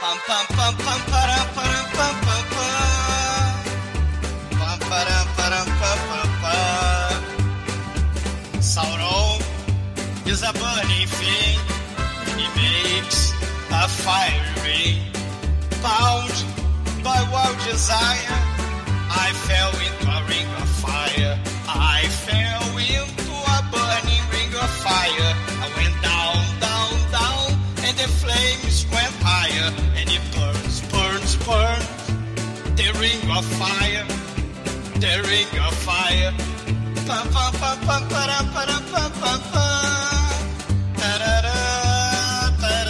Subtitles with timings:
[0.00, 3.54] Pam pam pam pam param param pam pam pam.
[4.58, 7.20] Pam param param pam pam pam.
[8.72, 9.40] Sauron
[10.26, 11.58] is a burning thing.
[12.38, 13.20] He makes
[13.82, 15.04] a fire ring.
[15.82, 16.36] Bound
[17.04, 18.40] by wild desire,
[19.24, 20.69] I fell into a ring of
[33.40, 34.04] Of fire,
[35.00, 36.30] the ring of fire.
[37.06, 40.34] Pam, pam, pam, pam, param, param, pam, pam, pam.
[40.98, 41.58] Tarará,
[42.60, 42.80] pam.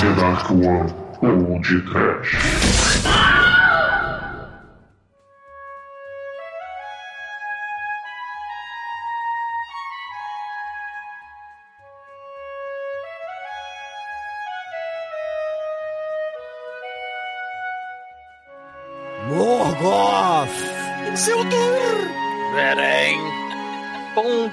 [0.00, 2.57] The Dark One ou de Trash.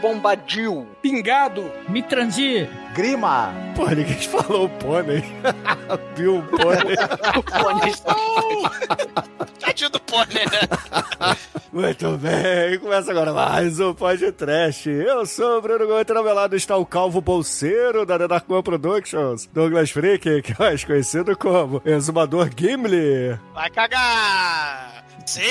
[0.06, 0.86] Bombadil.
[1.02, 1.72] Pingado!
[1.90, 2.70] Mitrandir.
[2.94, 3.52] Grima!
[3.76, 5.24] Pô, ninguém falou o pônei.
[6.16, 6.96] Viu o pônei?
[7.36, 8.16] O Pony está...
[9.76, 11.36] Tadinho do pônei, né?
[11.72, 14.90] Muito bem, começa agora mais um podcast.
[14.90, 19.46] Eu sou o Bruno Gomes, lado está o calvo bolseiro da The Dark One Productions,
[19.48, 23.38] Douglas Freak, que é mais conhecido como Exumador Gimli.
[23.54, 25.06] Vai cagar!
[25.26, 25.42] Sim,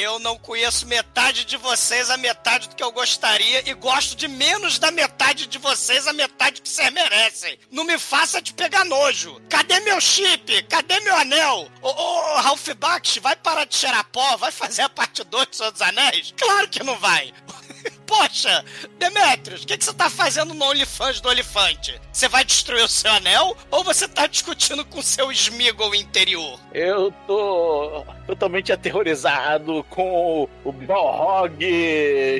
[0.00, 4.26] eu não conheço metade de vocês, a metade do que eu gostaria, e gosto de
[4.26, 7.56] menos da metade de vocês, a metade que vocês merecem.
[7.70, 9.40] Não me faça te pegar nojo.
[9.48, 10.64] Cadê meu chip?
[10.64, 11.68] Cadê meu anel?
[11.80, 14.36] Ô, ô Ralph Baksh, vai parar de cheirar pó?
[14.36, 16.34] Vai fazer a parte 2 do Senhor dos Anéis?
[16.36, 17.32] Claro que não vai.
[18.06, 18.64] Poxa,
[18.98, 22.00] Demetrius, o que, que você tá fazendo no OnlyFans do Olifante?
[22.12, 26.58] Você vai destruir o seu anel ou você tá discutindo com o seu Smeagol interior?
[26.72, 31.58] Eu tô totalmente aterrorizado com o Balrog,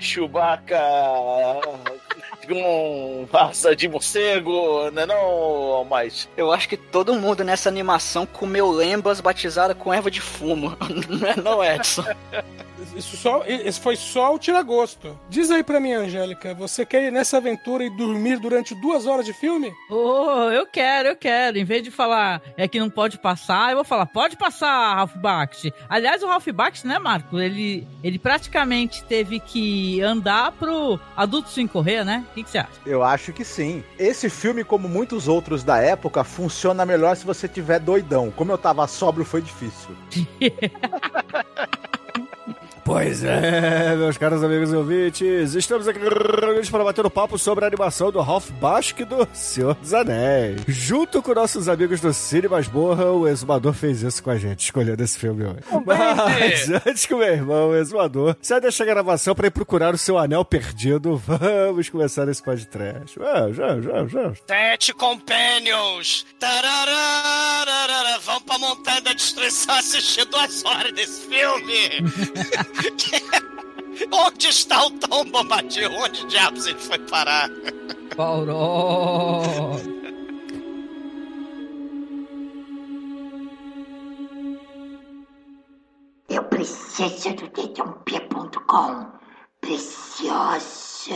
[0.01, 0.81] Chewbacca,
[2.47, 6.29] com raça de morcego, né não, mas...
[6.37, 10.77] Eu acho que todo mundo nessa animação comeu lembas batizadas com erva de fumo.
[11.09, 12.05] Não é não, Edson?
[12.95, 15.19] Isso só, esse foi só o tiragosto.
[15.29, 19.25] Diz aí pra mim, Angélica, você quer ir nessa aventura e dormir durante duas horas
[19.25, 19.73] de filme?
[19.91, 21.59] Oh, eu quero, eu quero.
[21.59, 25.17] Em vez de falar é que não pode passar, eu vou falar, pode passar, Ralph
[25.17, 25.73] Bakshi.
[25.89, 27.39] Aliás, o Ralph Bakshi, né, Marco?
[27.39, 32.25] Ele, ele praticamente teve que andar pro adulto sem correr, né?
[32.31, 32.71] O que, que você acha?
[32.85, 33.83] Eu acho que sim.
[33.99, 38.31] Esse filme, como muitos outros da época, funciona melhor se você tiver doidão.
[38.31, 39.97] Como eu tava sóbrio, foi difícil.
[42.87, 47.65] Pois é, meus caros amigos e ouvintes, estamos aqui reunidos para bater o papo sobre
[47.65, 50.61] a animação do Ralph Basque do Senhor dos Anéis.
[50.69, 55.03] Junto com nossos amigos do Cine Masmorra, o Exumador fez isso com a gente, escolhendo
[55.03, 55.65] esse filme hoje.
[55.85, 59.93] Mas antes que o meu irmão, o Exumador, se deixar a gravação para ir procurar
[59.93, 63.19] o seu anel perdido, vamos começar esse podcast.
[63.21, 64.33] Ah, já, já, já.
[64.47, 66.25] Sete Companions!
[66.39, 68.21] Tararararara.
[68.21, 72.76] Vamos pra Montanha da Destruição assistir duas horas desse filme!
[74.13, 75.91] Onde está o Tom Bombadil?
[75.93, 77.49] Onde diabos ele foi parar?
[78.17, 79.43] Pauró.
[86.29, 89.07] Eu preciso do dedãop.com.
[89.61, 91.15] Preciosa.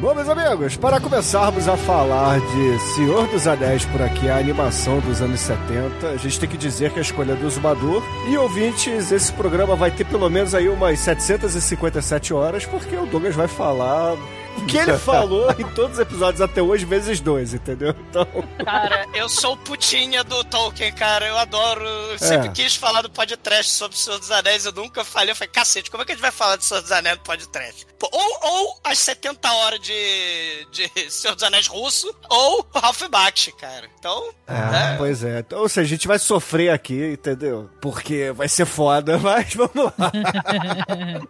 [0.00, 5.00] Bom, meus amigos, para começarmos a falar de Senhor dos Anéis por aqui, a animação
[5.00, 8.00] dos anos 70, a gente tem que dizer que a escolha do Zumador.
[8.30, 13.34] E ouvintes, esse programa vai ter pelo menos aí umas 757 horas, porque o Douglas
[13.34, 14.16] vai falar
[14.58, 17.94] o que ele falou em todos os episódios até hoje, vezes dois, entendeu?
[18.10, 18.26] Então.
[18.64, 21.26] Cara, eu sou putinha do Tolkien, cara.
[21.26, 21.84] Eu adoro.
[21.84, 22.52] Eu sempre É.
[22.52, 24.64] quis falar do podcast sobre o Senhor dos Anéis.
[24.64, 25.30] Eu nunca falei.
[25.32, 27.22] Eu falei, cacete, como é que a gente vai falar do Senhor dos Anéis no
[27.24, 27.86] podcast?
[28.00, 33.52] Ou, ou as 70 horas de, de Senhor dos Anéis russo, ou o Ralph Bakshi,
[33.52, 33.88] cara.
[33.98, 34.30] Então.
[34.46, 35.40] É, pois é.
[35.40, 37.68] Então, ou seja, a gente vai sofrer aqui, entendeu?
[37.80, 40.12] Porque vai ser foda, mas vamos lá.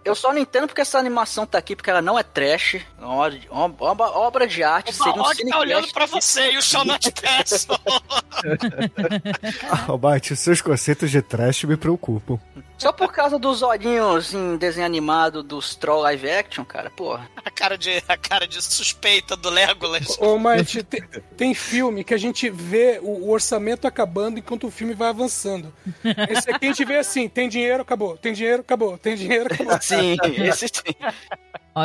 [0.05, 3.18] Eu só não entendo porque essa animação tá aqui, porque ela não é trash, não
[3.19, 3.41] obra,
[3.81, 4.91] obra, obra de arte.
[4.91, 7.79] O seria um Balrog tá olhando cinecast pra você e o Not Castle.
[9.71, 12.39] Ah, Bate, seus conceitos de trash me preocupam.
[12.79, 17.29] Só por causa dos olhinhos em desenho animado dos Troll Live Action, cara, porra.
[17.45, 20.17] a, cara de, a cara de suspeita do Legolas.
[20.21, 21.03] Ô, Mike, tem,
[21.37, 25.75] tem filme que a gente vê o, o orçamento acabando enquanto o filme vai avançando.
[26.31, 28.17] Esse aqui a gente vê assim, tem dinheiro, acabou.
[28.17, 28.97] Tem dinheiro, acabou.
[28.97, 29.79] Tem dinheiro, acabou.
[29.83, 30.95] Sim, esse sim.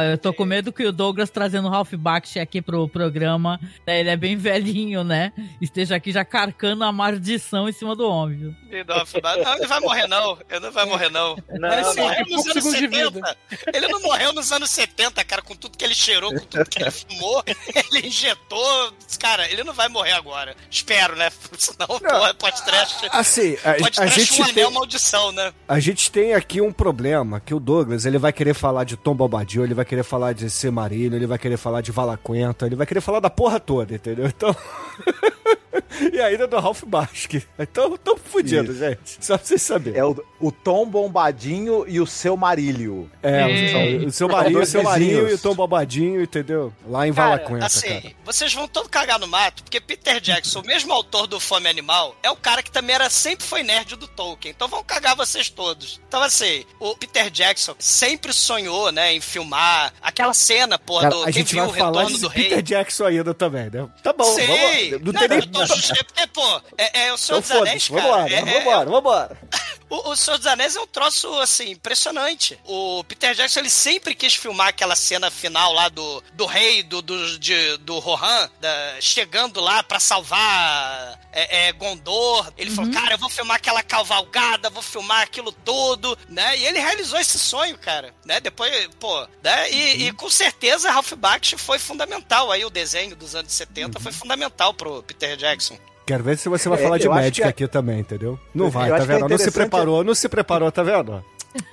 [0.01, 3.99] Eu tô com medo que o Douglas trazendo o Ralph Bakshi aqui pro programa, né,
[3.99, 5.31] ele é bem velhinho, né?
[5.61, 8.55] Esteja aqui já carcando a maldição em cima do homem, viu?
[8.69, 8.95] Ele não,
[9.43, 10.37] não, ele vai morrer não.
[10.49, 11.35] Ele não vai morrer não.
[11.59, 13.37] Não, ele assim, morreu nos anos segundos de 70.
[13.73, 16.81] Ele não morreu nos anos 70, cara, com tudo que ele cheirou, com tudo que
[16.81, 17.43] ele fumou.
[17.91, 18.93] Ele injetou.
[19.19, 20.55] Cara, ele não vai morrer agora.
[20.69, 21.29] Espero, né?
[21.57, 22.95] Senão, porra, pode-trash.
[23.11, 25.53] Assim, a, a Pode-trash gente um tem, anel maldição, né?
[25.67, 29.15] a gente tem aqui um problema, que o Douglas, ele vai querer falar de Tom
[29.15, 32.85] Bobadil, ele vai querer falar de Semarilho, ele vai querer falar de Valaquenta, ele vai
[32.85, 34.25] querer falar da porra toda, entendeu?
[34.25, 34.55] Então...
[36.11, 37.43] e ainda do Ralph Basque.
[37.57, 38.79] Então, tão fudido, Isso.
[38.79, 39.17] gente.
[39.19, 39.99] Só pra vocês saberem.
[39.99, 43.09] É o, o Tom Bombadinho e o seu Marílio.
[43.21, 46.73] É, o, o seu Marinho, o seu Marinho e o Tom Bobadinho, entendeu?
[46.87, 48.15] Lá em Cara, Valaquenta, assim, cara.
[48.25, 52.15] vocês vão todo cagar no mato, porque Peter Jackson, o mesmo autor do Fome Animal,
[52.21, 54.53] é o cara que também era sempre foi nerd do Tolkien.
[54.55, 56.01] Então vão cagar vocês todos.
[56.07, 61.23] Então, assim, o Peter Jackson sempre sonhou, né, em filmar aquela cena, pô, Cara, do
[61.23, 62.61] a gente viu vai o falar retorno de do Peter rei.
[62.61, 63.87] Jackson ainda também, né?
[64.01, 64.47] Tá bom, Sei.
[64.91, 65.05] vamos.
[65.05, 65.39] Não, tem nem...
[65.39, 65.59] eu tô
[66.05, 68.01] porque, pô, é, é o Senhor Então dos Anéis, foda-se, cara.
[68.25, 69.37] vambora, é, é- vambora, vambora.
[69.95, 72.59] O, o Senhor dos Anéis é um troço, assim, impressionante.
[72.65, 77.01] O Peter Jackson, ele sempre quis filmar aquela cena final lá do, do rei, do,
[77.01, 82.51] do, de- do Rohan, da- chegando lá pra salvar é, é, Gondor.
[82.57, 86.57] Ele falou, cara, eu vou filmar aquela cavalgada, vou filmar aquilo tudo, né?
[86.57, 88.39] E ele realizou esse sonho, cara, né?
[88.39, 89.71] Depois, pô, né?
[89.71, 94.11] E, e com certeza Ralph Bakshi foi fundamental aí, o desenho dos anos 70 foi
[94.11, 95.77] fundamental pro Peter Jackson.
[96.05, 98.37] Quero ver se você vai É, falar de eu médica que é- aqui também, entendeu?
[98.53, 99.29] Não Eu vai, acho tá é vendo?
[99.29, 101.23] Não se preparou, não se preparou, tá vendo?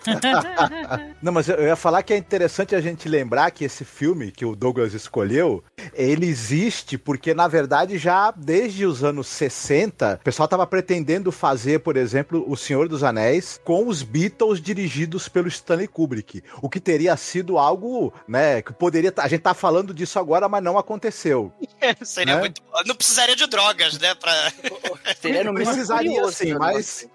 [1.22, 4.44] Não, mas eu ia falar que é interessante a gente lembrar que esse filme que
[4.44, 5.62] o Douglas escolheu,
[5.94, 11.80] ele existe porque, na verdade, já desde os anos 60, o pessoal estava pretendendo fazer,
[11.80, 16.42] por exemplo, O Senhor dos Anéis com os Beatles dirigidos pelo Stanley Kubrick.
[16.62, 19.12] O que teria sido algo, né, que poderia...
[19.18, 21.52] A gente tá falando disso agora, mas não aconteceu.
[22.02, 22.40] Seria Né?
[22.40, 22.62] muito.
[22.86, 24.14] Não precisaria de drogas, né?
[24.14, 24.32] Pra...
[25.20, 27.08] Seria no mínimo Precisaria curioso, sim, né, mas...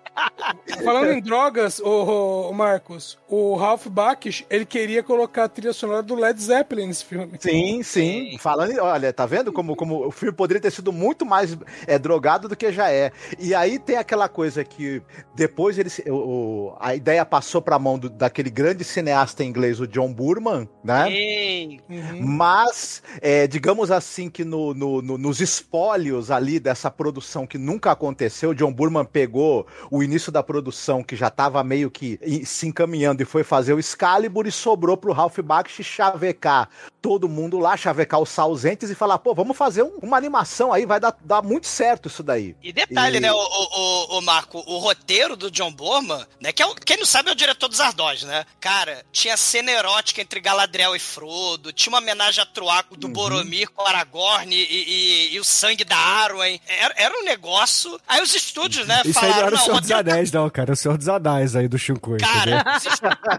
[0.84, 6.16] Falando em drogas, ô, Marcos, o Ralph Baksh, ele queria colocar a trilha sonora do
[6.16, 7.34] Led Zeppelin nesse filme.
[7.40, 8.38] Sim, sim.
[8.40, 11.58] Falando, em- olha, tá vendo como, como o filme poderia ter sido muito mais
[11.88, 13.12] é, drogado do que já é.
[13.40, 15.02] E aí tem aquela coisa que
[15.36, 19.88] depois ele, o, o- a ideia passou pra mão do- daquele grande cineasta inglês, o
[19.88, 21.12] John Burman, né?
[21.12, 22.20] Ei, Uhum.
[22.22, 27.92] Mas, é, digamos assim, que no- no- no- nos espólios ali dessa produção que nunca
[27.92, 32.68] aconteceu, o John Burman pegou o início da produção, que já estava meio que se
[32.68, 36.70] encaminhando, e foi fazer o Excalibur e sobrou pro Ralph Bakshi chavecar
[37.02, 40.86] todo mundo lá, chavecar os ausentes e falar, pô, vamos fazer um- uma animação aí,
[40.88, 42.56] vai dar, dar muito certo isso daí.
[42.64, 46.52] E detalhe, E- né, o, o, o, o Marco, o roteiro do John Borman, né,
[46.52, 48.44] que é o, quem não sabe é o diretor dos Ardós, né?
[48.60, 53.70] Cara, tinha cena erótica entre Galadriel e Frodo, tinha uma homenagem a Truaco do Boromir
[53.70, 56.60] com Aragorn e, e- e o sangue da Arwen.
[56.68, 58.00] Era, era um negócio.
[58.08, 60.72] Aí os estúdios, né, Isso não falaram, o não, dos roteiro Anéis, não, cara.
[60.72, 62.18] É o Senhor dos Anéis aí do entendeu?
[62.20, 62.64] Cara,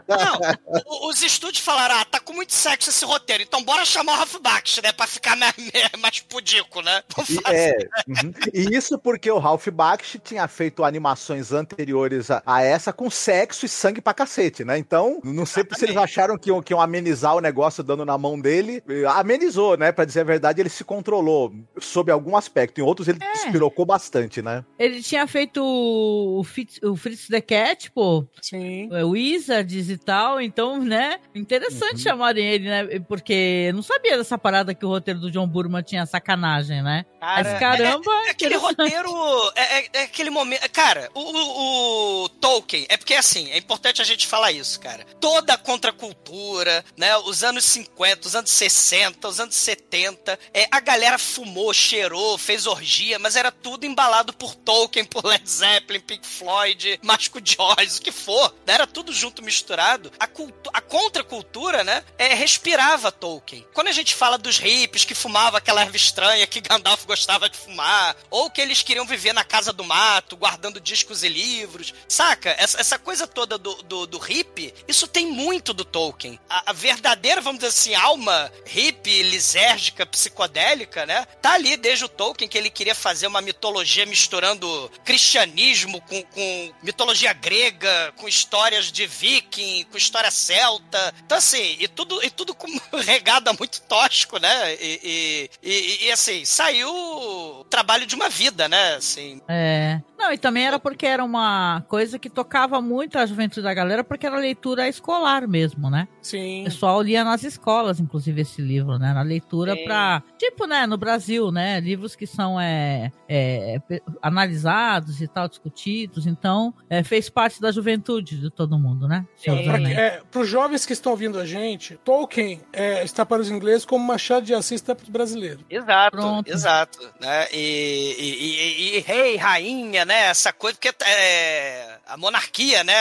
[0.08, 4.16] não, os estúdios falaram, ah, tá com muito sexo esse roteiro, então bora chamar o
[4.16, 5.54] Ralph Bakshi, né, pra ficar mais,
[6.00, 7.02] mais pudico, né?
[7.28, 8.32] E, é, uhum.
[8.52, 13.66] E isso porque o Ralph Bakshi tinha feito animações anteriores a, a essa com sexo
[13.66, 14.78] e sangue pra cacete, né?
[14.78, 18.16] Então, não sei se eles acharam que iam, que iam amenizar o negócio dando na
[18.16, 18.82] mão dele.
[19.14, 19.92] Amenizou, né?
[19.92, 22.80] Pra dizer a verdade, ele se controlou sob algum aspecto.
[22.80, 24.64] Em outros, ele despirocou bastante, né?
[24.78, 28.88] Ele tinha feito o Fritz, o Fritz the Cat, pô, Sim.
[28.92, 34.38] é, Wizards e tal, então, né, interessante chamarem ele, né, porque eu não sabia dessa
[34.38, 37.04] parada que o roteiro do John Burman tinha sacanagem, né?
[37.20, 39.10] Mas caramba, É aquele roteiro.
[39.56, 40.68] É, é- é aquele momento.
[40.70, 42.86] Cara, o, o- o Tolkien.
[42.88, 45.04] É porque assim, é importante a gente falar isso, cara.
[45.20, 47.16] Toda a contracultura, né?
[47.18, 50.38] Os anos 50, os anos 60, os anos 70.
[50.54, 55.48] É, a galera fumou, cheirou, fez orgia, mas era tudo embalado por Tolkien, por Led
[55.48, 58.74] Zeppelin, Pink Floyd, mais com o Joyce, o que for, né?
[58.74, 60.12] era tudo junto misturado.
[60.18, 60.28] A,
[60.72, 63.66] a contracultura, né, é, respirava Tolkien.
[63.72, 67.56] Quando a gente fala dos hippies que fumavam aquela erva estranha que Gandalf gostava de
[67.56, 72.54] fumar, ou que eles queriam viver na casa do mato, guardando discos e livros, saca?
[72.58, 76.38] Essa, essa coisa toda do, do, do hippie, isso tem muito do Tolkien.
[76.48, 82.08] A, a verdadeira, vamos dizer assim, alma hippie, lisérgica, psicodélica, né, tá ali desde o
[82.08, 88.90] Tolkien, que ele queria fazer uma mitologia misturando cristianismo com, com mitologia grega, com histórias
[88.92, 91.14] de viking, com história celta.
[91.24, 92.66] Então, assim, e tudo, e tudo com
[92.98, 94.74] regada muito tosco, né?
[94.74, 98.94] E, e, e, e, assim, saiu o trabalho de uma vida, né?
[98.94, 99.40] Assim.
[99.48, 100.00] É.
[100.18, 104.02] Não, e também era porque era uma coisa que tocava muito a juventude da galera,
[104.02, 106.08] porque era leitura escolar mesmo, né?
[106.22, 106.62] Sim.
[106.62, 109.12] O pessoal lia nas escolas, inclusive, esse livro, né?
[109.12, 109.84] Na leitura Sim.
[109.84, 110.22] pra.
[110.38, 111.80] Tipo, né, no Brasil, né?
[111.80, 113.80] Livros que são é, é,
[114.22, 116.05] analisados e tal, discutidos.
[116.26, 119.26] Então, é, fez parte da juventude de todo mundo, né?
[119.46, 119.98] Dos Para Anéis.
[119.98, 124.04] é, os jovens que estão ouvindo a gente, Tolkien é, está para os ingleses como
[124.06, 125.64] Machado de Assis está para os brasileiros.
[125.68, 126.50] Exato, Pronto.
[126.50, 126.98] exato.
[127.20, 127.46] Né?
[127.52, 130.26] E, e, e- e rei, rainha, né?
[130.26, 132.94] Essa coisa, porque é, a monarquia, né?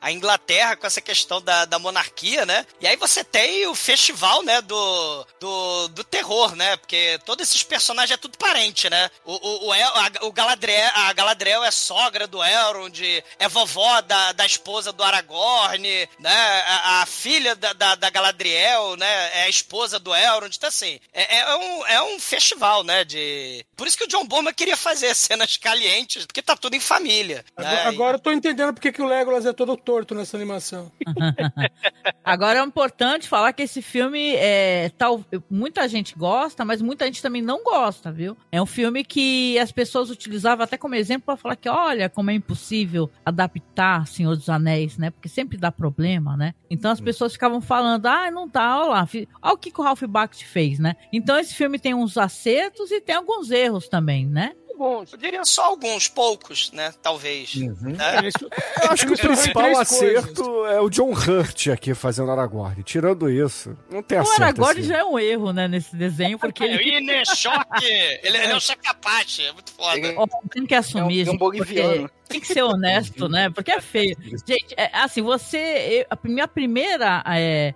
[0.00, 2.66] A Inglaterra com essa questão da, da monarquia, né?
[2.80, 4.60] E aí você tem o festival, né?
[4.62, 6.76] Do, do, do terror, né?
[6.76, 9.10] Porque todos esses personagens é tudo parente, né?
[9.24, 13.00] O, o, o, a, o Galadriel, a Galadriel é sogra do Elrond,
[13.38, 16.62] é vovó da, da esposa do Aragorn, né?
[16.66, 19.30] A, a filha da, da, da Galadriel, né?
[19.40, 20.54] É a esposa do Elrond.
[20.56, 23.04] Então, assim, é, é um, é um festival, né?
[23.04, 23.64] De...
[23.76, 27.44] Por isso que o John Borman queria fazer cenas calientes, porque tá tudo em família.
[27.56, 27.66] né?
[27.66, 30.90] Agora, agora eu tô entendendo porque que o Legolas é todo torto nessa animação.
[32.24, 37.22] Agora é importante falar que esse filme é tal, muita gente gosta, mas muita gente
[37.22, 38.36] também não gosta, viu?
[38.50, 42.30] É um filme que as pessoas utilizavam até como exemplo para falar que olha como
[42.30, 45.10] é impossível adaptar Senhor dos Anéis, né?
[45.10, 46.54] Porque sempre dá problema, né?
[46.70, 49.08] Então as pessoas ficavam falando: "Ah, não tá, olha lá,
[49.42, 52.90] olha o que, que o Ralph Bakht fez, né?" Então esse filme tem uns acertos
[52.90, 54.52] e tem alguns erros também, né?
[54.82, 55.12] Alguns.
[55.12, 56.92] Eu diria só alguns, poucos, né?
[57.02, 57.54] Talvez.
[57.54, 57.76] Uhum.
[57.80, 57.96] Né?
[58.00, 62.82] É Eu acho que o tem principal acerto é o John Hurt aqui fazendo Aragorn.
[62.82, 64.88] Tirando isso, não tem O acerto Aragorn assim.
[64.88, 67.84] já é um erro, né, nesse desenho, porque ele Ele é choque!
[67.84, 70.14] Ele, ele é um chacapache, é muito foda.
[70.16, 72.08] Ó, tem que assumir, É um- é um boliviano.
[72.08, 73.50] porque Tem que ser honesto, né?
[73.50, 74.16] Porque é feio.
[74.46, 75.58] Gente, é, assim, você.
[75.58, 77.22] eu- a minha primeira.
[77.26, 77.74] É,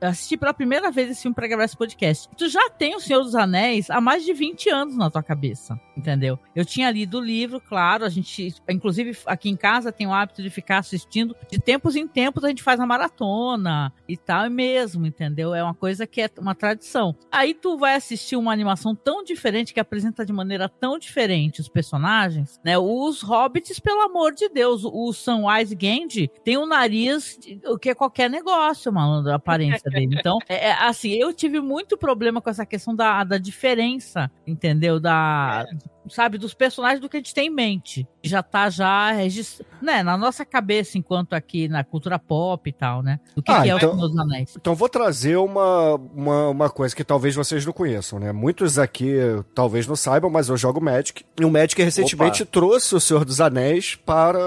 [0.00, 2.28] assisti pela primeira vez esse filme pra gravar esse podcast.
[2.36, 5.78] Tu já tem O Senhor dos Anéis há mais de 20 anos na tua cabeça,
[5.96, 6.38] entendeu?
[6.54, 8.54] Eu tinha lido o livro, claro, a gente.
[8.68, 11.36] Inclusive, aqui em casa tem o hábito de ficar assistindo.
[11.50, 15.54] De tempos em tempos a gente faz a maratona e tal, é mesmo, entendeu?
[15.54, 17.14] É uma coisa que é uma tradição.
[17.30, 21.68] Aí tu vai assistir uma animação tão diferente, que apresenta de maneira tão diferente os
[21.68, 22.78] personagens, né?
[22.78, 27.94] Os hobbits, pelo amor de Deus, o Samwise Gamgee tem um nariz o que é
[27.94, 30.16] qualquer negócio, malandro, a aparência dele.
[30.18, 34.98] Então, é, é, assim, eu tive muito problema com essa questão da, da diferença, entendeu?
[35.00, 35.64] Da,
[36.10, 38.06] sabe, dos personagens do que a gente tem em mente.
[38.22, 43.02] Já tá já registrado, né, na nossa cabeça, enquanto aqui na cultura pop e tal,
[43.02, 43.20] né?
[43.34, 44.54] Do que, Ah, que é então- o Senhor dos Anéis.
[44.60, 48.32] Então vou trazer uma, uma, uma coisa que talvez vocês não conheçam, né?
[48.32, 49.14] Muitos aqui
[49.54, 51.24] talvez não saibam, mas eu jogo Magic.
[51.40, 54.38] E o Magic recentemente trouxe o Senhor dos Anéis para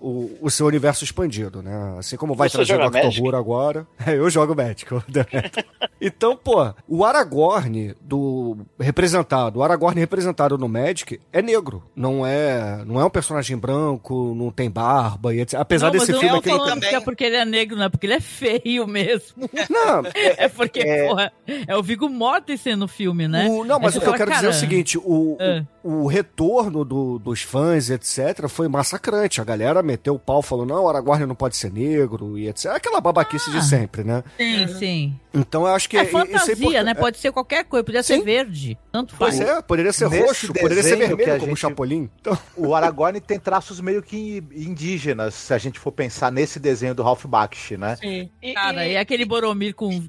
[0.00, 1.96] o, o seu universo expandido, né?
[1.98, 3.12] Assim como vai Você trazer o Doctor?
[3.20, 3.86] Who agora.
[4.06, 4.84] Eu jogo Magic.
[6.00, 11.82] então, pô, o Aragorn do representado, o Aragorn representado no Magic é negro.
[11.94, 15.60] Não é, não é um personagem branco, não tem barba e etc.
[15.60, 16.90] Apesar não, desse filme não aqui falando tem...
[16.90, 19.48] que é porque ele é negro, não é porque ele é feio mesmo.
[19.68, 20.02] Não,
[20.36, 21.32] É porque, porra,
[21.66, 23.46] é o Viggo Mortensen no filme, né?
[23.48, 25.64] O- não, mas Aí o que eu quero dizer é o cara, seguinte: o, É.
[25.84, 29.40] o, retorno do- dos fãs, etc., foi massacrante.
[29.40, 32.66] A galera meteu o pau, falou: não, o Aragorn não pode ser negro e etc.
[32.72, 33.58] Aquela babaquice Ah.
[33.58, 34.24] de sempre, né?
[34.36, 35.20] Sim, sim.
[35.32, 36.84] Então eu acho que É é fantasia, importante.
[36.84, 36.94] né?
[36.94, 38.22] Pode ser qualquer coisa, ser Sim.
[38.24, 38.78] verde.
[38.90, 39.48] Tanto Pois faz.
[39.48, 42.08] é, poderia ser Nesse roxo, poderia ser vermelho, como o gente- Chapolin.
[42.20, 46.94] Então, O Aragorn tem traços meio que indígenas, se a gente for pensar nesse desenho
[46.94, 47.96] do Ralph Bakshi, né?
[47.96, 48.30] Sim.
[48.40, 50.08] E- Cara, e- e aquele Boromir com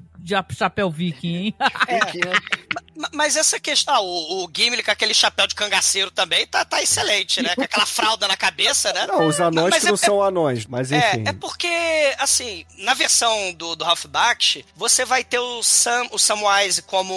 [0.52, 1.54] chapéu viking, hein?
[2.96, 6.64] Ma- Mas essa questão, ah, o, o Gimli com aquele chapéu de cangaceiro também tá,
[6.64, 7.54] tá excelente, né?
[7.54, 9.06] Com aquela fralda na cabeça, né?
[9.06, 11.24] não, os anões Mas que é- não são anões, mas enfim.
[11.26, 11.68] É, é porque,
[12.18, 17.12] assim, na versão do, do Ralph Bakshi, você vai ter o, Sam, o Samwise como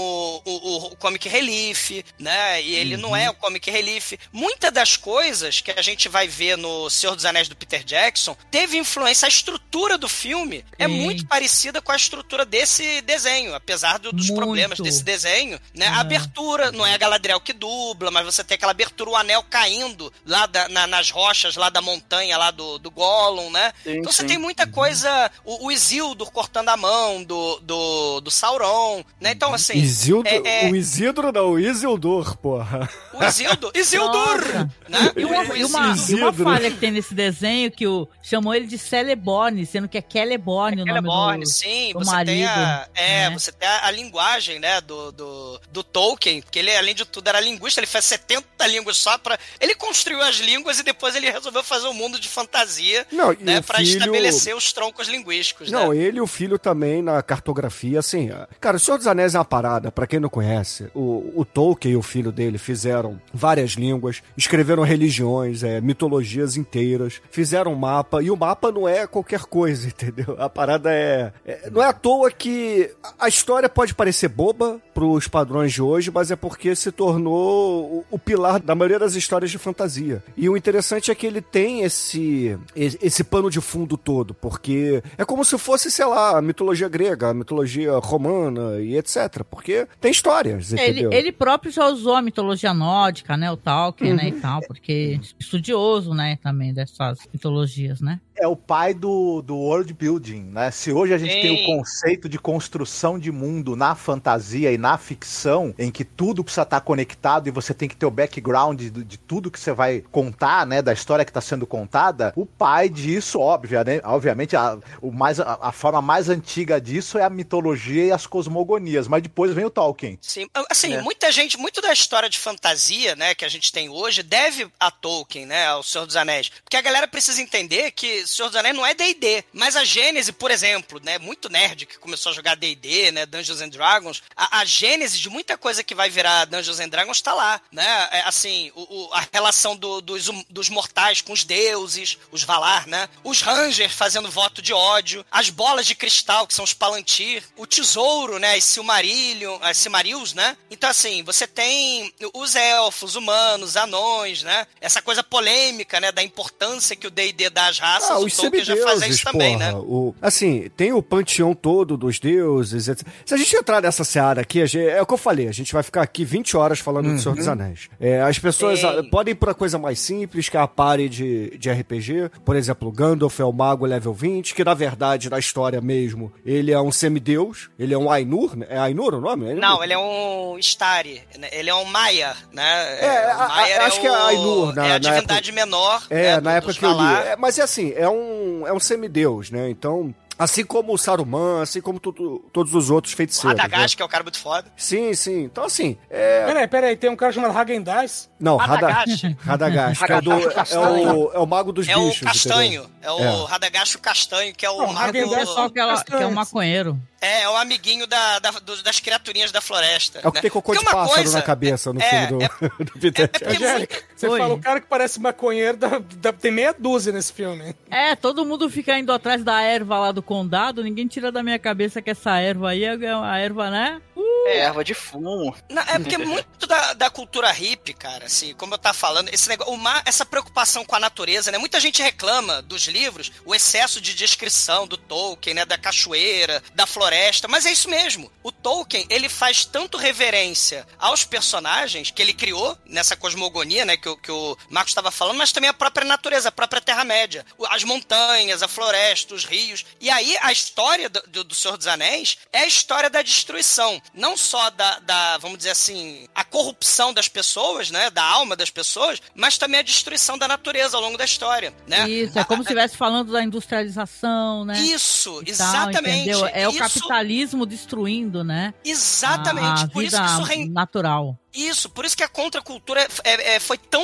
[0.46, 2.62] o, o, o Comic Relief, né?
[2.62, 4.13] E ele não é o Comic Relief.
[4.32, 8.36] Muitas das coisas que a gente vai ver no Senhor dos Anéis do Peter Jackson
[8.51, 9.25] teve influência.
[9.25, 13.53] A estrutura do filme é muito parecida com a estrutura desse desenho.
[13.53, 14.39] Apesar do- dos Muito.
[14.41, 15.88] problemas desse desenho, né?
[15.88, 19.43] A abertura, não é a Galadriel que dubla, mas você tem aquela abertura, o anel
[19.50, 23.74] caindo lá da- na- nas rochas lá da montanha, lá do, do Gollum, né?
[23.84, 24.27] Sim, então você sim.
[24.27, 29.31] tem muita coisa, o, o Isildur cortando a mão do, do, do Sauron, né?
[29.31, 29.74] Então, assim...
[29.74, 32.89] Isildur, é- é- O Isidro não, o Isildur, porra.
[33.20, 34.42] O Isildur, Isildur!
[34.88, 35.12] Né?
[35.16, 38.66] E uma, e uma- e uma falha que tem nesse desenho que o, chamou ele
[38.66, 41.50] de Celeborn, sendo que é Celeborn o nome Celeborn, do...
[41.50, 43.38] sim, do você marido, tem a, é, né?
[43.38, 47.28] você tem a, a linguagem, né, do, do, do Tolkien, que ele, além de tudo,
[47.28, 49.38] era linguista, ele fez 70 línguas só pra...
[49.60, 53.60] Ele construiu as línguas e depois ele resolveu fazer um mundo de fantasia, Não, né,
[53.60, 55.98] o pra filho- estabelecer os troncos linguísticos, Não, né?
[55.98, 58.30] ele e o filho também na cartografia, assim.
[58.60, 60.90] Cara, o Senhor dos Anéis é uma parada, pra quem não conhece.
[60.94, 67.22] O, o Tolkien e o filho dele fizeram várias línguas, escreveram religiões, é, mitologias inteiras,
[67.32, 70.36] fizeram um mapa, e o mapa não é qualquer coisa, entendeu?
[70.39, 71.32] A parada é.
[71.46, 72.89] é- não é à toa que
[73.20, 78.06] a- história pode parecer boba pros padrões de hoje, mas é porque se tornou o,
[78.12, 80.24] o pilar da maioria das histórias de fantasia.
[80.36, 85.24] E o interessante é que ele tem esse, esse pano de fundo todo, porque é
[85.25, 89.44] como se fosse, sei lá, a mitologia grega, a mitologia romana e etc.
[89.50, 91.12] Porque tem histórias, Ele, entendeu?
[91.13, 93.51] ele próprio já usou a mitologia nórdica, né?
[93.51, 94.29] O Tolkien, né?
[94.29, 96.38] E tal, porque estudioso, né?
[96.38, 98.19] Também dessas mitologias, né?
[98.39, 100.72] É o pai do, do world building, né?
[100.72, 101.41] Se hoje a gente Sim.
[101.41, 106.43] tem o conceito de construção de mundo na fantasia e na ficção, em que tudo
[106.43, 109.74] precisa estar conectado e você tem que ter o background de, de tudo que você
[109.74, 110.81] vai contar, né?
[110.81, 114.00] Da história que está sendo contada, o pai disso, óbvio, né?
[114.03, 118.25] Obviamente, a, o mais, a, a forma mais antiga disso é a mitologia e as
[118.25, 120.17] cosmogonias, mas depois vem o Tolkien.
[120.22, 121.01] Sim, assim, É.
[121.01, 124.89] muita gente, muito da história de fantasia, né, que a gente tem hoje, deve a
[124.89, 126.50] Tolkien, né, ao Senhor dos Anéis.
[126.63, 130.32] Porque a galera precisa entender que Senhor dos Anéis não é D&D, mas a Gênese,
[130.32, 134.60] por exemplo, né, muito nerd que começou a jogar D&D, né, Dungeons and Dragons, a,
[134.60, 138.22] a Gênese de muita coisa que vai virar Dungeons and Dragons tá lá, né, é,
[138.22, 143.10] assim, o, o- a relação do- dos, dos mortais com os deuses, os Valar, né,
[143.24, 147.66] os Rangers fazendo voto de ódio, as bolas de cristal, que são os Palantir, o
[147.68, 154.44] tesouro, né, as Silmarillion, as Silmarils, né, então assim, você tem os elfos, humanos, anões,
[154.44, 158.26] né, essa coisa polêmica, né, da importância que o D&D dá às raças, Ah, o
[158.26, 159.72] os Tolkien já faz semideuses, isso também, porra.
[159.72, 159.78] né.
[159.80, 163.08] O, assim, tem o panteão todo dos deuses, etc.
[163.26, 165.52] Se a gente entrar nessa seara aqui, a gente- é o que eu falei, a
[165.52, 167.90] gente vai ficar aqui 20 horas falando do Senhor dos Anéis.
[168.00, 171.58] É, as pessoas ah, podem ir pra coisa mais simples, que é a pare de,
[171.58, 172.32] de RPG.
[172.46, 176.72] Por exemplo, Gandalf é o mago level 20, que na verdade, na história mesmo, ele
[176.72, 178.66] é um semideus, ele é um Ainur, né?
[178.70, 179.54] é Ainur o nome?
[179.54, 181.48] Não, ele é um Stari, né?
[181.52, 182.64] ele é um Maia, né?
[183.00, 186.04] É, o a- a- Maiar acho que é Ainur, na- é na a divindade menor.
[186.10, 187.14] É, né, na época que eu li.
[187.28, 189.69] É, mas é assim, é um, é um semideus, né?
[189.69, 193.56] Então, assim como o Saruman, assim como tudo- todos os outros O feiticeiros.
[193.58, 193.62] né?
[193.63, 194.72] Radagast, que é o cara muito foda.
[194.78, 195.43] Sim, sim.
[195.43, 196.45] Então, assim, é...
[196.45, 198.30] Peraí, peraí, tem um cara chamado Hagen Dazs.
[198.39, 199.38] Não, Rada- Radagast.
[199.41, 202.84] Radagast, que é, o do- é o, é o mago dos É o bichos, castanho.
[202.84, 202.89] entendeu?
[203.02, 203.45] É o É.
[203.50, 205.15] Radagast o castanho, que é o Não, mago...
[205.17, 207.00] Häagen-Dazs O pessoal que, ela, que é um maconheiro.
[207.21, 210.19] É, é o amiguinho da, da- do- das criaturinhas da floresta.
[210.23, 210.41] É o que né?
[210.43, 212.49] tem cocô de Porque pássaro coisa- na cabeça no é, filme do, é-
[212.86, 213.49] do Peter é.
[213.51, 214.39] Angélica, você Oi.
[214.39, 217.75] fala o cara que parece maconheiro, dá- dá- tem meia dúzia nesse filme.
[217.91, 221.60] É, todo mundo fica indo atrás da erva lá do condado, ninguém tira da minha
[221.60, 224.01] cabeça que essa erva aí é a erva, né?
[224.50, 225.56] É erva de fumo.
[225.70, 229.48] Não, é porque muito da, da cultura hippie, cara, assim, como eu tava falando, esse
[229.50, 231.58] negócio, o mar- essa preocupação com a natureza, né?
[231.58, 235.66] Muita gente reclama dos livros, o excesso de descrição do Tolkien, né?
[235.66, 238.32] Da cachoeira, da floresta, mas é isso mesmo.
[238.44, 243.98] O Tolkien, ele faz tanto reverência aos personagens que ele criou nessa cosmogonia, né?
[243.98, 247.46] Que, o- que o Marcos estava falando, mas também a própria natureza, a própria Terra-média.
[247.70, 249.86] As montanhas, a floresta, os rios.
[250.00, 254.02] E aí, a história do, do, do Senhor dos Anéis é a história da destruição.
[254.14, 258.10] Não só da, da, vamos dizer assim, a corrupção das pessoas, né?
[258.10, 262.10] Da alma das pessoas, mas também a destruição da natureza ao longo da história, né?
[262.10, 264.80] Isso, é como se estivesse falando da industrialização, né?
[264.80, 266.30] Isso, E exatamente.
[266.54, 268.73] É o Isso- capitalismo destruindo, né?
[268.84, 269.82] Exatamente.
[269.82, 270.69] A, a Por isso que isso rende.
[270.71, 271.38] natural.
[271.54, 274.02] Isso, por isso que a contracultura é- é- foi, tão,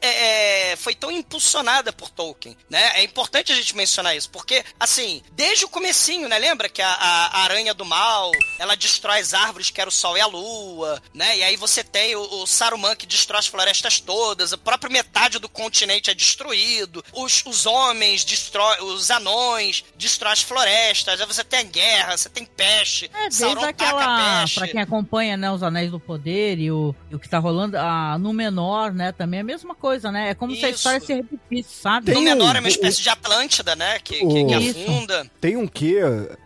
[0.00, 2.92] é- é, foi tão impulsionada por Tolkien, né?
[2.98, 6.38] É importante a gente mencionar isso, porque, assim, desde o comecinho, né?
[6.38, 10.16] Lembra que a, a- aranha do mal, ela destrói as árvores que era o sol
[10.16, 11.36] e a lua, né?
[11.38, 15.38] E aí você tem o, o Saruman que destrói as florestas todas, a própria metade
[15.38, 21.44] do continente é destruído, os, os homens destrói, os anões destrói as florestas, aí você
[21.44, 24.40] tem a guerra, você tem peste, É, desde Sauron aquela.
[24.40, 24.54] peste.
[24.60, 27.76] Pra quem acompanha, né, os Anéis do Poder e o o, o que tá rolando
[27.78, 29.12] ah, no menor, né?
[29.12, 30.30] Também é a mesma coisa, né?
[30.30, 30.78] É como se a Isso.
[30.78, 32.06] história se repetisse, sabe?
[32.06, 33.98] Tem no menor um- é uma espécie de Atlântida, né?
[33.98, 34.80] Que, o- que, que Isso.
[34.80, 35.26] afunda.
[35.40, 35.96] Tem um que.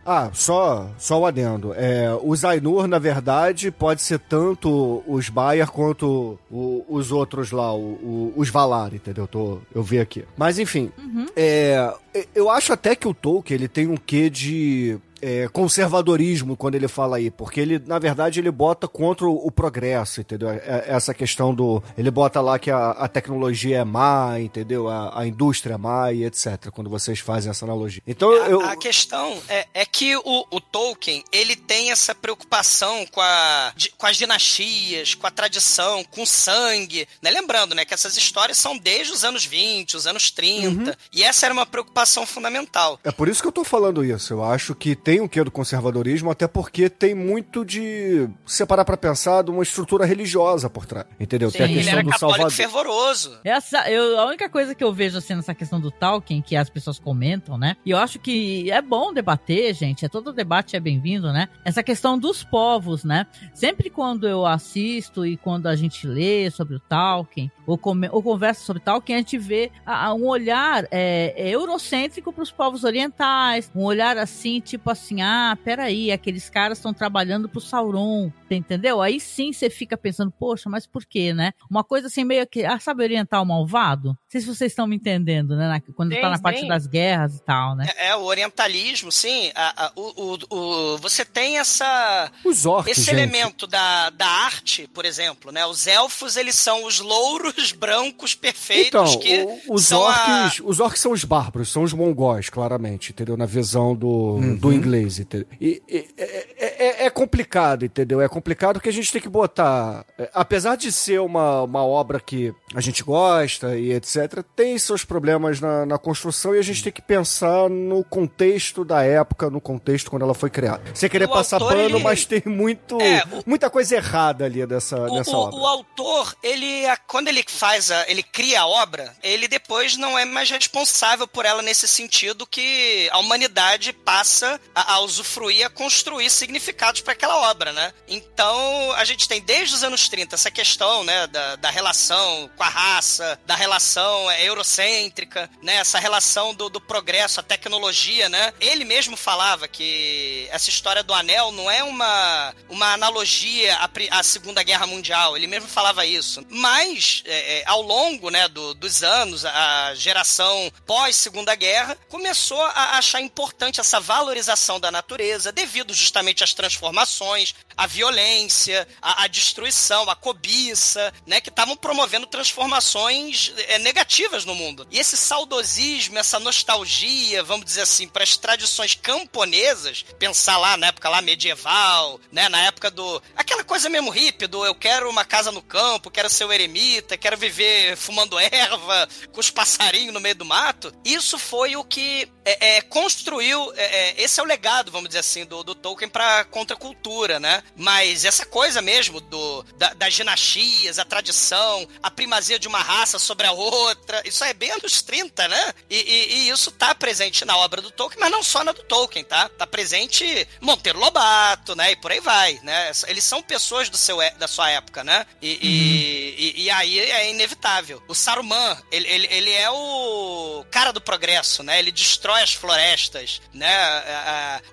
[0.04, 1.72] Ah, só, só o adendo.
[1.76, 7.72] É, o Zainur, na verdade, pode ser tanto os Bayer quanto o- os outros lá,
[7.74, 9.26] o- o- os Valar, entendeu?
[9.26, 10.24] Tô, eu vi aqui.
[10.36, 10.90] Mas enfim,
[11.36, 11.92] é,
[12.34, 14.98] eu acho até que o Tolkien ele tem um quê de.
[15.22, 19.50] É, conservadorismo quando ele fala aí, porque ele, na verdade, ele bota contra o, o
[19.50, 20.50] progresso, entendeu?
[20.50, 21.82] É- é Essa questão do.
[21.96, 24.88] Ele bota lá que a, a tecnologia é má, entendeu?
[24.88, 26.70] A, a indústria é má e etc.
[26.72, 28.02] Quando vocês fazem essa analogia.
[28.06, 28.60] Então A, eu.
[28.60, 34.06] a questão é, é que o, o Tolkien, ele tem essa preocupação com, a, com
[34.06, 37.30] as dinastias, com a tradição, com o sangue, né?
[37.30, 41.46] Lembrando, né, que essas histórias são desde os anos 20, os anos 30, e essa
[41.46, 42.98] era uma preocupação fundamental.
[43.04, 44.32] É por isso que eu tô falando isso.
[44.32, 48.84] Eu acho que tem um quê do conservadorismo, até porque tem muito de se separar
[48.84, 51.06] pra pensar de uma estrutura religiosa por trás.
[51.18, 51.50] Entendeu?
[51.50, 52.50] tem a Sim, ele questão era do Salvador.
[52.52, 53.38] fervoroso.
[53.42, 56.68] Essa, eu, a única coisa que eu vejo assim nessa questão do Tolkien, que as
[56.68, 57.76] pessoas comentam, né?
[57.84, 60.04] E eu acho que é bom debater, gente.
[60.04, 61.48] É todo debate é bem-vindo, né?
[61.64, 63.26] Essa questão dos povos, né?
[63.54, 68.22] Sempre quando eu assisto e quando a gente lê sobre o Tolkien ou, come, ou
[68.22, 72.50] conversa sobre Tolkien, a gente vê a- a um olhar é, é, eurocêntrico para os
[72.50, 78.30] povos orientais, um olhar assim, tipo assim, ah, peraí, aqueles caras estão trabalhando pro Sauron,
[78.46, 79.00] você entendeu?
[79.00, 81.52] Aí sim você fica pensando, poxa, mas por quê, né?
[81.70, 84.08] Uma coisa assim meio que, ah, sabe oriental malvado?
[84.08, 85.68] Não sei se vocês estão me entendendo, né?
[85.68, 86.68] Na- quando Sim, tá na parte sim.
[86.68, 87.86] das guerras e tal, né?
[87.96, 89.50] É, é, o orientalismo, sim.
[89.54, 90.56] a- a- o, o-
[90.94, 93.14] o- você tem essa, Os orcs, esse gente.
[93.14, 95.64] elemento da, da arte, por exemplo, né?
[95.66, 100.60] Os elfos, eles são os louros brancos perfeitos Então, que o- os são a- orcs,
[100.64, 103.36] os orcs são os bárbaros, são os mongóis, claramente, entendeu?
[103.36, 105.46] Na visão do, do inglês, entendeu?
[105.60, 108.20] E, e- é, é- é complicado, entendeu?
[108.20, 110.04] É complicado que a gente tem que botar.
[110.18, 115.04] é, apesar de ser uma, uma obra que a gente gosta e etc., tem seus
[115.04, 119.60] problemas na, na construção e a gente tem que pensar no contexto da época, no
[119.60, 120.82] contexto quando ela foi criada.
[120.94, 124.64] Você querer passar autor, pano, ele- mas tem muito, É, o- muita coisa errada ali
[124.66, 125.56] dessa, O, nessa o- obra.
[125.56, 130.18] o autor, ele, a- quando ele faz a, ele cria a obra, ele depois não
[130.18, 135.70] é mais responsável por ela nesse sentido que a humanidade passa a, a usufruir, a
[135.70, 137.92] construir significados para aquela obra, né?
[138.06, 142.64] Então, a gente tem desde os anos 30 essa questão, né, da, da relação com
[142.64, 148.52] a raça, da relação é, eurocêntrica, né, essa relação do, do progresso, a tecnologia, né?
[148.60, 154.22] Ele mesmo falava que essa história do anel não é uma, uma analogia à, à
[154.22, 155.38] Segunda Guerra Mundial.
[155.38, 156.44] Ele mesmo falava isso.
[156.50, 162.98] Mas, é, é, ao longo né, do- dos anos, a geração pós-Segunda Guerra começou a
[162.98, 170.10] achar importante essa valorização da natureza devido justamente às transformações, à violência, à, à destruição,
[170.10, 174.86] à cobiça, né, que estavam promovendo transformações é, negativas no mundo.
[174.90, 180.88] E esse saudosismo, essa nostalgia, vamos dizer assim, para as tradições camponesas, pensar lá na
[180.88, 185.24] época lá medieval, né, na época do aquela coisa mesmo hippie do eu quero uma
[185.24, 190.20] casa no campo, quero ser o eremita, quero viver fumando erva com os passarinhos no
[190.20, 190.92] meio do mato.
[191.02, 193.72] Isso foi o que é, é, construiu.
[193.74, 197.62] é, esse é o legado, vamos dizer assim, do, do Tolkien para contracultura, né?
[197.76, 203.18] Mas essa coisa mesmo do da- das dinastias, a tradição, a primazia de uma raça
[203.18, 205.74] sobre a outra, isso é bem anos 30, né?
[205.88, 208.82] E, e- e isso tá presente na obra do Tolkien, mas não só na do
[208.82, 209.48] Tolkien, tá?
[209.48, 211.92] Tá presente Monteiro Lobato, né?
[211.92, 212.90] E por aí vai, né?
[213.06, 215.26] Eles são pessoas do seu, é- da sua época, né?
[215.40, 218.02] E, e- e- e aí é inevitável.
[218.08, 221.78] O Saruman, ele, ele, ele é o cara do progresso, né?
[221.78, 223.70] Ele destrói as florestas, né?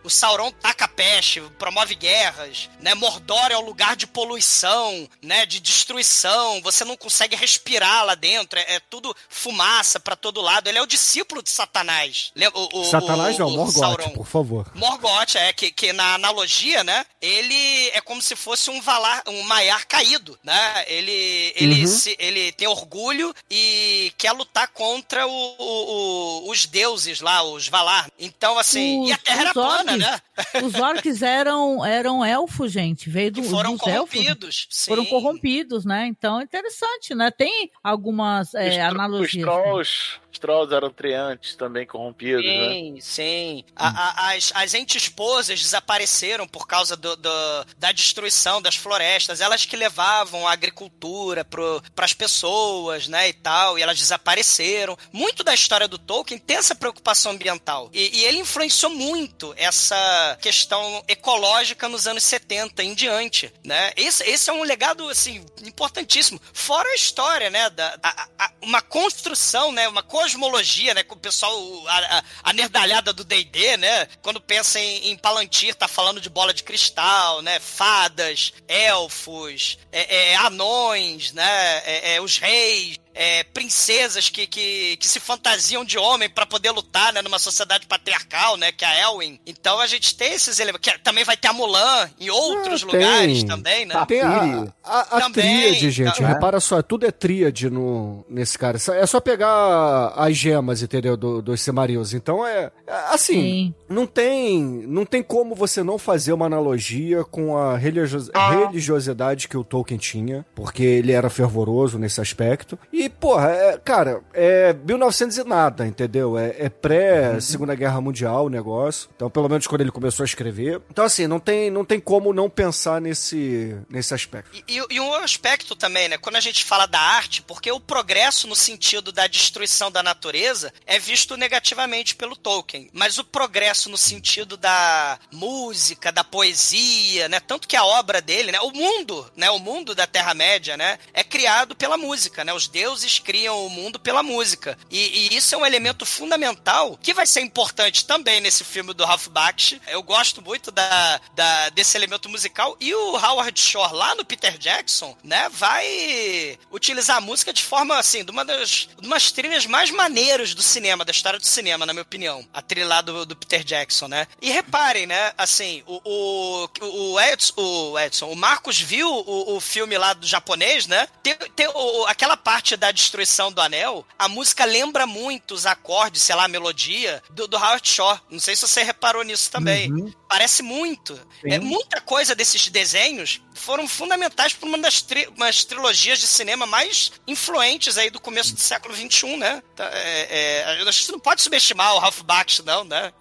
[0.04, 2.94] O Sauron taca peste, promove guerras, né?
[2.94, 5.46] Mordor é o lugar de poluição, né?
[5.46, 6.62] De destruição.
[6.62, 8.60] Você não consegue respirar lá dentro.
[8.60, 10.68] É, é tudo fumaça pra todo lado.
[10.68, 12.32] Ele é o discípulo de Satanás.
[12.54, 14.10] O- o- Satanás o- não, o Morgoth, Sauron.
[14.12, 14.72] por favor.
[14.76, 19.44] Morgoth, é, que, que na analogia, né, ele é como se fosse um Valar, um
[19.44, 20.86] Maiar caído, né?
[20.88, 21.88] Ele, ele, Uhum.
[21.88, 27.68] se, ele tem orgulho e quer lutar contra o- o- o- os deuses lá, os
[27.68, 28.10] Valar.
[28.20, 30.22] Então, assim, Os- e a Terra era os plana, né?
[30.64, 33.10] Os orcs eram, eram elfos, gente.
[33.10, 34.14] Veio do, Que foram dos elfos.
[34.14, 34.68] corrompidos.
[34.70, 34.90] Sim.
[34.92, 36.08] Foram corrompidos, né?
[36.08, 37.32] Então é interessante, né?
[37.32, 39.44] Tem algumas é, os, tro- os analogias.
[39.46, 42.70] trolls, os trolls eram treantes também corrompidos, né?
[42.70, 43.64] Sim, sim.
[43.76, 49.42] As, as entes-esposas desapareceram por causa do, do- da destruição das florestas.
[49.42, 54.98] Elas que levavam a agricultura para as pessoas, né, e tal, e elas desapareceram.
[55.12, 57.90] Muito da história do Tolkien tem essa preocupação ambiental.
[57.94, 63.92] E, e ele influenciou muito essa questão ecológica nos anos 70 70 em diante, né?
[63.96, 66.40] Esse, esse é um legado, assim, importantíssimo.
[66.54, 67.70] Fora a história, né?
[67.70, 69.88] Da, a, uma construção, né?
[69.88, 71.04] Uma cosmologia, né?
[71.04, 74.08] Com o pessoal, a, a, nerdalhada do D&D, né?
[74.22, 77.60] Quando pensa em, em Palantir, tá falando de bola de cristal, né?
[77.60, 81.78] Fadas, elfos, é, é, anões, né?
[81.86, 86.72] É, é, os reis, é, princesas que, que, que, se fantasiam de homem para poder
[86.72, 89.40] lutar, né, numa sociedade patriarcal, né, que é a Elwin.
[89.46, 90.92] Então a gente tem esses elementos.
[90.92, 93.48] Que também vai ter a Mulan em outros Ah, lugares tem.
[93.48, 94.06] também, né?
[94.08, 95.32] Tem a, a, a Também,
[95.72, 96.20] tríade, gente.
[96.22, 98.78] tá- Repara só, tudo é tríade no, nesse cara.
[98.96, 101.18] É só pegar as gemas, entendeu?
[101.18, 102.14] Do, dos Silmarils.
[102.14, 102.72] Então é.
[102.86, 103.74] é, Assim, Sim.
[103.90, 108.30] não tem, não tem como você não fazer uma analogia com a religio-
[108.78, 112.78] religiosidade que o Tolkien tinha, porque ele era fervoroso nesse aspecto.
[112.94, 116.38] E, porra, é, cara, é 1900 e nada, entendeu?
[116.38, 119.10] É, é pré-Segunda Guerra Mundial o negócio.
[119.16, 120.82] Então, pelo menos quando ele começou a escrever.
[120.90, 124.52] Então, assim, não tem, não tem como não pensar nesse, nesse aspecto.
[124.68, 126.18] E, e um aspecto também, né?
[126.18, 130.74] Quando a gente fala da arte, porque o progresso no sentido da destruição da natureza
[130.86, 132.90] é visto negativamente pelo Tolkien.
[132.94, 137.40] Mas o progresso no sentido da música, da poesia, né?
[137.40, 138.60] Tanto que a obra dele, né?
[138.62, 139.50] O mundo, né?
[139.52, 141.00] O mundo da Terra-média, né?
[141.14, 142.54] É criado pela música, né?
[142.54, 144.78] Os deuses criam o mundo pela música.
[144.90, 149.06] E, e isso é um elemento fundamental que vai ser importante também nesse filme do
[149.06, 149.82] Ralph Bakshi.
[149.88, 152.76] Eu gosto muito da, da- desse elemento musical.
[152.80, 155.50] E o Howard Shore, lá no Peter Jackson, né?
[155.50, 160.62] Vai utilizar a música de forma, assim, de uma das umas trilhas mais maneiras do
[160.62, 162.48] cinema, da história do cinema, na minha opinião.
[162.54, 164.28] A trilha lá do, do Peter Jackson, né?
[164.42, 165.34] E reparem, né?
[165.38, 166.70] Assim, o, o,
[167.14, 171.08] o, Edson, o Edson, o Marcos viu o, o filme lá do japonês, né?
[171.24, 176.22] Tem, tem o- aquela parte da destruição do anel, a música lembra muito os acordes,
[176.22, 178.20] sei lá, a melodia do, do Howard Shore.
[178.30, 180.14] Não sei se você reparou nisso também.
[180.28, 181.20] Parece muito.
[181.46, 186.66] É, muita coisa desses desenhos foram fundamentais para uma das tri- umas trilogias de cinema
[186.66, 189.64] mais influentes aí do começo do século XXI, né?
[189.76, 193.12] Tá, é, é, a gente não pode subestimar o Ralph Bakshi, não, né?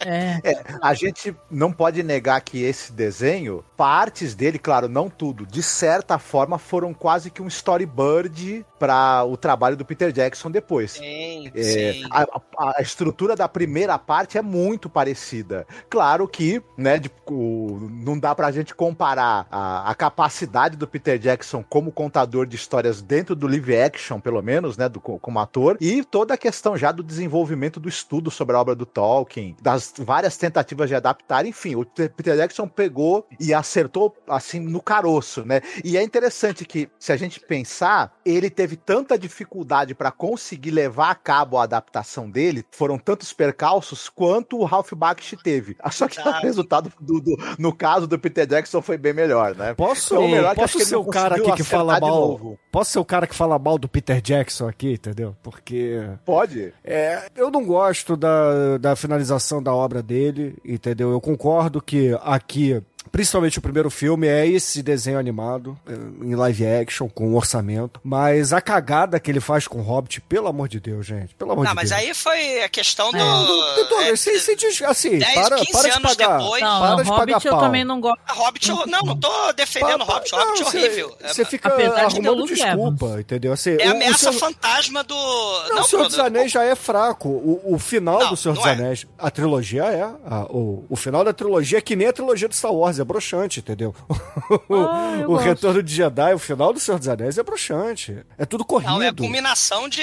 [0.00, 0.40] É.
[0.44, 5.62] É, a gente não pode negar que esse desenho, partes dele, claro, não tudo, de
[5.62, 10.92] certa forma foram quase que um storyboard para o trabalho do Peter Jackson depois.
[10.92, 12.04] Sim, É, sim.
[12.10, 15.66] a, a- a estrutura da primeira parte é muito parecida.
[15.88, 21.18] Claro que, né, de- o- não dá pra gente comparar a, a capacidade do Peter
[21.18, 25.38] Jackson como contador de histórias dentro do live action, pelo menos, né, do, co- como
[25.38, 29.56] ator, e toda a questão já do desenvolvimento do estudo sobre a obra do Tolkien,
[29.62, 34.82] das várias tentativas de adaptar, enfim, o Te- Peter Jackson pegou e acertou, assim, no
[34.82, 35.60] caroço, né?
[35.84, 41.10] E é interessante que, se a gente pensar, ele teve tanta dificuldade para conseguir levar
[41.10, 45.76] a cabo a adaptação dele, foram tantos percalços quanto o Ralph Bakshi teve.
[45.92, 46.40] Só que o Exato.
[46.46, 49.74] resultado, do, do- no caso do Peter Jackson, foi bem melhor, né?
[49.74, 52.10] Posso, Então, o melhor é que posso ser o cara aqui que fala mal?
[52.10, 52.58] novo.
[52.72, 55.36] Posso ser o cara que fala mal do Peter Jackson aqui, entendeu?
[55.42, 56.72] Porque Pode?
[56.82, 61.10] é, eu não gosto da, da finalização da obra dele, entendeu?
[61.10, 62.82] Eu concordo que aqui,
[63.16, 65.92] principalmente o primeiro filme, é esse desenho animado, é,
[66.24, 67.98] em live action, com orçamento.
[68.04, 71.34] Mas a cagada que ele faz com o Hobbit, pelo amor de Deus, gente.
[71.34, 72.00] Pelo amor Não, de mas Deus.
[72.02, 73.16] aí foi a questão do.
[73.18, 76.38] Doutor, é, você, você diz assim, 10, para, 15 para de anos pagar.
[76.38, 77.60] depois- Não, para não, de pagar Hobbit eu pau.
[77.60, 78.18] também não gosto.
[78.26, 81.16] A Hobbit, eu- não, não tô defendendo o Pa- Hobbit, o não, Hobbit é horrível.
[81.20, 83.20] É- Você fica Apesar de o arrumando Luke desculpa, Evans.
[83.20, 83.52] entendeu?
[83.54, 85.14] Assim, É o- a o ameaça seu- fantasma do.
[85.14, 87.28] Não, o Senhor dos Anéis já é fraco.
[87.28, 88.74] O, o final Não, do Senhor não dos é.
[88.74, 90.02] Anéis, a trilogia é.
[90.02, 93.04] a- o, o final da trilogia é que nem a trilogia do Star Wars, é
[93.06, 93.94] broxante, entendeu?
[94.68, 95.44] Ah, o gosto.
[95.44, 98.18] Retorno de Jedi, o final do Senhor dos Anéis é broxante.
[98.38, 98.90] É tudo corrido.
[98.90, 100.02] Não, é a culminação de,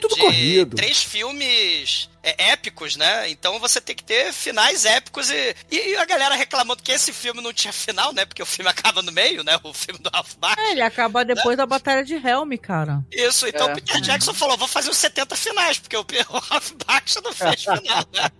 [0.00, 0.76] tudo de corrido.
[0.76, 3.28] três filmes é, épicos, né?
[3.30, 7.40] Então você tem que ter finais épicos e, e, a galera reclamando que esse filme
[7.42, 8.24] não tinha final, né?
[8.24, 9.58] Porque o filme acaba no meio, né?
[9.62, 10.60] O filme do Ralph Bakshi.
[10.60, 13.04] É, ele acaba depois da Batalha de Helm, cara.
[13.12, 13.72] Isso, então É.
[13.72, 17.32] o Peter Jackson falou, vou fazer os 70 finais, porque o, o Ralph Bakshi não
[17.32, 18.30] fez final, né?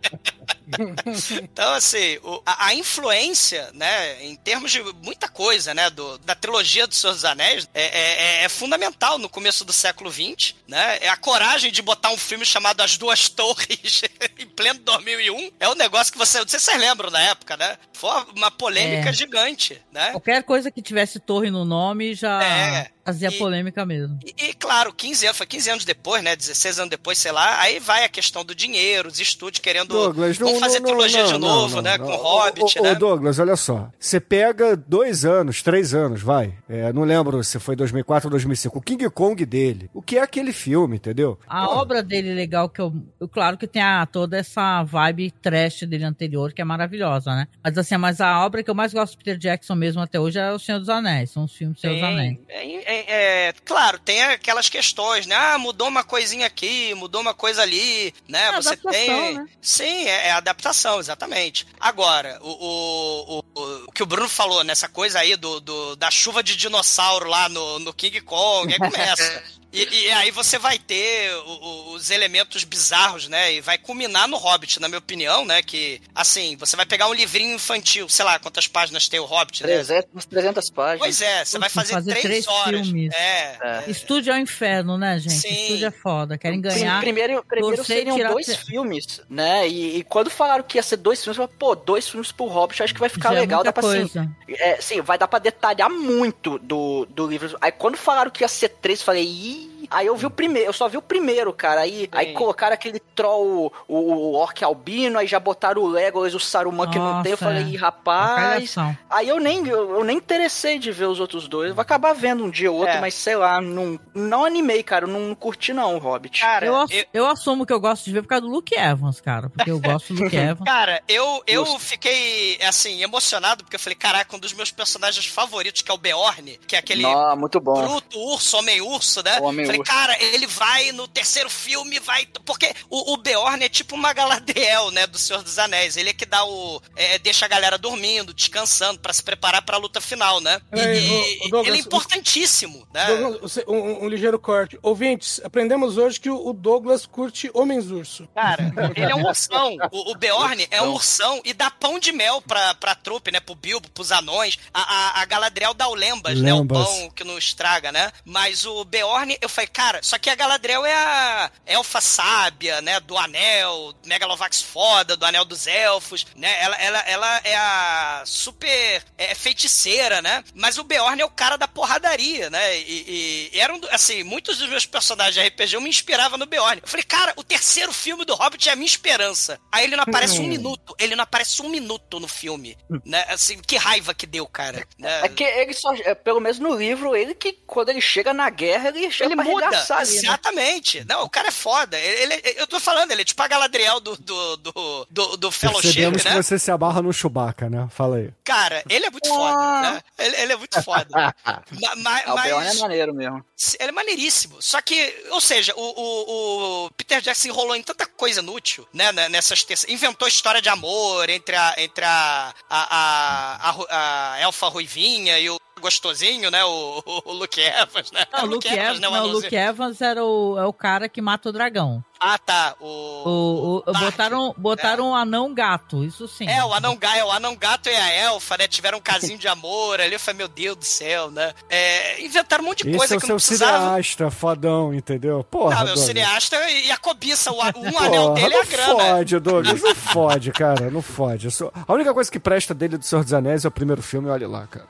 [1.43, 6.35] Então, assim, o- a, a influência, né, em termos de muita coisa, né, do, da
[6.35, 10.55] trilogia do Senhor dos Anéis, é, é- é- é fundamental no começo do século XX,
[10.67, 10.99] né?
[11.01, 14.03] É a coragem de botar um filme chamado As Duas Torres
[14.39, 15.53] em pleno 2001.
[15.61, 17.77] É um negócio que você, não sei se vocês lembram na época, né?
[17.93, 19.13] Foi uma polêmica É.
[19.13, 20.11] gigante, né?
[20.11, 22.43] Qualquer coisa que tivesse torre no nome já.
[22.43, 22.91] É.
[23.05, 24.19] Fazia E- polêmica mesmo.
[24.25, 26.35] E, e, claro, 15 anos, foi 15 anos depois, né?
[26.35, 27.61] 16 anos depois, sei lá.
[27.61, 29.89] Aí vai a questão do dinheiro, os estúdios querendo.
[29.89, 31.99] Douglas, não, vamos fazer não, trilogia não, de não, novo, não, né?
[31.99, 32.07] não.
[32.07, 32.93] Com Ô, Hobbit, ô, né?
[32.93, 33.91] Ô, Douglas, olha só.
[33.99, 36.55] Você pega dois anos, três anos, vai.
[36.69, 38.79] É, não lembro se foi 2004 ou 2005.
[38.79, 39.91] O King Kong dele.
[39.93, 41.39] O que é aquele filme, entendeu?
[41.47, 45.81] A obra dele legal, que eu, eu- Claro que tem a, toda essa vibe trash
[45.83, 47.49] dele anterior, que é maravilhosa, né?
[47.63, 50.39] Mas assim, mas a obra que eu mais gosto do Peter Jackson mesmo até hoje
[50.39, 51.31] é O Senhor dos Anéis.
[51.31, 52.39] São os filmes do Senhor dos Anéis.
[52.47, 55.35] Tem, é, é, é, claro, tem aquelas questões, né?
[55.35, 58.49] Ah, mudou uma coisinha aqui, mudou uma coisa ali, né?
[58.49, 59.35] É Você tem.
[59.35, 59.47] né?
[59.61, 61.67] Sim, é, é adaptação, exatamente.
[61.81, 66.11] Agora, o, o, o, o que o Bruno falou nessa coisa aí do, do- da
[66.11, 69.43] chuva de dinossauro lá no, no King Kong, aí começa.
[69.75, 73.55] E, e aí você vai ter o- o- os elementos bizarros, né?
[73.55, 75.63] E vai culminar no Hobbit, na minha opinião, né?
[75.63, 79.63] Que, assim, você vai pegar um livrinho infantil, sei lá quantas páginas tem o Hobbit,
[79.65, 79.75] né?
[79.75, 80.99] 300, umas 300 páginas.
[81.01, 82.87] Pois é, você vai fazer, fazer três, três horas.
[82.87, 83.13] filmes.
[83.15, 83.59] É.
[83.63, 83.85] É.
[83.91, 85.35] Estúdio é o inferno, né, gente?
[85.35, 85.63] Sim.
[85.63, 86.39] Estúdio é foda.
[86.39, 87.01] Querem ganhar.
[87.01, 89.69] Primeiro, primeiro e seriam tirar dois te- filmes, né?
[89.69, 92.47] E, e quando falaram que ia ser dois filmes, eu falei, pô, dois filmes pro
[92.47, 93.59] Hobbit, acho que vai ficar Já é legal.
[93.65, 94.31] muita Dá pra, assim, coisa.
[94.49, 97.57] é, sim, vai dar pra detalhar muito do, do livro.
[97.61, 99.64] Aí quando falaram que ia ser três, eu falei, ih.
[99.91, 101.83] Aí eu vi o primeiro, eu só vi o primeiro, cara.
[101.83, 106.41] Aí, aí colocaram aquele troll, o, o Orc Albino, aí já botaram o Legolas, o
[106.41, 107.33] Saruman que não tem.
[107.33, 107.67] Eu Nossa, falei, é.
[107.69, 108.75] ih, rapaz.
[109.11, 111.69] Aí eu nem, eu, eu nem interessei de ver os outros dois.
[111.71, 113.01] Eu vou acabar vendo um dia ou outro, É.
[113.01, 115.05] mas sei lá, não, não animei, cara.
[115.05, 116.41] eu Não curti, não, o Hobbit.
[116.41, 118.75] Cara, Eu, ass- eu- eu assumo que eu gosto de ver por causa do Luke
[118.75, 119.49] Evans, cara.
[119.51, 120.65] Porque eu gosto do Luke Evans.
[120.65, 125.83] Cara, eu, eu fiquei, assim, emocionado, porque eu falei, caraca, um dos meus personagens favoritos,
[125.83, 127.75] que é o Beorn, que é aquele Não, muito bom.
[127.83, 129.39] bruto urso, homem-urso, né?
[129.41, 129.93] O homem falei, urso.
[129.93, 132.27] cara, ele vai no terceiro filme, vai...
[132.45, 135.97] Porque o, o Beorn é tipo uma Galadriel, né, do Senhor dos Anéis.
[135.97, 136.81] Ele é que dá o...
[136.97, 140.61] é, deixa a galera dormindo, descansando, pra se preparar pra luta final, né?
[140.73, 143.07] E, e- ô, ô, Douglas, ele é importantíssimo, né?
[143.07, 144.79] Douglas, um, um ligeiro corte.
[144.83, 148.29] Ouvintes, aprendemos hoje que o o Douglas curte Homens-Urso.
[148.35, 149.77] Cara, ele é um ursão.
[149.91, 153.41] O, o Beorn é um ursão e dá pão de mel pra, pra trupe, né?
[153.41, 154.59] Pro Bilbo, pros anões.
[154.73, 156.53] A, a, a Galadriel dá o lembas, né?
[156.53, 156.85] O Lembas.
[156.87, 158.13] pão que não estraga, né?
[158.27, 163.01] Mas o Beorn, eu falei, cara, só que a Galadriel é a elfa sábia, né?
[163.01, 166.57] Do anel, Megalovax foda, do anel dos elfos, né?
[166.61, 170.45] Ela, ela, ela é a super é, feiticeira, né?
[170.55, 172.79] Mas o Beorn é o cara da porradaria, né?
[172.79, 176.81] E, e eram, assim, muitos dos meus personagens de RPG eu me inspirava no Beorn.
[176.83, 179.59] Eu falei, cara, o terceiro filme do Hobbit é a minha esperança.
[179.71, 183.25] Aí ele não aparece um minuto, ele não aparece um minuto no filme, né?
[183.29, 184.87] Assim, que raiva que deu, cara.
[184.99, 185.21] né?
[185.25, 188.49] É que ele só, é, pelo menos no livro, ele que quando ele chega na
[188.51, 190.03] guerra, ele chega Ele pra muda, né?
[190.03, 191.05] exatamente.
[191.09, 191.99] Não, o cara é foda.
[191.99, 195.51] Ele, ele- eu tô falando, ele é tipo a Galadriel do, do, do, do, do
[195.51, 196.31] Fellowship, Percebemos né?
[196.31, 197.89] que você se abarra no Chewbacca, né?
[197.91, 198.31] Fala aí.
[198.45, 200.03] Cara, ele é muito foda, né?
[200.19, 201.07] Ele, ele é muito foda.
[201.45, 203.45] Ma- ma- Ah, é mas maneiro mesmo.
[203.81, 204.61] ele é maneiríssimo.
[204.61, 209.13] Só que, ou seja, o, o, o Peter Jackson enrolou em tanta coisa inútil, né?
[209.13, 209.89] né, Nessas terças.
[209.91, 215.49] Inventou história de amor entre a, entre a, a, a, a a elfa ruivinha e
[215.51, 216.65] o gostosinho, né?
[216.65, 218.25] O, o, o Luke Evans, né?
[218.33, 219.09] Não, o Luke, Evans, né?
[219.09, 219.33] o não, o.
[219.33, 222.03] Luke Evans era o, é o cara que mata o dragão.
[222.19, 222.75] Ah, tá.
[222.81, 222.87] O...
[222.87, 226.49] O, o- botaram botaram um anão gato, isso sim.
[226.49, 228.67] É, o anão, é, o anão gato e a elfa, né?
[228.69, 230.15] Tiveram um casinho de amor ali.
[230.15, 231.53] Eu falei, meu Deus do céu, né?
[231.69, 233.79] É, inventaram um monte de Esse coisa é que não seu precisava.
[233.87, 235.45] cineasta fodão, entendeu?
[235.45, 236.07] Porra, Não, meu Douglas.
[236.07, 239.83] cineasta e a cobiça, o, um anel Porra, dele é a não fode, Douglas.
[239.83, 240.91] Não fode, cara.
[240.91, 241.51] Não fode.
[241.51, 244.31] Sou- A única coisa que presta dele do Senhor dos Anéis é o primeiro filme,
[244.31, 244.87] olha lá, cara.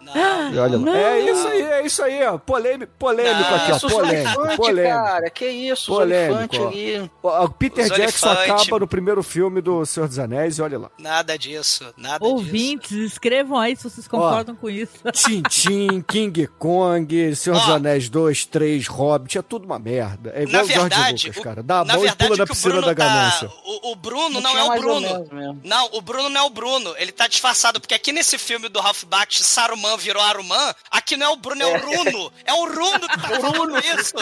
[0.52, 0.96] E olha lá.
[0.98, 2.38] É isso aí, é isso aí, ó.
[2.38, 3.88] Polêmico, polêmico Não, aqui, ó.
[3.88, 4.94] Polêmico, polêmico.
[4.94, 7.10] cara, que isso, Polêmico, Olifante ali.
[7.26, 8.50] O- Peter Os Jackson Olifante.
[8.62, 10.90] acaba no primeiro filme do Senhor dos Anéis e olha lá.
[10.98, 12.30] Nada disso, nada disso.
[12.30, 14.92] Ouvintes, escrevam aí se vocês concordam com isso.
[15.10, 17.76] Tintin, King Kong, Senhor dos Ó.
[17.76, 20.30] Anéis 2, 3, Hobbit, é tudo uma merda.
[20.34, 21.62] É Na igual o George verdade, Lucas, o- cara.
[21.62, 23.48] Dá a na mão e verdade, pula na piscina Bruno da ganância.
[23.48, 25.58] Tá, o, o Bruno não, tinha é o Bruno.
[25.64, 26.94] Não, o Bruno não é o Bruno.
[26.98, 30.74] Ele tá disfarçado, porque aqui nesse filme do Ralph Bakshi, Saruman virou Aruman.
[30.90, 32.32] Aqui não é o Bruno, é, o Runo.
[32.44, 34.14] É o Runo que tá falando isso.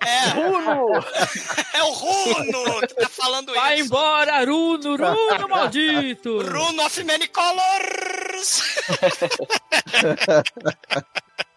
[0.00, 1.04] É, Bruno!
[1.74, 2.47] é o Runo
[2.86, 3.86] que tá falando Vai isso.
[3.86, 6.42] embora, Runo, Runo, maldito!
[6.42, 8.62] Runo of Many Colors.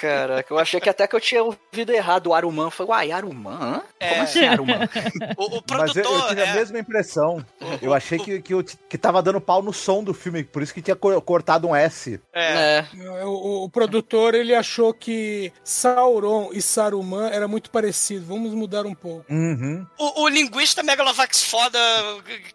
[0.00, 2.64] Caraca, eu achei que até que eu tinha ouvido errado o Aruman.
[2.64, 3.82] Eu falei, uai, Aruman?
[3.98, 4.08] É.
[4.10, 4.80] Como assim Aruman?
[5.36, 6.04] O, o Mas eu, produtor.
[6.22, 7.44] eu tive é, a mesma impressão.
[7.80, 10.72] Eu achei que, que, eu que tava dando pau no som do filme, por isso
[10.74, 12.20] que tinha co- cortado um S.
[12.32, 12.50] é.
[12.80, 13.24] É.
[13.24, 18.26] O, o produtor ele achou que Sauron e Saruman era muito parecido.
[18.26, 19.24] Vamos mudar um pouco.
[19.30, 19.86] Uhum.
[19.98, 21.78] O, o linguista Megalovax foda,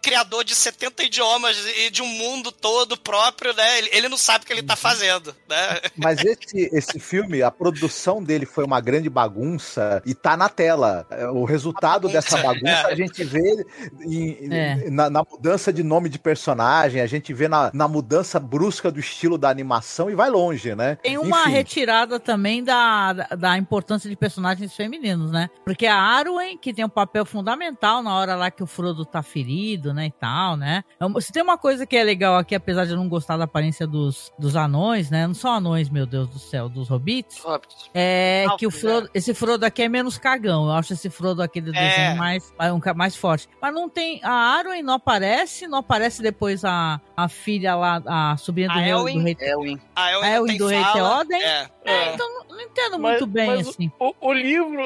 [0.02, 3.78] criador de 70 idiomas e de um mundo todo próprio, né?
[3.78, 5.80] Ele, ele não sabe o que ele tá fazendo, né?
[5.96, 10.48] Mas esse, esse filme, filme, a produção dele foi uma grande bagunça e tá na
[10.48, 11.06] tela.
[11.10, 13.64] É, O resultado dessa bagunça a gente vê
[14.04, 14.90] em- É.
[14.90, 18.98] na, na mudança de nome de personagem, a gente vê na, na mudança brusca do
[19.00, 20.96] estilo da animação e vai longe, né?
[21.02, 21.50] Tem uma Enfim.
[21.50, 25.48] retirada também da, da, importância de personagens femininos, né?
[25.64, 29.22] Porque a Arwen, que tem um papel fundamental na hora lá que o Frodo tá
[29.22, 30.82] ferido, né, e tal, né?
[31.00, 33.36] É uma- Se tem uma coisa que é legal aqui, apesar de eu não gostar
[33.36, 35.26] da aparência dos, dos anões, né?
[35.26, 37.25] Não são anões, meu Deus do céu, dos hobbits.
[37.42, 37.90] Hobbits.
[37.94, 40.66] É Alto, que o Frodo, esse Frodo aqui é menos cagão.
[40.66, 41.88] Eu acho esse Frodo aqui do É.
[41.88, 42.80] desenho mais, mais, um
[43.18, 43.48] forte.
[43.60, 44.20] Mas não tem.
[44.22, 48.80] A Arwen não aparece, não aparece depois a, a filha lá, a sobrinha do, A
[48.80, 49.18] rei, Elwin?
[49.18, 49.36] do rei.
[49.40, 49.80] Elwin.
[49.94, 50.84] A Elwin A Elwin do Rei.
[50.92, 51.42] Theoden?
[51.42, 51.68] É.
[51.88, 53.92] É, então não, não entendo Mas- muito bem, mas assim.
[54.00, 54.82] O, o livro,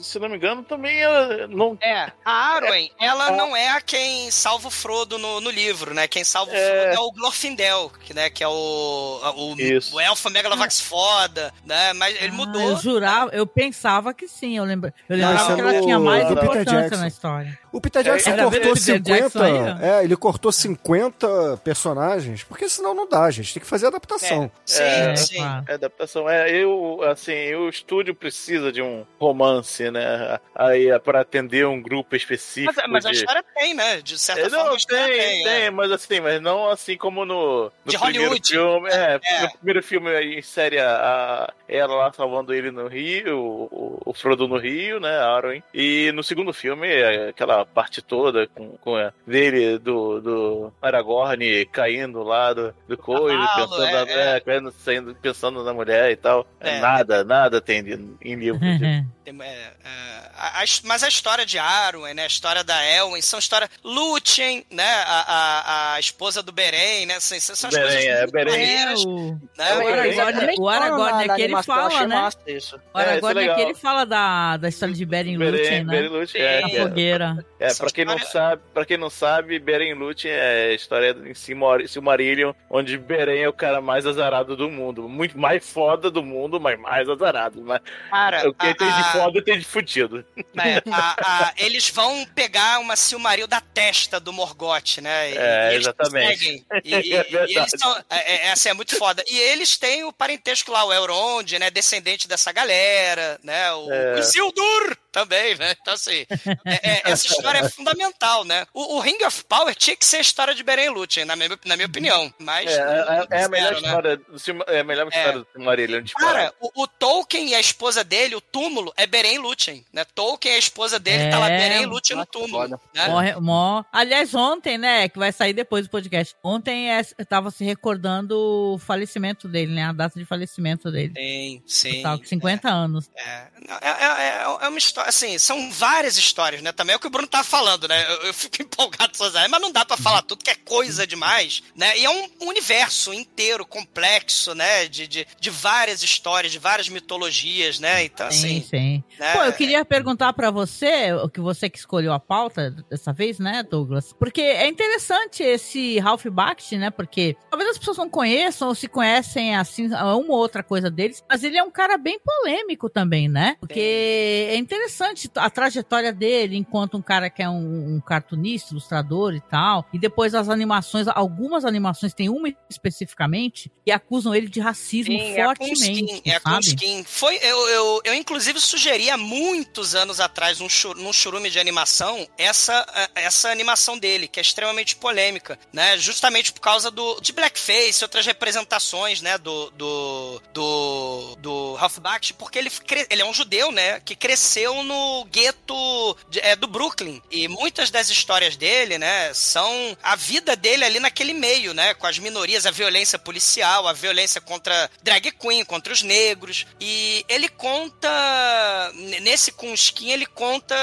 [0.00, 1.78] se não me engano, também é, não.
[1.80, 6.08] É, a Arwen, ela não é a quem salva o Frodo no, no livro, né?
[6.08, 6.92] Quem salva o É.
[6.92, 9.54] Frodo é o Glorfindel, que, né, que é o, o,
[9.94, 11.79] o elfo Megalovax foda, né?
[11.94, 12.60] Mas ele Ah, mudou.
[12.62, 14.56] eu jurava, eu pensava que sim.
[14.56, 17.58] Eu, lembra, eu lembrava isso é que ela tinha mais importância na história.
[17.72, 19.02] O Peter Jackson Era cortou Peter 50.
[19.20, 23.54] Jackson aí, é, ele cortou 50 personagens, porque senão não dá, gente.
[23.54, 24.50] Tem que fazer adaptação.
[24.64, 25.42] Sim, É, sim.
[25.68, 26.28] É adaptação.
[26.28, 30.38] É, eu, assim, o estúdio precisa de um romance, né?
[30.54, 32.72] Aí é pra atender um grupo específico.
[32.76, 33.16] Mas, mas a de...
[33.18, 34.00] história tem, né?
[34.02, 35.44] De certa É, forma, não, a história tem, tem.
[35.44, 35.70] tem, é.
[35.70, 38.48] mas assim, mas não assim como no, no De primeiro Hollywood.
[38.50, 38.88] filme.
[38.90, 39.42] É, É.
[39.42, 44.12] no primeiro filme aí insere a, a- ela lá salvando ele no Rio, o, o
[44.14, 45.62] Frodo no Rio, né, a Arwen.
[45.72, 51.64] E no segundo filme, é aquela parte toda com, com a dele, do, do Aragorn
[51.66, 54.36] caindo lá do, do coisa, cavalo, pensando, é, na, é.
[54.36, 56.46] é, caindo, saindo, pensando na mulher e tal.
[56.60, 56.80] É.
[56.80, 58.58] Nada, nada tem de- em livro.
[58.60, 59.46] de- Tem, é,
[59.84, 62.22] é, a- a mas a história de Arwen, né?
[62.24, 63.68] A história da Elwin, são histórias.
[63.84, 64.82] Lúthien, né?
[65.06, 67.20] A, a, a esposa do Beren, né?
[67.20, 68.48] São, são as Beren, coisas é, Beren.
[68.50, 69.76] É, maneiras, o, né?
[69.76, 72.14] o Aragorn, o Aragorn na- na eu fala, achei né?
[72.16, 72.80] massa isso.
[72.94, 75.92] O É, isso é ele fala da, da história de Beren Lúthien, né?
[75.92, 77.46] Beren Lúthien, é, é- fogueira.
[77.58, 81.16] É, Essa pra quem não sabe, para quem não sabe, Beren Lúthien é a história
[81.26, 86.10] em Silmar- Silmarillion, onde Beren é o cara mais azarado do mundo, muito mais foda
[86.10, 87.62] do mundo, mas mais azarado.
[87.62, 87.80] Mas
[88.10, 90.24] Cara, o que a- tem de foda tem de fudido.
[90.58, 91.16] É, a-
[91.48, 95.30] a- eles vão pegar uma Silmaril da testa do Morgoth, né?
[95.32, 96.32] E, É, e eles exatamente.
[96.38, 96.66] conseguem.
[96.84, 97.96] E, e- É e eles são.
[98.10, 99.22] É, é, assim, é muito foda.
[99.28, 101.70] E eles têm o parentesco lá, o Elrond, né?
[101.70, 103.72] Descendente dessa galera, né?
[103.72, 104.14] O, É.
[104.14, 105.74] o Isildur também, né?
[105.80, 106.26] Então, assim,
[106.64, 108.66] é- é- essa história é fundamental, né?
[108.72, 111.36] O, o Ring of Power tinha que ser a história de Beren e Lúthien, na
[111.36, 112.32] minha, na minha opinião.
[112.38, 112.70] Mas.
[112.70, 113.78] É, é- é a melhor né?
[113.78, 114.20] história
[114.68, 118.34] é a melhor história do Silmarillion de Cara, o, o Tolkien e a esposa dele,
[118.34, 120.04] o túmulo, é Beren e Lúthien, né?
[120.14, 122.68] Tolkien e a esposa dele, tá lá É, Beren e Lúthien no túmulo.
[122.68, 123.08] Né?
[123.08, 126.34] Morre, mó- Aliás, ontem, né, que vai sair depois do podcast.
[126.42, 128.38] Ontem é, tava se recordando
[128.74, 129.84] o falecimento dele, né?
[129.84, 131.12] A data de falecimento dele.
[131.16, 132.02] Sim, sim.
[132.02, 133.10] Tava com 50 anos.
[133.16, 136.72] É, é, é- é- é uma história, assim, são várias histórias, né?
[136.72, 138.04] Também é o que o Bruno tá falando, né?
[138.08, 141.62] Eu, eu fico empolgado áreas, mas não dá pra falar tudo que é coisa demais,
[141.74, 141.98] né?
[141.98, 144.86] E é um universo inteiro, complexo, né?
[144.86, 148.04] De, de, de várias histórias, de várias mitologias, né?
[148.04, 148.68] Então, Sim, assim.
[148.68, 149.04] sim.
[149.18, 149.32] né?
[149.32, 153.38] Pô, eu queria perguntar pra você, o que você que escolheu a pauta dessa vez,
[153.38, 154.12] né, Douglas?
[154.18, 156.90] Porque é interessante esse Ralph Bakshi, né?
[156.90, 161.22] Porque talvez as pessoas não conheçam ou se conhecem, assim, uma ou outra coisa deles,
[161.28, 163.56] mas ele é um cara bem polêmico também, né?
[163.60, 164.89] Porque é interessante
[165.36, 169.98] a trajetória dele enquanto um cara que é um, um cartunista, ilustrador e tal, e
[169.98, 175.44] depois as animações, algumas animações, tem uma especificamente, que acusam ele de racismo Sim, é
[175.44, 176.54] fortemente, é a sabe?
[176.54, 177.04] Coonskin.
[177.04, 181.58] Foi, eu, eu, eu, inclusive, sugeri há muitos anos atrás, num, chur, num churume de
[181.58, 185.98] animação, essa, essa animação dele, que é extremamente polêmica, né?
[185.98, 189.38] Justamente por causa do, de blackface, outras representações, né?
[189.38, 192.70] Do, do, do, do Ralph Bakshi, porque ele,
[193.10, 194.00] ele é um judeu, né?
[194.00, 197.20] Que cresceu no gueto de- é, do Brooklyn.
[197.30, 199.32] E muitas das histórias dele, né?
[199.34, 201.94] São a vida dele ali naquele meio, né?
[201.94, 206.66] Com as minorias, a violência policial, a violência contra drag queen, contra os negros.
[206.80, 210.74] E ele conta, nesse Kunskin, ele conta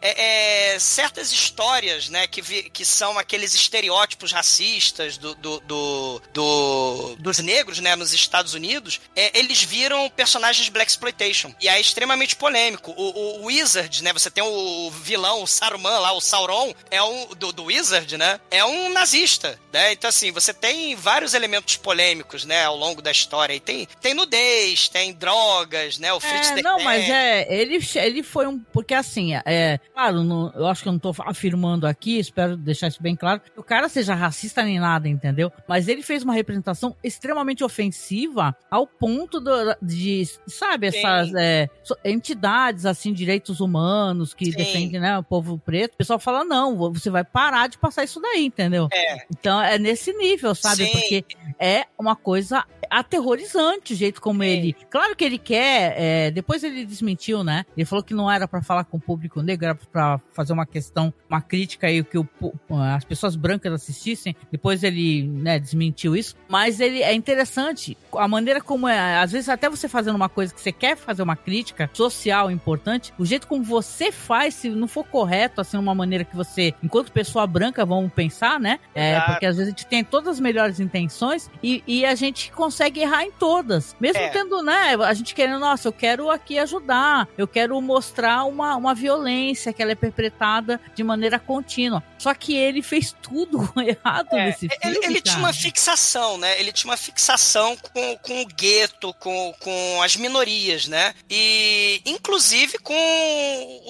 [0.00, 2.26] é, é, certas histórias, né?
[2.26, 7.96] Que, vi- que são aqueles estereótipos racistas do, do, do- do- dos negros, né?
[7.96, 9.00] Nos Estados Unidos.
[9.16, 11.54] É, eles viram personagens Black Exploitation.
[11.60, 12.92] E é extremamente polêmico.
[12.96, 14.12] O, o, o Wizard, né?
[14.12, 18.40] Você tem o vilão, o Saruman lá, o Sauron, é um do, do Wizard, né?
[18.50, 19.92] É um nazista, né?
[19.92, 23.54] Então assim, você tem vários elementos polêmicos, né, ao longo da história.
[23.54, 26.12] E tem tem nudez, tem drogas, né?
[26.12, 28.58] O Fritz É, não, mas é, ele, ele foi um.
[28.72, 29.78] Porque assim, é.
[29.92, 33.40] Claro, não- eu acho que eu não tô afirmando aqui, espero deixar isso bem claro,
[33.40, 35.52] que o cara seja racista nem nada, entendeu?
[35.68, 41.68] Mas ele fez uma representação extremamente ofensiva ao ponto do- de, sabe, essas é,
[42.04, 44.56] entidades, assim, direitos humanos que Sim.
[44.56, 45.94] defendem, né, o povo preto.
[45.94, 48.88] O pessoal fala, não, você vai parar de passar isso daí, entendeu?
[48.92, 49.24] É.
[49.30, 50.86] Então é nesse nível, sabe?
[50.86, 50.92] Sim.
[50.92, 51.24] Porque
[51.58, 52.64] é uma coisa
[53.00, 54.74] aterrorizante o jeito como ele.
[54.90, 55.94] Claro que ele quer.
[55.96, 57.64] é, depois ele desmentiu, né?
[57.76, 60.66] Ele falou que não era pra falar com o público negro, era pra fazer uma
[60.66, 62.54] questão, uma crítica aí que o pu-
[62.94, 64.36] as pessoas brancas assistissem.
[64.50, 66.36] Depois ele, né, desmentiu isso.
[66.48, 69.18] Mas ele é interessante a maneira como é.
[69.18, 73.12] Às vezes até você fazendo uma coisa que você quer fazer uma crítica social importante,
[73.18, 77.12] o jeito como você faz, se não for correto, assim, uma maneira que você, enquanto
[77.12, 78.78] pessoa branca, vamos pensar, né?
[78.94, 82.50] É, porque às vezes a gente tem todas as melhores intenções e, e a gente
[82.52, 83.94] consegue errar em todas.
[84.00, 84.28] Mesmo É.
[84.28, 84.94] tendo, né?
[85.04, 89.82] A gente querendo, nossa, eu quero aqui ajudar, eu quero mostrar uma, uma violência que
[89.82, 92.02] ela é perpetrada de maneira contínua.
[92.18, 94.76] Só que ele fez tudo errado É, nesse filme.
[94.82, 96.58] Ele, ele tinha uma fixação, né?
[96.58, 101.14] Ele tinha uma fixação com, com o gueto, com, com as minorias, né?
[101.28, 102.94] E, inclusive, com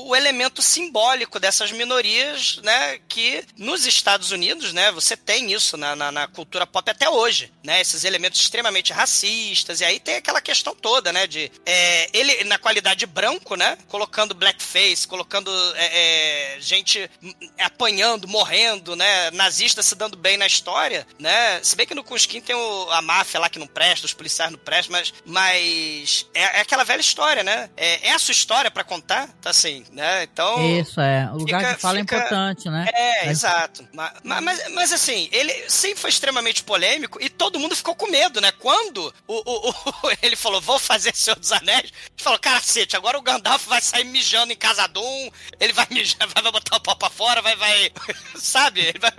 [0.08, 2.98] o elemento simbólico dessas minorias, né?
[3.08, 4.90] Que nos Estados Unidos, né?
[4.92, 7.80] Você tem isso na, na, na cultura pop até hoje, né?
[7.80, 9.80] Esses elementos extremamente racistas.
[9.80, 11.26] E aí tem aquela questão toda, né?
[11.26, 13.76] De é, ele, na qualidade branco, né?
[13.88, 17.10] Colocando blackface, colocando é, é, gente
[17.58, 19.30] apanhando, morrendo, né?
[19.32, 21.60] Nazista se dando bem na história, né?
[21.62, 24.50] Se bem que no Cusquim tem o- a máfia lá que não presta, os policiais
[24.50, 27.70] não prestam, mas, mas é, é aquela velha história, né?
[27.76, 30.22] É, é a sua história pra contar, tá assim, né?
[30.24, 30.78] Então.
[30.80, 31.28] Isso, é.
[31.32, 32.86] O lugar fica- de fala fica- é importante, né?
[32.92, 33.88] É, Mas- exato.
[33.92, 38.10] Ma- ma- Mas, mas, assim, ele sempre foi extremamente polêmico e todo mundo ficou com
[38.10, 38.52] medo, né?
[38.64, 43.18] Quando o, o- o- ele falou, vou fazer Senhor dos Anéis, ele falou, cacete, agora
[43.18, 47.10] o Gandalf vai sair mijando em Casadum, ele vai mijar, vai botar o pau pra
[47.10, 47.92] fora, vai, vai,
[48.36, 48.94] sabe?
[48.98, 49.12] Vai-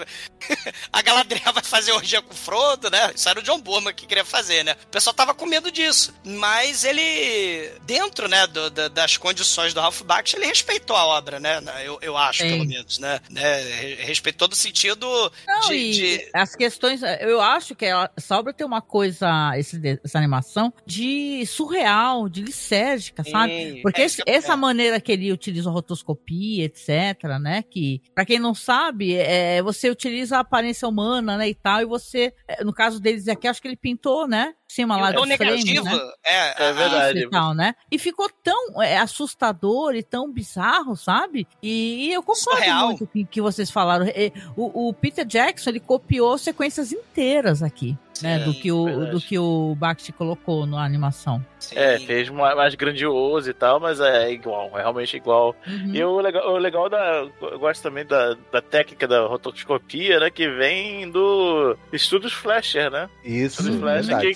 [0.91, 3.11] a Galadriel vai fazer orgia com o Frodo, né?
[3.15, 4.75] Isso era o John Burman que queria fazer, né?
[4.83, 6.11] O pessoal tava com medo disso.
[6.23, 11.39] Mas ele, dentro, né, do- da- das condições do Ralph Bakshi, ele respeitou a obra,
[11.39, 11.61] né?
[11.83, 12.49] Eu, eu acho, Sim.
[12.49, 13.19] pelo menos, né?
[13.29, 13.61] né?
[13.61, 18.51] Re- Respeitou no sentido Não, de, de- as questões, eu acho que ela- essa obra
[18.53, 19.27] tem uma coisa,
[19.57, 23.73] esse de- essa animação, de surreal, de lisérgica, sabe?
[23.75, 27.63] Sim, Porque é esse- essa maneira que ele utiliza a rotoscopia, etc, né?
[27.63, 31.85] Que, pra quem não sabe, é, você utiliza a aparência humana, né, e tal, e
[31.85, 34.53] você, é, no caso deles aqui, acho que ele pintou, né?
[34.67, 35.91] Cima lá o do frame, né?
[36.25, 37.19] é, É verdade.
[37.19, 37.75] E tal, né?
[37.91, 41.47] E ficou tão é, assustador e tão bizarro, sabe?
[41.61, 42.87] E, e eu concordo Surreal.
[42.87, 44.05] muito com o que vocês falaram.
[44.07, 48.39] É, O, o Peter Jackson, ele copiou sequências inteiras aqui, né?
[48.39, 49.11] Sim, Do que o, verdade.
[49.11, 51.43] do que o Bakshi colocou na animação.
[51.59, 51.75] Sim.
[51.77, 55.55] É, fez mais grandioso e tal, mas é igual, é realmente igual.
[55.65, 55.95] Uhum.
[55.95, 57.27] E o legal, o legal da.
[57.41, 60.29] Eu gosto também da, da técnica da rotoscopia, né?
[60.29, 63.09] Que vem do Estúdios Flasher, né?
[63.23, 64.33] Isso, Estúdios Flasher que,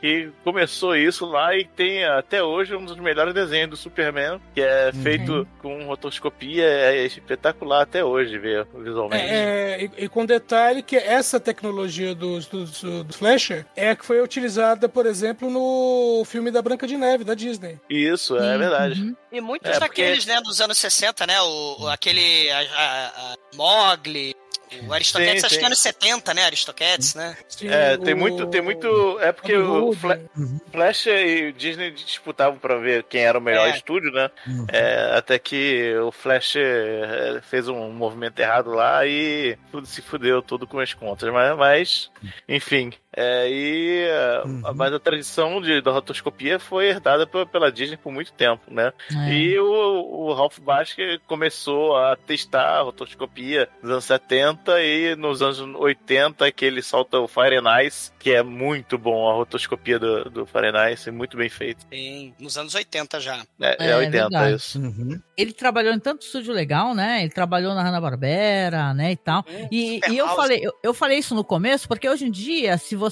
[0.00, 4.60] que começou isso lá e tem até hoje um dos melhores desenhos do Superman, que
[4.60, 5.02] é Uhum.
[5.02, 9.24] feito com rotoscopia, é espetacular até hoje ver visualmente.
[9.24, 14.04] É, e, e com detalhe que essa tecnologia do, do, do, Flasher é a que
[14.04, 17.78] foi utilizada, por exemplo, no filme da Branca de Neve, da Disney.
[17.88, 19.02] Isso, é Sim, verdade.
[19.02, 19.16] uhum.
[19.32, 21.40] E muitos É, porque- daqueles, né, dos anos 60, né?
[21.40, 22.50] O, o- aquele.
[22.50, 24.34] A, a- a Mogli.
[24.88, 25.58] O Aristoquetes, Sim, acho sim.
[25.60, 26.44] que é anos 70, né?
[26.44, 27.36] Aristoquetes, né?
[27.48, 29.16] Sim, É, tem o- muito, tem muito.
[29.20, 29.96] É porque o Hood.
[30.00, 30.18] Fla-
[30.72, 33.76] Flash e o Disney disputavam pra ver quem era o melhor É.
[33.76, 34.28] estúdio, né?
[34.44, 34.66] Uhum.
[34.68, 40.42] É, até que o Flash é, fez um movimento errado lá e tudo se fudeu
[40.42, 41.32] tudo com as contas.
[41.32, 42.10] Mas, mas
[42.48, 42.92] enfim.
[43.16, 44.62] É, e, é, Uhum.
[44.74, 48.92] Mas a tradição de, da rotoscopia foi herdada pe- pela Disney por muito tempo, né?
[49.26, 49.32] É.
[49.32, 55.40] E o, o Ralph Bakshi começou a testar a rotoscopia nos anos 70 e nos
[55.42, 59.98] anos 80 que ele solta o Fire and Ice, que é muito bom a rotoscopia
[59.98, 61.86] do, do Fire and Ice, é muito bem feito.
[61.90, 63.42] Em, nos anos 80 já.
[63.60, 64.56] É, é, É, 80 verdade.
[64.56, 64.78] isso.
[64.78, 65.20] Uhum.
[65.36, 67.20] Ele trabalhou em tanto estúdio legal, né?
[67.22, 69.44] Ele trabalhou na Hanna-Barbera, né, e tal.
[69.70, 72.76] E, Super e eu falei, eu, eu falei isso no começo, porque hoje em dia,
[72.78, 73.05] se você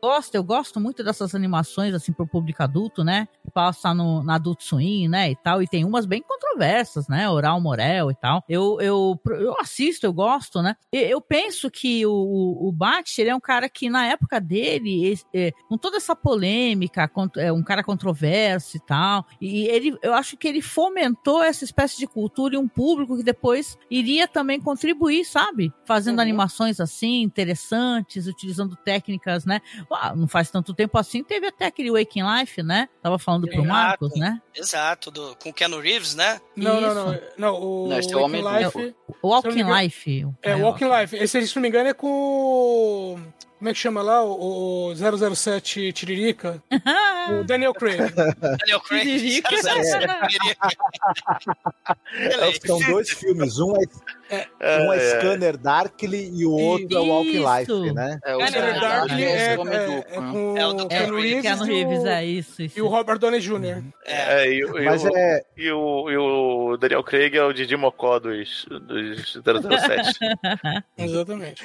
[0.00, 3.28] gosta, eu gosto muito dessas animações, assim, pro público adulto, né?
[3.52, 7.60] passa no, na Adult Swim, né, e tal, e tem umas bem controversas, né, Oral
[7.60, 8.42] Morel e tal.
[8.48, 10.74] Eu, eu, eu assisto, eu gosto, né.
[10.92, 15.18] E eu penso que o, o Bach, ele é um cara que na época dele,
[15.34, 20.36] é, com toda essa polêmica, é um cara controverso e tal, e ele, eu acho
[20.36, 25.24] que ele fomentou essa espécie de cultura e um público que depois iria também contribuir,
[25.24, 25.72] sabe?
[25.84, 26.22] Fazendo uhum.
[26.22, 29.11] animações assim, interessantes, utilizando técnicas,
[29.46, 29.60] né?
[29.90, 32.88] Uau, não faz tanto tempo assim, teve até aquele Waking Life, né?
[33.02, 33.62] Tava falando Exato.
[33.62, 34.40] pro Marcos, né?
[34.54, 36.40] Exato, do, com Keanu Reeves, né?
[36.56, 37.60] Não, não, não, não.
[37.60, 38.94] O não, esse Waking Life.
[39.20, 40.28] O Walking Life.
[40.42, 41.16] É, o Walking Life.
[41.16, 43.18] Esse, se não me engano, é com
[43.62, 44.24] como é que chama lá?
[44.24, 46.60] O, o 007 Tiririca?
[47.30, 48.12] o Daniel Craig.
[48.58, 49.04] Daniel Craig.
[49.04, 49.50] Tiririca.
[52.14, 53.58] É, são dois filmes.
[53.58, 53.74] Um
[54.30, 58.18] é, é um é, é Scanner Darkly e o outro é o Walking Life, né?
[58.24, 62.04] É, o Scanner Darkly é, é, é, com é o do Keanu Reeves, Keanu Reeves,
[62.04, 62.78] é isso, isso.
[62.78, 63.82] E o Robert Downey Jr.
[64.04, 65.42] É, e, e, Mas o, é...
[65.56, 70.18] e, o, e o Daniel Craig é o Didi Mocó dos, dos 007.
[70.96, 71.62] Exatamente.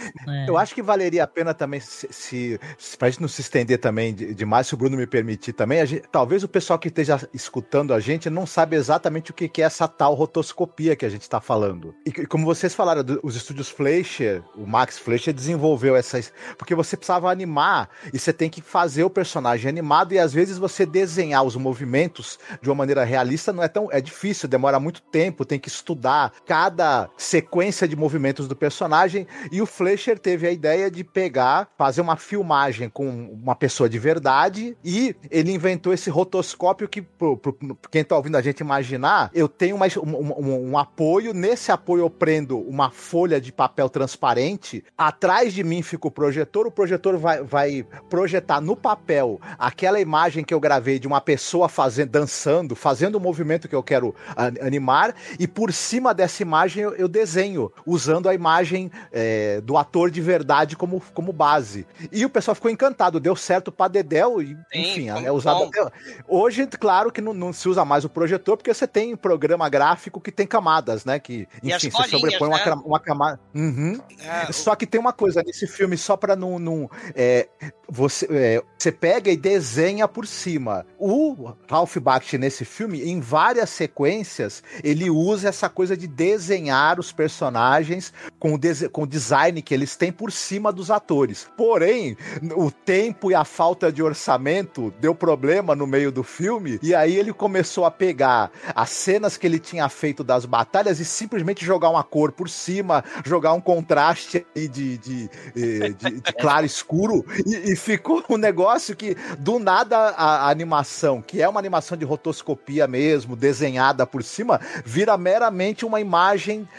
[0.48, 4.14] Eu acho que valeria a pena também se, se, pra gente não se estender também
[4.14, 8.00] demais, se o Bruno me permitir também, gente, talvez o pessoal que esteja escutando a
[8.00, 11.96] gente não sabe exatamente o que é essa tal rotoscopia que a gente está falando.
[12.06, 16.34] E como vocês falaram, os estúdios Fleischer, o Max Fleischer desenvolveu essas.
[16.58, 20.58] Porque você precisava animar e você tem que fazer o personagem animado e às vezes
[20.58, 23.90] você desenhar os movimentos de uma maneira realista não é tão.
[23.92, 29.28] É difícil, demora muito tempo, tem que estudar cada sequência de movimentos do personagem.
[29.52, 34.00] E o Fleischer teve a ideia de pegar, fazer uma filmagem com uma pessoa de
[34.00, 37.56] verdade e ele inventou esse rotoscópio que, pro, pro,
[37.92, 42.02] quem tá ouvindo a gente imaginar, eu tenho mais um, um, um apoio, nesse apoio
[42.02, 47.16] eu prendo uma folha de papel transparente, atrás de mim fica o projetor, o projetor
[47.18, 52.76] vai, vai projetar no papel aquela imagem que eu gravei de uma pessoa fazendo, dançando,
[52.76, 54.16] fazendo o movimento que eu quero
[54.62, 60.10] animar, e por cima dessa imagem eu, eu desenho, usando a imagem é, do ator
[60.10, 61.67] de verdade como, como base.
[62.12, 65.86] E o pessoal ficou encantado, deu certo pra Dedel, e, enfim, é usado até...
[66.28, 70.22] Hoje, claro que não, não, se usa mais o projetor, porque você tem programa gráfico
[70.22, 71.20] que tem camadas, né?
[71.20, 72.82] Que, enfim, você sobrepõe uma, né?
[72.86, 73.40] uma camada.
[73.54, 74.00] Uhum.
[74.20, 76.60] É, Só que tem uma coisa nesse filme, só pra não.
[76.60, 77.48] não é,
[77.90, 80.86] você, é, você pega e desenha por cima.
[81.00, 87.12] O Ralph Bakshi nesse filme, em várias sequências, ele usa essa coisa de desenhar os
[87.12, 88.60] personagens com o,
[88.92, 91.48] com o design que eles têm por cima dos atores.
[91.58, 92.16] Porém,
[92.56, 97.16] o tempo e a falta de orçamento deu problema no meio do filme, e aí
[97.16, 101.90] ele começou a pegar as cenas que ele tinha feito das batalhas e simplesmente jogar
[101.90, 107.72] uma cor por cima, jogar um contraste de, de, de, de, de claro escuro, e,
[107.72, 112.06] e, ficou um negócio que, do nada, a, a, animação, que é uma animação de
[112.06, 116.70] rotoscopia mesmo, desenhada por cima, vira meramente uma imagem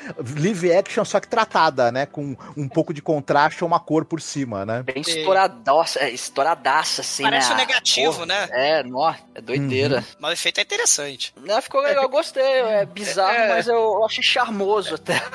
[0.40, 2.06] live action, só que tratada, né?
[2.06, 4.82] Com um pouco de contraste ou uma cor por cima, né?
[4.82, 7.54] Bem estouradaça, é, estouradaça, assim, Parece né?
[7.54, 8.48] um negativo, né?
[8.52, 9.96] É, nó, é doideira.
[9.96, 10.04] Uhum.
[10.20, 11.34] Mas o efeito é interessante.
[11.42, 15.18] Não, ficou legal, eu gostei, é bizarro, é, mas eu achei charmoso até.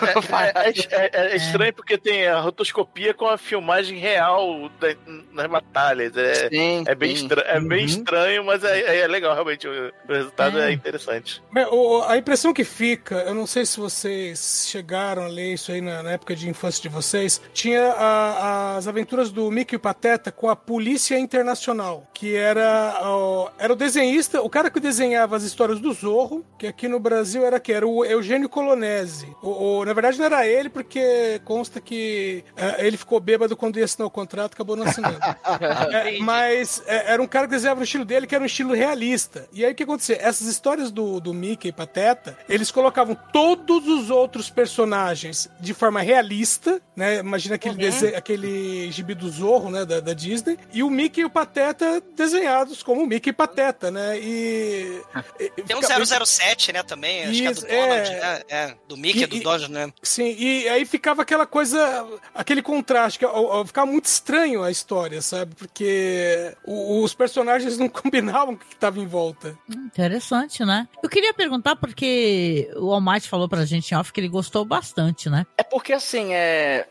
[0.43, 4.95] É, é, é, é, estranho porque tem a rotoscopia com a filmagem real da,
[5.31, 6.15] nas batalhas.
[6.15, 7.67] É, sim, é, bem, estra é uhum.
[7.67, 9.67] bem estranho, mas é, é legal, realmente.
[9.67, 11.41] O, resultado é, interessante.
[12.07, 16.03] a impressão que fica, eu não sei se vocês chegaram a ler isso aí na,
[16.03, 20.49] na época de infância de vocês, tinha a, as aventuras do Mickey e Pateta com
[20.49, 25.79] a Polícia Internacional, que era, ó, era o desenhista, o cara que desenhava as histórias
[25.79, 29.27] do Zorro, que aqui no Brasil era que era o Eugênio Colonese.
[29.41, 33.77] O, o, na verdade não era ele, porque consta que é, ele ficou bêbado quando
[33.77, 35.17] ia assinar o contrato, acabou não assinando.
[35.91, 38.73] é, mas é, era um cara que desenhava no estilo dele, que era um estilo
[38.73, 39.47] realista.
[39.53, 40.17] E aí o que acontecia?
[40.19, 46.01] Essas histórias do, do Mickey e Pateta, eles colocavam todos os outros personagens de forma
[46.01, 47.19] realista, né?
[47.19, 47.81] Imagina aquele, uhum.
[47.81, 49.85] desenho, aquele gibi do Zorro, né?
[49.85, 50.57] Da, da, Disney.
[50.71, 54.19] E o Mickey e o Pateta desenhados como Mickey e Pateta, né?
[54.19, 55.01] E.
[55.65, 56.83] Tem um 007, né?
[56.83, 58.19] Também, acho Isso, que é do Donald, é...
[58.19, 58.41] né?
[58.49, 59.93] É, do Mickey, e, é do Donald, né?
[60.01, 63.25] Sim, e aí ficava aquela coisa, aquele contraste, que
[63.65, 65.55] ficava muito estranho a história, sabe?
[65.55, 69.57] Porque os personagens não combinavam com o que estava em volta.
[69.69, 70.87] Interessante, né?
[71.01, 75.29] Eu queria perguntar porque o Almighty falou pra gente em off que ele gostou bastante,
[75.29, 75.45] né?
[75.57, 76.87] É porque assim, é.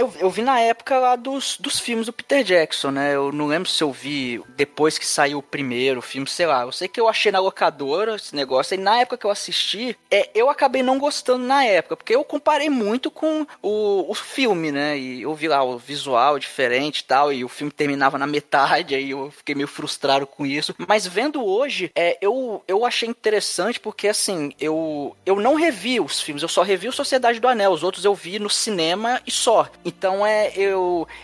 [0.00, 3.14] Eu, eu vi na época lá dos, dos filmes do Peter Jackson, né?
[3.14, 6.62] Eu não lembro se eu vi depois que saiu o primeiro filme, sei lá.
[6.62, 9.96] Eu sei que eu achei na locadora esse negócio, e na época que eu assisti,
[10.10, 14.70] é, eu acabei não gostando na época, porque eu comparei muito com o, o filme,
[14.70, 14.98] né?
[14.98, 18.94] E eu vi lá o visual diferente e tal, e o filme terminava na metade,
[18.94, 20.74] aí eu fiquei meio frustrado com isso.
[20.88, 26.20] Mas vendo hoje, é, eu, eu achei interessante porque, assim, eu, eu não revi os
[26.20, 29.30] filmes, eu só revi o Sociedade do Anel, os outros eu vi no cinema e
[29.30, 29.68] só.
[29.84, 30.73] Então, é, eu,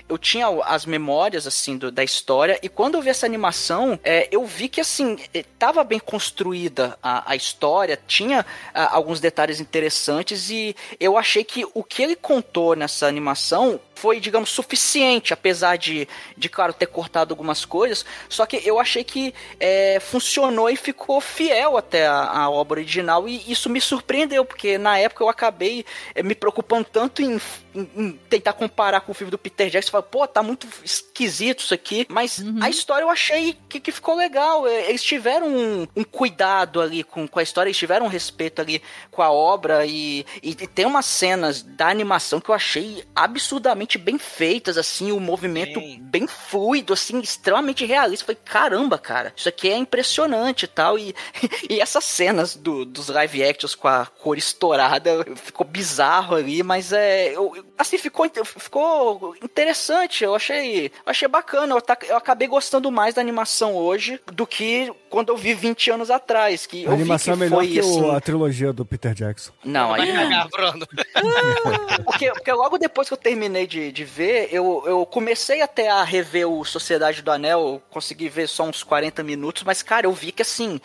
[0.09, 4.29] eu tinha as memórias, assim, do, da história, e quando eu vi essa animação, é,
[4.31, 8.45] eu vi que, assim, é, tava bem construída a, a história, tinha
[8.75, 14.19] a, alguns detalhes interessantes, e eu achei que o que ele contou nessa animação foi,
[14.19, 18.03] digamos, suficiente, apesar de, de claro, ter cortado algumas coisas.
[18.31, 23.29] Só que eu achei que é, funcionou e ficou fiel até a, a, obra original.
[23.29, 25.85] E isso me surpreendeu, porque na época eu acabei
[26.15, 27.39] é, me preocupando tanto em,
[27.75, 29.91] em, em, tentar comparar com o filme do Peter Jackson.
[29.91, 32.07] Falar, pô, tá muito esquisito isso aqui.
[32.09, 32.59] Mas uhum.
[32.63, 34.67] a história eu achei que, que ficou legal.
[34.67, 38.63] É, eles tiveram um, um, cuidado ali com, com a história, eles tiveram um respeito
[38.63, 38.81] ali
[39.11, 39.85] com a obra.
[39.85, 44.79] E, e, e tem umas cenas da animação que eu achei absurdamente extremamente bem feitas,
[44.79, 45.99] assim, o movimento Sim.
[46.01, 48.27] bem fluido, assim, extremamente realista.
[48.27, 50.99] Falei, caramba, cara, isso aqui é impressionante e tal.
[50.99, 51.15] E,
[51.69, 56.93] e essas cenas do, dos live actions com a cor estourada ficou bizarro ali, mas
[56.93, 57.35] é.
[57.35, 60.25] Eu, assim, ficou, ficou interessante.
[60.25, 61.75] Eu achei, achei bacana.
[61.75, 66.11] Eu, eu acabei gostando mais da animação hoje do que quando eu vi 20 anos
[66.11, 66.67] atrás.
[66.67, 68.11] Que a animação que é melhor foi, que assim...
[68.11, 69.53] a trilogia do Peter Jackson.
[69.65, 70.11] Não, aí.
[72.05, 75.89] porque, porque logo depois que eu terminei de de, de ver, eu, eu comecei até
[75.89, 80.13] a rever o Sociedade do Anel, consegui ver só uns 40 minutos, mas, cara, eu
[80.13, 80.79] vi que assim,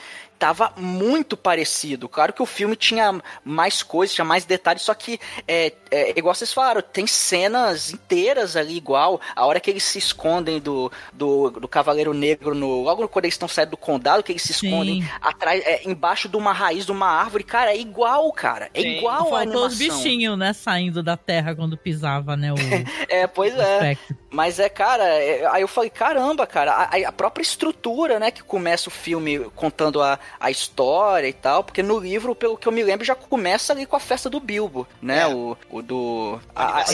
[0.46, 2.08] tava muito parecido.
[2.08, 6.36] Claro que o filme tinha mais coisas, tinha mais detalhes, só que, é, é, igual
[6.36, 9.20] vocês falaram, tem cenas inteiras ali igual.
[9.36, 13.34] A hora que eles se escondem do, do, do Cavaleiro Negro, no, logo quando eles
[13.34, 15.10] estão saindo do condado, que eles se escondem Sim.
[15.20, 17.44] atrás, é, embaixo de uma raiz de uma árvore.
[17.44, 18.70] Cara, é igual, cara.
[18.72, 18.98] É Sim.
[18.98, 19.66] igual Faltou a animação.
[19.66, 22.54] os bichinhos, né, saindo da terra quando pisava, né?
[22.54, 22.56] O,
[23.10, 23.98] é, pois é.
[24.30, 28.44] Mas é, cara, é, aí eu falei, caramba, cara, a, a própria estrutura, né, que
[28.44, 32.72] começa o filme contando a, a história e tal, porque no livro, pelo que eu
[32.72, 35.22] me lembro, já começa ali com a festa do Bilbo, né?
[35.22, 35.28] É.
[35.28, 36.40] O, o do.
[36.56, 36.86] A, a,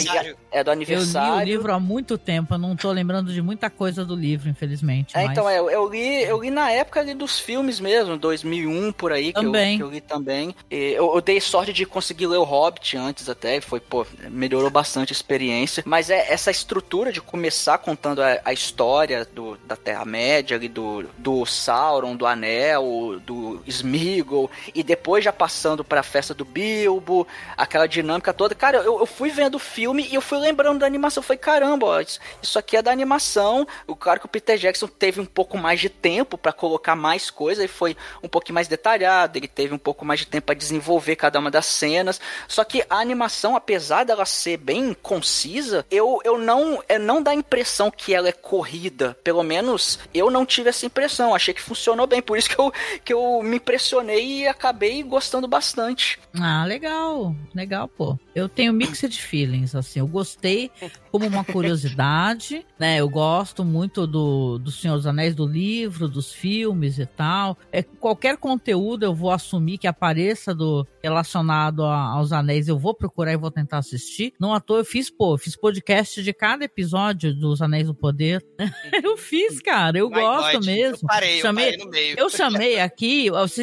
[0.50, 1.32] é do aniversário.
[1.32, 4.14] Eu li o livro há muito tempo, eu não tô lembrando de muita coisa do
[4.14, 5.16] livro, infelizmente.
[5.16, 5.32] É, mas...
[5.32, 9.32] então, é, eu li, eu li na época ali dos filmes mesmo, 2001 por aí,
[9.32, 9.76] também.
[9.76, 10.54] Que, eu, que eu li também.
[10.70, 14.70] E eu, eu, dei sorte de conseguir ler o Hobbit antes até, foi, pô, melhorou
[14.70, 15.82] bastante a experiência.
[15.86, 21.04] Mas é essa estrutura de começar contando a, a história do, da Terra-média, ali do,
[21.16, 27.86] do Sauron, do Anel, do Smeagol, e depois já passando pra festa do Bilbo, aquela
[27.86, 28.54] dinâmica toda.
[28.54, 31.22] Cara, eu, eu fui vendo o filme e eu fui lembrando da animação.
[31.22, 33.66] Eu falei, caramba, ó, isso, isso, aqui é da animação.
[33.86, 37.30] O claro que o Peter Jackson teve um pouco mais de tempo para colocar mais
[37.30, 39.38] coisa e foi um pouquinho mais detalhado.
[39.38, 42.20] Ele teve um pouco mais de tempo para desenvolver cada uma das cenas.
[42.48, 47.30] Só que a animação, apesar dela ser bem concisa, eu, eu não, é, não dá
[47.30, 49.16] a impressão que ela é corrida.
[49.22, 51.34] Pelo menos eu não tive essa impressão.
[51.34, 52.22] Achei que funcionou bem.
[52.22, 52.72] Por isso que eu,
[53.04, 56.18] que eu me impressionei e acabei gostando bastante.
[56.34, 57.34] Ah, legal.
[57.54, 58.18] Legal, pô.
[58.34, 60.00] Eu tenho mixed feelings, assim.
[60.00, 60.70] Eu gostei
[61.10, 63.00] como uma curiosidade, né?
[63.00, 67.56] Eu gosto muito do, do Senhor dos Anéis, do livro, dos filmes e tal.
[67.70, 72.94] É, qualquer conteúdo eu vou assumir que apareça do relacionado a, aos anéis, eu vou
[72.94, 74.32] procurar e vou tentar assistir.
[74.40, 78.44] Não à toa eu fiz, pô, fiz podcast de cada episódio dos Anéis do Poder.
[79.02, 79.98] eu fiz, cara.
[79.98, 80.98] Eu My gosto God, mesmo.
[81.02, 82.16] Eu parei, chamei, eu parei no meio.
[82.18, 83.01] Eu chamei aqui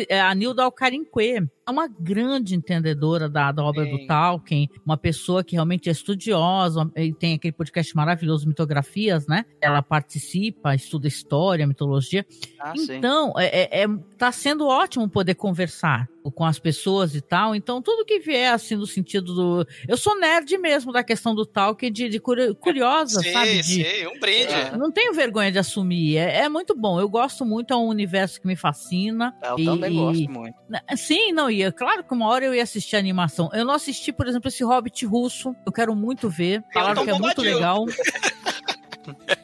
[0.10, 3.92] a Nilda Alcarinque é uma grande entendedora da, da obra sim.
[3.92, 9.46] do Tolkien, uma pessoa que realmente é estudiosa, e tem aquele podcast maravilhoso, Mitografias, né?
[9.62, 12.26] Ela participa, estuda história, mitologia.
[12.60, 17.56] Ah, então, é, é, é, tá sendo ótimo poder conversar com as pessoas e tal.
[17.56, 19.68] Então, tudo que vier, assim, no sentido do.
[19.88, 23.58] Eu sou nerd mesmo da questão do Tolkien, de, de curiosa, sim, sabe?
[23.58, 24.54] De, sim, um brinde.
[24.54, 26.18] É, não tenho vergonha de assumir.
[26.18, 27.00] É, é, muito bom.
[27.00, 29.36] Eu gosto muito, é um universo que me fascina.
[29.44, 30.56] Eu e, também gosto muito.
[30.96, 33.50] Sim, não, e claro que uma hora eu ia assistir a animação.
[33.54, 35.56] Eu não assisti, por exemplo, esse Hobbit russo.
[35.66, 36.64] Eu quero muito ver.
[36.74, 37.86] Falaram que é muito legal.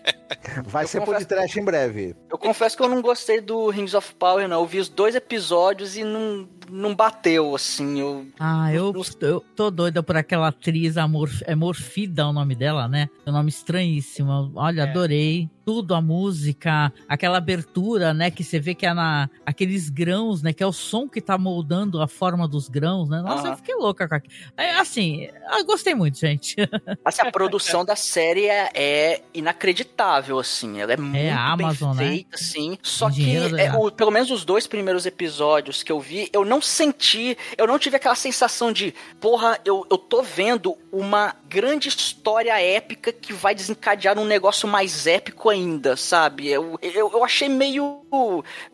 [0.65, 2.15] Vai eu ser confesso, podcast em breve.
[2.29, 4.61] Eu confesso que eu não gostei do Rings of Power, não.
[4.61, 7.99] Eu vi os dois episódios e não, não bateu, assim.
[7.99, 12.55] Eu, ah, eu, eu tô doida por aquela atriz, a Morf, é Morfida o nome
[12.55, 13.09] dela, né?
[13.25, 14.51] É um nome estranhíssimo.
[14.55, 14.89] Olha, é.
[14.89, 20.43] adorei tudo, a música, aquela abertura, né, que você vê que é na aqueles grãos,
[20.43, 23.19] né, que é o som que tá moldando a forma dos grãos, né?
[23.21, 24.33] Nossa, eu fiquei louca com aquilo.
[24.55, 25.27] É, assim,
[25.57, 26.55] eu gostei muito, gente.
[27.03, 29.94] Assim, a produção da série é, é inacreditável,
[30.39, 32.13] assim, ela é, é muito Amazon, bem né?
[32.13, 32.35] feita, né?
[32.35, 32.77] assim.
[32.81, 36.55] Só que, é, o, pelo menos os dois primeiros episódios que eu vi, eu não
[36.55, 41.89] não senti, eu não tive aquela sensação de, porra, eu, eu tô vendo uma grande
[41.89, 46.47] história épica que vai desencadear um negócio mais épico ainda, sabe?
[46.47, 48.04] Eu, eu, eu achei meio.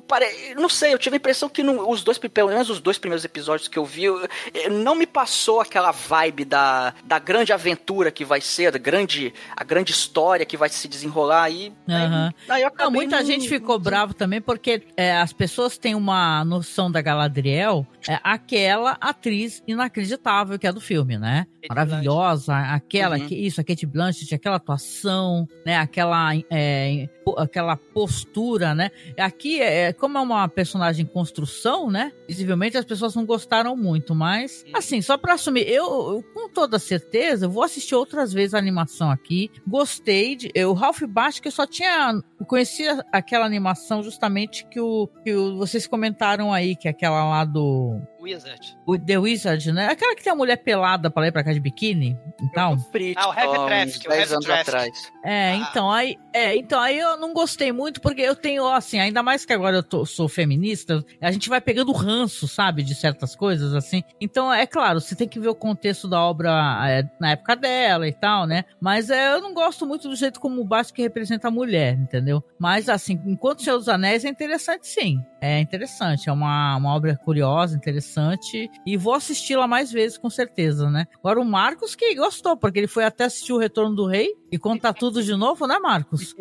[0.07, 0.25] Pare...
[0.55, 3.23] Não sei, eu tive a impressão que no, os dois, pelo menos os dois primeiros
[3.25, 4.27] episódios que eu vi, eu-
[4.71, 9.63] não me passou aquela vibe da, da grande aventura que vai ser, da grande, a
[9.63, 11.73] grande história que vai se desenrolar aí.
[11.89, 12.33] Aham.
[12.49, 16.43] Aí eu Não, muita não- gente ficou bravo também porque é, as pessoas têm uma
[16.45, 21.45] noção da Galadriel, é, aquela atriz inacreditável que é do filme, né?
[21.69, 23.27] Maravilhosa, aquela, Uhum.
[23.27, 25.77] que, isso, a Kate Blanchett, aquela atuação, né?
[25.77, 28.89] Aquela, é, aquela postura, né?
[29.31, 32.11] Aqui, é, como é uma personagem em construção, né?
[32.27, 36.77] Visivelmente as pessoas não gostaram muito, mas, assim, só pra assumir, eu, eu, com toda
[36.77, 39.49] certeza, vou assistir outras vezes a animação aqui.
[39.65, 40.51] Gostei de.
[40.53, 42.13] eu- O Ralph Basque eu só tinha.
[42.39, 47.23] Eu conhecia aquela animação justamente que, o, que o- vocês comentaram aí, que é aquela
[47.23, 47.99] lá do.
[48.21, 48.77] Wizard.
[48.85, 49.87] o The Wizard, né?
[49.87, 52.17] Aquela que tem a mulher pelada pra lá e pra cá de biquíni.
[52.41, 52.77] Então.
[53.15, 54.69] Ah, o Heavy Traffic, o 10 Heavy anos Traffic.
[54.69, 55.11] atrás.
[55.23, 59.21] É, então aí, é, então aí eu não gostei muito porque eu tenho assim, ainda
[59.23, 63.35] mais que agora eu tô- sou feminista, a gente vai pegando ranço, sabe, de certas
[63.35, 64.03] coisas assim.
[64.19, 66.51] Então é claro, você tem que ver o contexto da obra
[66.87, 68.65] é, na época dela e tal, né?
[68.79, 72.43] Mas é, eu não gosto muito do jeito como o Basque representa a mulher, entendeu?
[72.59, 75.19] Mas assim, enquanto Senhor dos Anéis é interessante sim.
[75.43, 80.87] É interessante, é uma, uma obra curiosa, interessante e vou assisti-la mais vezes com certeza,
[80.87, 81.07] né?
[81.17, 84.59] Agora o Marcos que gostou, porque ele foi até assistir o Retorno do Rei e
[84.59, 86.35] contar tudo de novo, né, Marcos?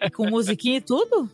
[0.00, 1.28] E com musiquinha e tudo?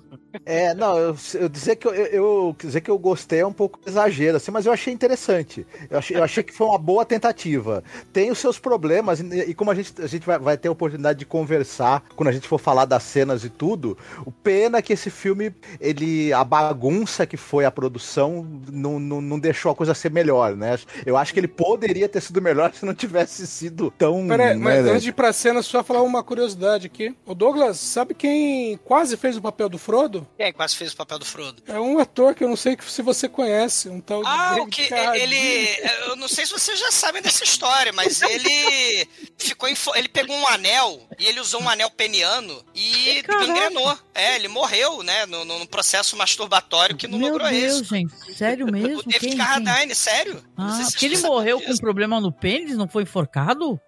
[0.46, 3.78] É, não, eu, eu dizer que eu, eu- dizer que eu gostei é um pouco
[3.86, 5.66] exagero, assim, mas eu achei interessante.
[5.90, 7.84] Eu achei, eu achei que foi uma boa tentativa.
[8.14, 10.72] Tem os seus problemas, e, e como a gente, a gente vai, vai ter a
[10.72, 14.82] oportunidade de conversar quando a gente for falar das cenas e tudo, o pena é
[14.82, 19.74] que esse filme, ele, a bagunça que foi a produção, não, não, não deixou a
[19.74, 20.78] coisa ser melhor, né?
[21.04, 24.26] Eu acho que ele poderia ter sido melhor se não tivesse sido tão.
[24.28, 27.14] Peraí, mas né, antes de ir pra cena, só falar uma curiosidade aqui.
[27.26, 30.26] O Douglas, sabe quem quase fez o papel do Frodo?
[30.38, 31.62] Quem quase fez o papel do Frodo?
[31.66, 34.66] É um ator que eu não sei se você conhece, um tal de Ah, o
[34.66, 35.22] que Carradine.
[35.34, 35.90] ele.
[36.06, 39.08] Eu não sei se vocês já sabem dessa história, mas ele
[39.38, 43.98] ficou em fo- ele pegou um anel e ele usou um anel peniano e engrenou.
[44.14, 47.84] É, ele morreu, né, no- no processo masturbatório que não Meu logrou Deus, isso.
[47.84, 48.12] gente.
[48.34, 49.00] Sério mesmo?
[49.00, 49.38] O David Quem, quem?
[49.38, 50.44] Carradine, sério?
[50.56, 51.80] Não Ah, se porque ele morreu com disso.
[51.80, 53.80] problema no pênis, não foi enforcado?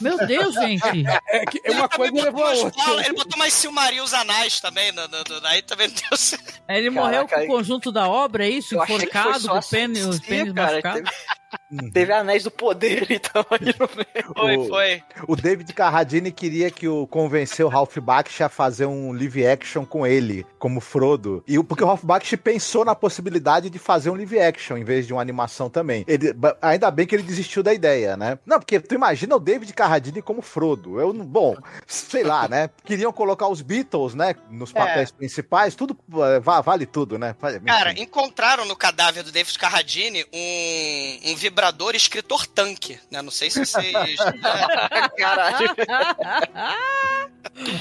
[0.00, 0.82] Meu Deus, gente.
[1.34, 3.04] É que uma coisa Ele levou a outra.
[3.04, 6.60] Ele botou mais Silmarils anais também, no, no, no- aí também deu certo.
[6.68, 8.74] Ele Caraca, morreu com aí- o conjunto da obra, é isso?
[8.74, 11.10] Eu que Enforcado, com o pênis, os pênis cara, machucados?
[11.10, 11.16] teve,
[11.92, 14.34] teve anéis do poder então aí no meio.
[14.34, 15.02] Foi, O- foi.
[15.28, 19.84] O David Carradine queria que o convenceu o Ralph Bakshi a fazer um live action
[19.84, 21.42] com ele, como Frodo.
[21.46, 24.84] E o- porque o Ralph Bakshi pensou na possibilidade de fazer um live action em
[24.84, 26.04] vez de uma animação também.
[26.06, 28.38] Ele, ainda bem que ele desistiu da ideia, né?
[28.46, 31.00] Não, porque tu imagina o David Carradine como Frodo.
[31.00, 32.70] Eu, não- bom, sei lá, né?
[32.84, 37.34] Queriam colocar os Beatles, né, nos papéis principais, tudo va- vale tudo, né?
[37.66, 43.20] Cara, encontraram no cadáver do David Carradine um, um vibrador escritor tanque, né?
[43.20, 43.92] Não sei se vocês.
[43.92, 44.16] né?
[45.18, 45.68] Caralho.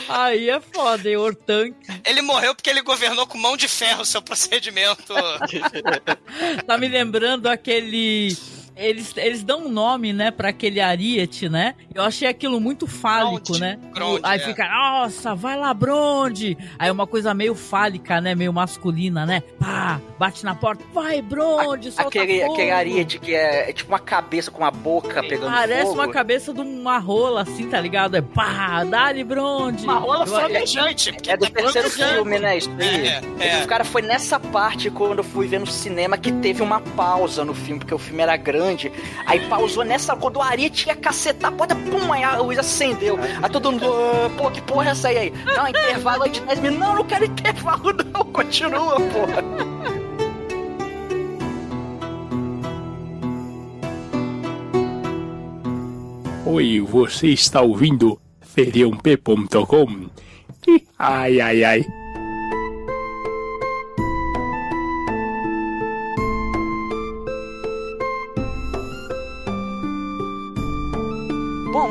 [0.09, 1.15] Aí é foda, hein?
[1.15, 1.73] Ortank.
[2.05, 5.13] Ele morreu porque ele governou com mão de ferro o seu procedimento.
[6.67, 8.35] Tá me lembrando aquele.
[8.75, 11.75] Eles, eles dão um nome, né, pra aquele ariete, né?
[11.93, 13.79] Eu achei aquilo muito fálico, Gronde, né?
[13.93, 14.43] Gronde, Aí é.
[14.43, 16.57] fica, nossa, vai lá, Bronde!
[16.79, 18.33] Aí uma coisa meio fálica, né?
[18.33, 19.41] Meio masculina, né?
[19.59, 22.53] Pá, bate na porta, vai, Bronde, solta Aquele, fogo.
[22.53, 25.93] aquele ariete que é, é tipo uma cabeça com uma boca pegando Parece fogo.
[25.93, 28.15] uma cabeça de uma rola, assim, tá ligado?
[28.15, 29.83] É pá, dá-lhe, Bronde!
[29.83, 31.11] Uma rola Eu- flamejante.
[31.13, 32.57] porque É do tá terceiro filme, né?
[32.57, 33.07] Isso aí.
[33.07, 33.59] É, é.
[33.59, 37.45] Os cara foi nessa parte quando eu fui ver no cinema que teve uma pausa
[37.45, 38.62] no filme, porque o filme era grande.
[39.25, 43.17] Aí pausou nessa quando o ariete ia cacetar porta, pum, aí a luz acendeu.
[43.41, 45.31] Aí todo mundo, "Ah, pô, que porra é essa aí?
[45.45, 46.79] Não, intervalo de 10 minutos.
[46.87, 48.23] Não, não quero intervalo, não.
[48.25, 49.43] Continua, porra.
[56.45, 60.09] Oi, você está ouvindo feriump.com?
[60.99, 61.85] Ai, ai, ai.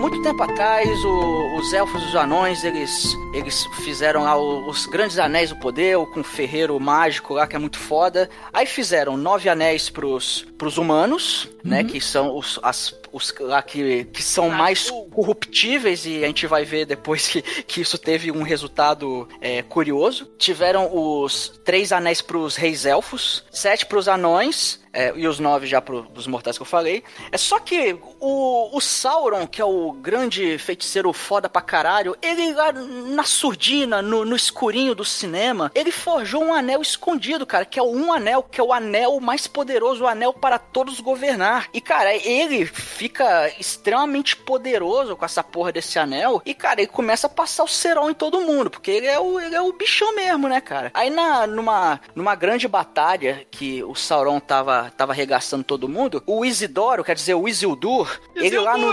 [0.03, 5.17] Muito tempo atrás, o- os elfos e os anões, eles, eles fizeram lá os grandes
[5.17, 8.29] anéis do poder, com o ferreiro mágico lá, que é muito foda.
[8.53, 14.05] Aí fizeram nove anéis pros, pros humanos, né, que são os, as, os lá que,
[14.05, 18.43] que são mais corruptíveis, e a gente vai ver depois que, que isso teve um
[18.43, 20.31] resultado é, curioso.
[20.39, 25.81] Tiveram os três anéis pros reis elfos, sete pros anões, é, e os nove já
[25.81, 27.03] pro, pros mortais que eu falei.
[27.31, 32.53] É só que o, o Sauron, que é o grande feiticeiro foda pra caralho, ele
[32.53, 37.79] lá na surdina, no, no escurinho do cinema, ele forjou um anel escondido, cara, que
[37.79, 41.69] é o um anel, que é o anel mais poderoso, o anel para todos governar.
[41.73, 42.67] E, cara, ele
[43.03, 46.41] fica extremamente poderoso com essa porra desse anel.
[46.47, 49.41] E, cara, ele começa a passar o cerol em todo mundo, porque ele é o,
[49.41, 50.93] ele é o bichão mesmo, né, cara?
[50.95, 56.45] Aí na, numa, numa grande batalha que o Sauron tava, tava arregaçando todo mundo, o
[56.45, 58.93] Isidoro, quer dizer, o Isildur, ele lá no.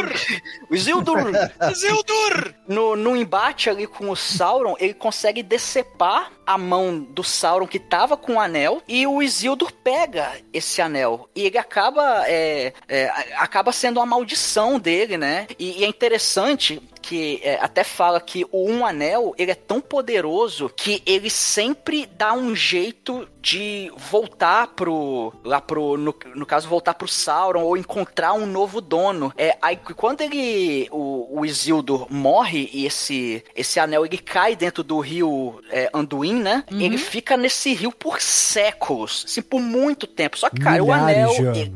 [0.71, 1.19] O Isildur!
[1.71, 2.55] Isildur!
[2.67, 7.77] No, no embate ali com o Sauron, ele consegue decepar a mão do Sauron que
[7.77, 13.07] tava com o anel e o Isildur pega esse anel e ele acaba é, é,
[13.35, 15.45] acaba sendo uma maldição dele, né?
[15.59, 19.79] E, e é interessante que é, até fala que o Um Anel ele é tão
[19.81, 26.67] poderoso que ele sempre dá um jeito de voltar pro lá pro no, no caso
[26.67, 29.33] voltar pro Sauron ou encontrar um novo dono.
[29.37, 34.83] É aí quando ele o, o Isildur morre e esse esse anel ele cai dentro
[34.83, 36.63] do rio é, Anduin, né?
[36.71, 36.81] Uhum.
[36.81, 40.37] Ele fica nesse rio por séculos, assim, por muito tempo.
[40.37, 41.73] Só que cara, o Milhares anel de ele-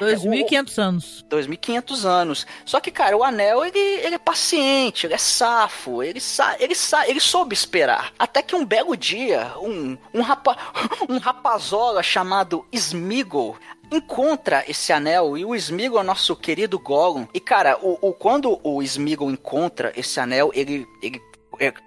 [0.00, 0.22] anos.
[0.22, 1.24] 2.500 anos.
[1.30, 2.46] 2.500 anos.
[2.64, 4.65] Só que, cara, o anel, ele, ele é paciente,
[5.04, 8.12] ele é safo, ele, sa ele, sa ele soube esperar.
[8.18, 10.56] Até que um belo dia, um, um, rapa
[11.08, 13.56] um rapazola chamado Smeagol
[13.92, 17.26] encontra esse anel e o Smeagol é nosso querido Gollum.
[17.32, 20.86] E, cara, o, o- quando o Smeagol encontra esse anel, ele...
[21.02, 21.20] ele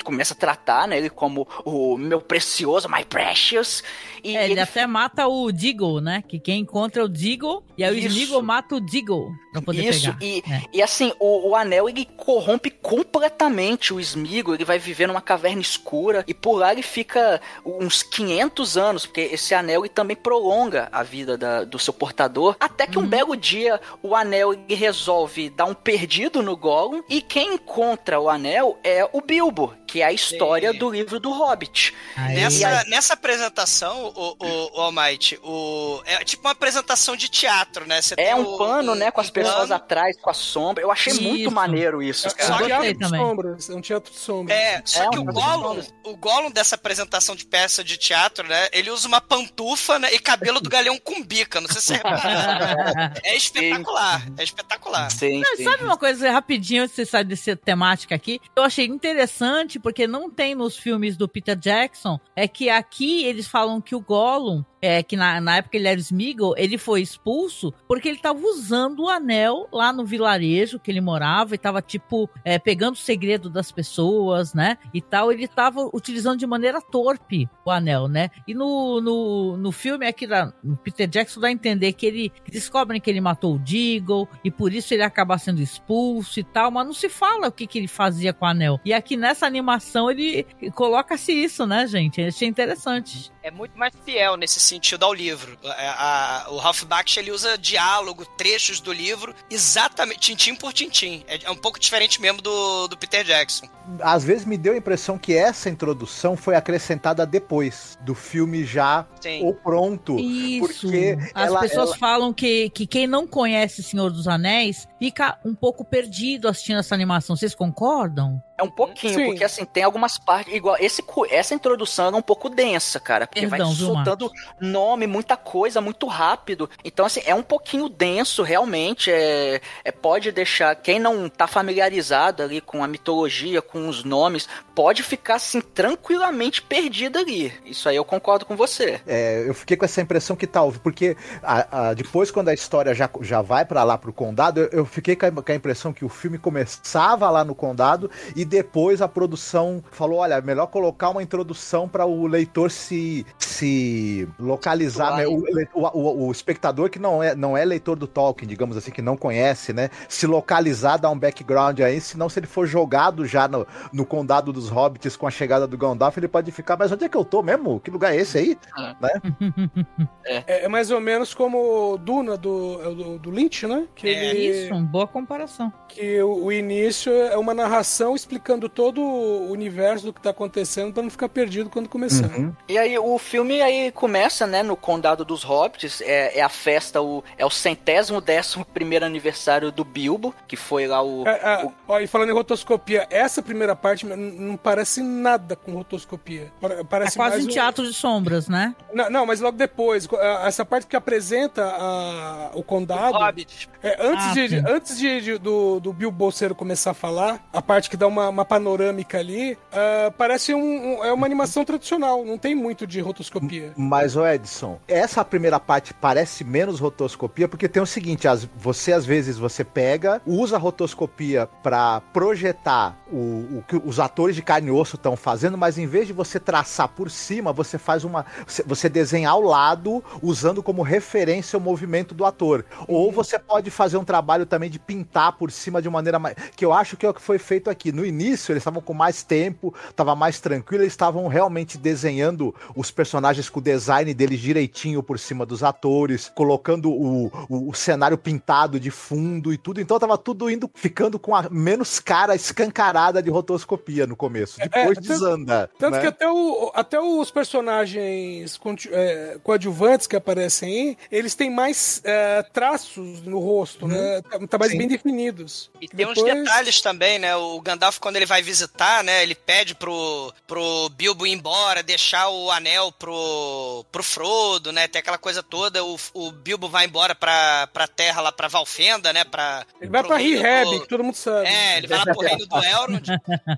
[0.04, 3.84] começa a tratar né, ele como o meu precioso, my precious.
[4.24, 6.24] E É, ele, ele até mata o Deagle, né?
[6.28, 8.08] Que quem encontra é o Deagle, e aí o Isso.
[8.08, 10.18] Smeagol mata o Deagle pra poder Isso, pegar.
[10.22, 10.62] e, É.
[10.74, 15.62] e assim, o, o anel ele corrompe completamente o Smeagol, ele vai viver numa caverna
[15.62, 20.88] escura e por lá ele fica uns 500 anos, porque esse anel ele também prolonga
[20.92, 25.50] a vida da- do seu portador, até que um belo dia o anel ele resolve
[25.50, 30.06] dar um perdido no Gollum e quem encontra o anel é o Bilbo, que é
[30.06, 30.78] a história Sim.
[30.78, 31.94] do livro do Hobbit.
[32.16, 37.88] Aí- Nessa, nessa apresentação, o, o, o Almighty, o, é tipo uma apresentação de teatro,
[37.88, 38.02] né?
[38.02, 39.74] Você É um o- pano, um- né, com as um pessoas pano.
[39.74, 40.84] atrás, com a sombra.
[40.84, 41.52] Eu achei muito Isso.
[41.52, 42.54] maneiro isso, É cara.
[42.64, 43.20] um teatro de também.
[43.22, 43.70] sombras.
[43.70, 44.58] É um teatro de sombras.
[44.58, 48.48] É, só É, que um o Gollum, o Gollum dessa apresentação de peça de teatro,
[48.48, 48.68] né?
[48.72, 51.60] Ele usa uma pantufa né, e cabelo do galeão com bica.
[51.60, 53.14] Não sei se você repara.
[53.24, 54.24] É espetacular.
[54.38, 55.10] É espetacular.
[55.12, 55.64] Sim, Não, sim.
[55.64, 58.40] sabe uma coisa rapidinho, antes de você sair dessa temática aqui?
[58.56, 63.48] Eu achei interessante, porque não tem nos filmes do Peter Jackson, é que aqui eles
[63.48, 67.74] falam que o Gollum, é, que na, na época ele era Smeagol, ele foi expulso
[67.88, 72.30] porque ele tava usando o anel lá no vilarejo que ele morava e tava, tipo,
[72.44, 74.78] é, pegando o segredo das pessoas, né?
[74.94, 78.30] E tal, ele tava utilizando de maneira torpe o anel, né?
[78.48, 82.32] E no, no, no filme aqui, da, no Peter Jackson dá a entender que ele
[82.48, 86.72] descobrem que ele matou o Deagle e por isso ele acaba sendo expulso e tal,
[86.72, 88.80] mas não se fala o que, que ele fazia com o anel.
[88.86, 92.22] E aqui nessa animação ele coloca-se isso, né, gente?
[92.22, 93.32] Eu achei interessante.
[93.42, 95.58] É muito mais fiel nesse sentido ao livro.
[95.66, 101.24] A- a- o Ralph Baksh ele usa diálogo, trechos do livro, exatamente, tintim por tintim.
[101.28, 103.68] É, é um pouco diferente mesmo do, do Peter Jackson.
[104.02, 109.06] Às vezes me deu a impressão que essa introdução foi acrescentada depois do filme já
[109.20, 109.44] Sim.
[109.44, 110.18] ou pronto.
[110.20, 110.68] Isso.
[110.84, 115.40] Porque As ela- pessoas ela- falam que, que quem não conhece Senhor dos Anéis fica
[115.44, 117.36] um pouco perdido assistindo essa animação.
[117.36, 118.42] Vocês concordam?
[118.60, 119.26] É um pouquinho, Sim.
[119.28, 120.54] porque assim, tem algumas partes.
[120.54, 123.26] Igual, esse, essa introdução é um pouco densa, cara.
[123.26, 124.30] Porque Perdão, vai viu, soltando
[124.60, 126.70] nome, muita coisa, muito rápido.
[126.84, 129.10] Então, assim, é um pouquinho denso, realmente.
[129.10, 130.76] É, é, pode deixar.
[130.76, 136.62] Quem não tá familiarizado ali com a mitologia, com os nomes, pode ficar, assim, tranquilamente
[136.62, 137.54] perdido ali.
[137.66, 139.00] Isso aí eu concordo com você.
[139.08, 142.94] É, eu fiquei com essa impressão que tal, porque a- a- depois, quando a história
[142.94, 145.94] já, já vai pra lá pro condado, eu, eu fiquei com a, com a impressão
[145.94, 151.10] que o filme começava lá no condado e depois a produção falou: olha, melhor colocar
[151.10, 155.28] uma introdução para o leitor se, se localizar, né?
[155.28, 155.44] o,
[155.74, 159.02] o, o- o espectador que não é, não é leitor do Tolkien, digamos assim, que
[159.02, 159.90] não conhece, né?
[160.10, 164.52] Se localizar, dar um background aí, senão se ele for jogado já no, no condado
[164.52, 167.24] dos hobbits com a chegada do Gandalf, ele pode ficar, mas onde é que eu
[167.26, 167.80] tô mesmo?
[167.80, 168.58] Que lugar é esse aí?
[170.26, 173.88] É, é mais ou menos como Duna do, é do, do Lynch, né?
[173.96, 175.72] Que, É ele- Isso, uma boa comparação.
[175.88, 178.39] que o, o início é uma narração explicando
[178.70, 182.28] todo o universo do que tá acontecendo pra não ficar perdido quando começar.
[182.38, 182.54] Uhum.
[182.68, 187.02] E aí o filme aí começa né, no Condado dos Hobbits, é, é a festa,
[187.02, 191.28] o, é o centésimo décimo primeiro aniversário do Bilbo, que foi lá o...
[191.28, 191.32] É,
[191.62, 196.52] é, o- ó, e falando em rotoscopia, essa primeira parte não parece nada com rotoscopia.
[196.60, 198.76] Pare- É Parece quase mais um um- teatro de sombras, né?
[198.94, 200.08] Não, não, mas logo depois,
[200.46, 203.18] essa parte que apresenta a- o condado.
[203.18, 203.70] Hobbit.
[203.82, 204.64] É, antes Ah, de, sim.
[204.68, 208.29] antes de, de- do, do Bill Bolseiro começar a falar, a parte que dá uma,
[208.30, 210.60] uma panorâmica ali, ah, parece um,
[211.00, 213.74] um- é uma animação tradicional, não tem muito de rotoscopia.
[213.76, 218.94] Mas, ô Edson, essa primeira parte parece menos rotoscopia, porque tem o seguinte, as- você
[218.94, 223.18] às vezes você pega, usa a rotoscopia pra projetar o,
[223.60, 226.40] o que os atores de carne e osso estão fazendo, mas em vez de você
[226.40, 228.26] traçar por cima, você faz uma.
[228.66, 232.66] você- desenha ao lado, usando como referência o movimento do ator.
[232.88, 236.36] Ou você pode fazer um trabalho também de pintar por cima de maneira mais.
[236.56, 237.92] Que eu acho que é o que foi feito aqui.
[237.92, 242.92] No início, eles estavam com mais tempo, tava mais tranquilo, eles estavam realmente desenhando os
[242.92, 248.18] personagens com o design deles direitinho por cima dos atores, colocando o, o, o cenário
[248.18, 249.80] pintado de fundo e tudo.
[249.80, 254.60] Então tava tudo indo, ficando com a menos cara escancarada de rotoscopia no começo.
[254.60, 255.70] Depois tanto- desanda.
[255.78, 256.02] Tanto né?
[256.02, 258.60] que até, o, até os personagens
[258.92, 264.22] é, coadjuvantes que aparecem aí, eles têm mais é, traços no rosto, né?
[264.22, 264.78] Tá, tá mais Sim.
[264.80, 265.70] bem definidos.
[265.82, 267.36] E tem uns Depois- detalhes também, né?
[267.36, 269.24] O Gandalf, quando ele vai visitar, né?
[269.24, 274.88] Ele pede pro, pro Bilbo ir embora, deixar o anel pro, pro Frodo, né?
[274.88, 275.84] Tem aquela coisa toda.
[275.84, 279.24] O, o Bilbo vai embora pra, pra terra lá, pra Valfenda, né?
[279.24, 281.48] Pra, Ele vai pro pra Rehab, do- que todo mundo sabe.
[281.48, 283.08] É, ele vai lá pro reino do Elrond.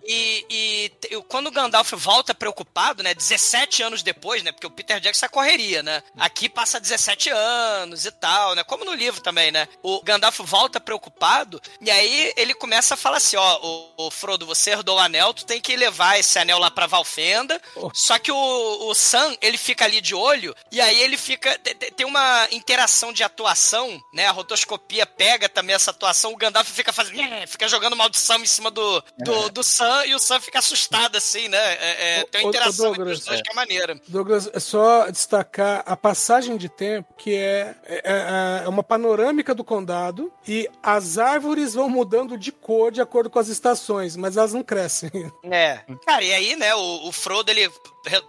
[0.06, 3.14] E, e te- quando o Gandalf volta preocupado, né?
[3.14, 4.52] 17 anos depois, né?
[4.52, 6.02] Porque o Peter Jackson é correria, né?
[6.18, 8.64] Aqui passa 17 anos e tal, né?
[8.64, 9.68] Como no livro também, né?
[9.84, 14.31] O Gandalf volta preocupado e aí ele começa a falar assim: ó, o, o Frodo,
[14.40, 17.60] você herdou o anel, tu tem que levar esse anel lá pra Valfenda.
[17.94, 21.58] Só que o, o Sam, ele fica ali de olho e aí ele fica.
[21.60, 24.26] te- te- Tem uma interação de atuação, né?
[24.28, 26.32] A rotoscopia pega também essa atuação.
[26.34, 27.18] O Gandalf fica fazendo.
[27.48, 31.48] Fica jogando maldição em cima do, do, do Sam e o Sam fica assustado, assim,
[31.48, 31.58] né?
[31.58, 33.44] É, é, tem uma ô, interação entre Douglas, os dois é.
[33.44, 34.02] que é maneira.
[34.08, 39.64] Douglas, é só destacar a passagem de tempo, que é, é, é uma panorâmica do
[39.64, 44.54] condado, e as árvores vão mudando de cor de acordo com as estações, mas elas
[44.54, 45.12] não crescem.
[45.44, 45.80] É.
[46.06, 47.70] Cara, e aí, né, o, o Frodo, ele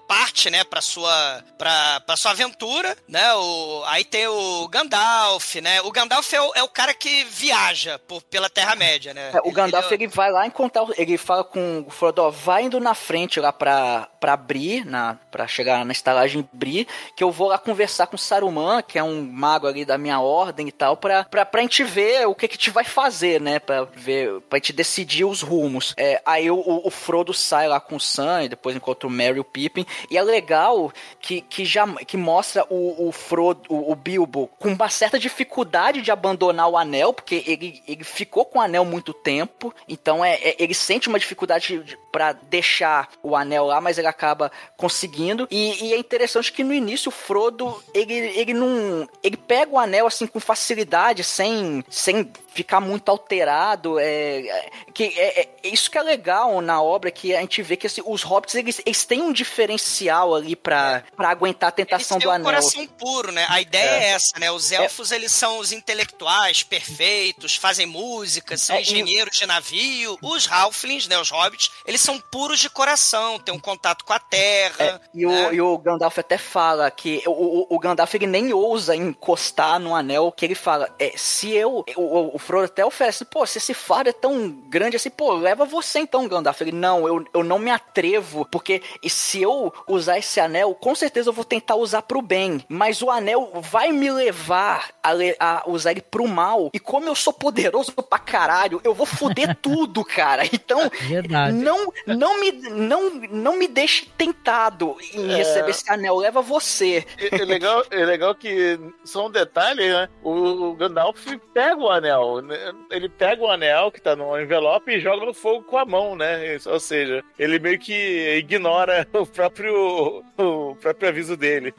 [0.07, 5.81] parte, né, pra sua, pra, pra sua aventura, né, o, aí tem o Gandalf, né,
[5.83, 9.31] o Gandalf é o, é o cara que viaja por, pela Terra-média, né.
[9.35, 12.65] É, o Gandalf, Ele- ele, vai lá encontrar, ele fala com o Frodo, ó, vai
[12.65, 17.31] indo na frente lá pra, pra Bri, na, pra chegar na estalagem Bri, que eu
[17.31, 20.97] vou lá conversar com Saruman, que é um mago ali da minha ordem e tal,
[20.97, 24.41] pra, pra, pra gente ver o que que a gente vai fazer, né, pra ver,
[24.43, 25.95] pra gente decidir os rumos.
[25.97, 29.39] É, aí o, o- Frodo sai lá com o Sam, e depois encontra o Merry
[29.39, 33.93] e o Pippin, e é legal que, que já que mostra o, o Frodo, o,
[33.93, 38.59] o Bilbo, com uma certa dificuldade de abandonar o anel, porque ele, ele ficou com
[38.59, 43.35] o anel muito tempo, então é, é- ele sente uma dificuldade de- pra deixar o
[43.37, 45.47] anel lá, mas ele acaba conseguindo.
[45.51, 49.09] E, e é interessante que no início o Frodo, ele, ele não.
[49.23, 53.99] Ele pega o anel assim com facilidade, sem, sem ficar muito alterado.
[53.99, 57.77] É, é- que é, é- isso que é legal na obra, que a gente vê
[57.77, 62.17] que assim, os hobbits eles, eles têm um diferencial ali pra, pra aguentar a tentação
[62.17, 62.45] Eles do um anel.
[62.45, 63.47] coração puro, né?
[63.49, 64.09] A ideia é, É.
[64.13, 64.51] essa, né?
[64.51, 70.19] Os elfos, eles são os intelectuais perfeitos, fazem música, são É, e- engenheiros de navio.
[70.23, 71.19] Os halflings, né?
[71.19, 74.85] Os hobbits, eles são puros de coração, têm um contato com a terra.
[74.85, 78.53] É, e, o, e o Gandalf até fala que o, o, o Gandalf ele nem
[78.53, 83.25] ousa encostar no anel, que ele fala, é, se eu, o, o- Frodo até oferece,
[83.25, 86.61] pô, se esse fardo é tão grande assim, pô, leva você então, Gandalf.
[86.61, 89.09] Ele, não, eu, eu não me atrevo, porque e
[89.43, 93.11] se eu usar esse anel, com certeza eu vou tentar usar pro bem, mas o
[93.11, 97.33] anel vai me levar a, le- a usar ele pro mal, e como eu sou
[97.33, 100.45] poderoso pra caralho, eu vou foder tudo, cara.
[100.53, 101.57] Então, Verdade.
[101.57, 105.37] não, não me, não, não me deixe tentado em É.
[105.37, 106.17] receber esse anel.
[106.17, 107.05] Leva você.
[107.19, 110.09] É, é legal, é legal que só um detalhe, né?
[110.23, 112.73] O Gandalf pega o anel, né?
[112.91, 116.15] Ele pega o anel que tá no envelope e joga no fogo com a mão,
[116.15, 116.57] né?
[116.67, 121.75] Ou seja, ele meio que ignora o próprio, o próprio aviso dele.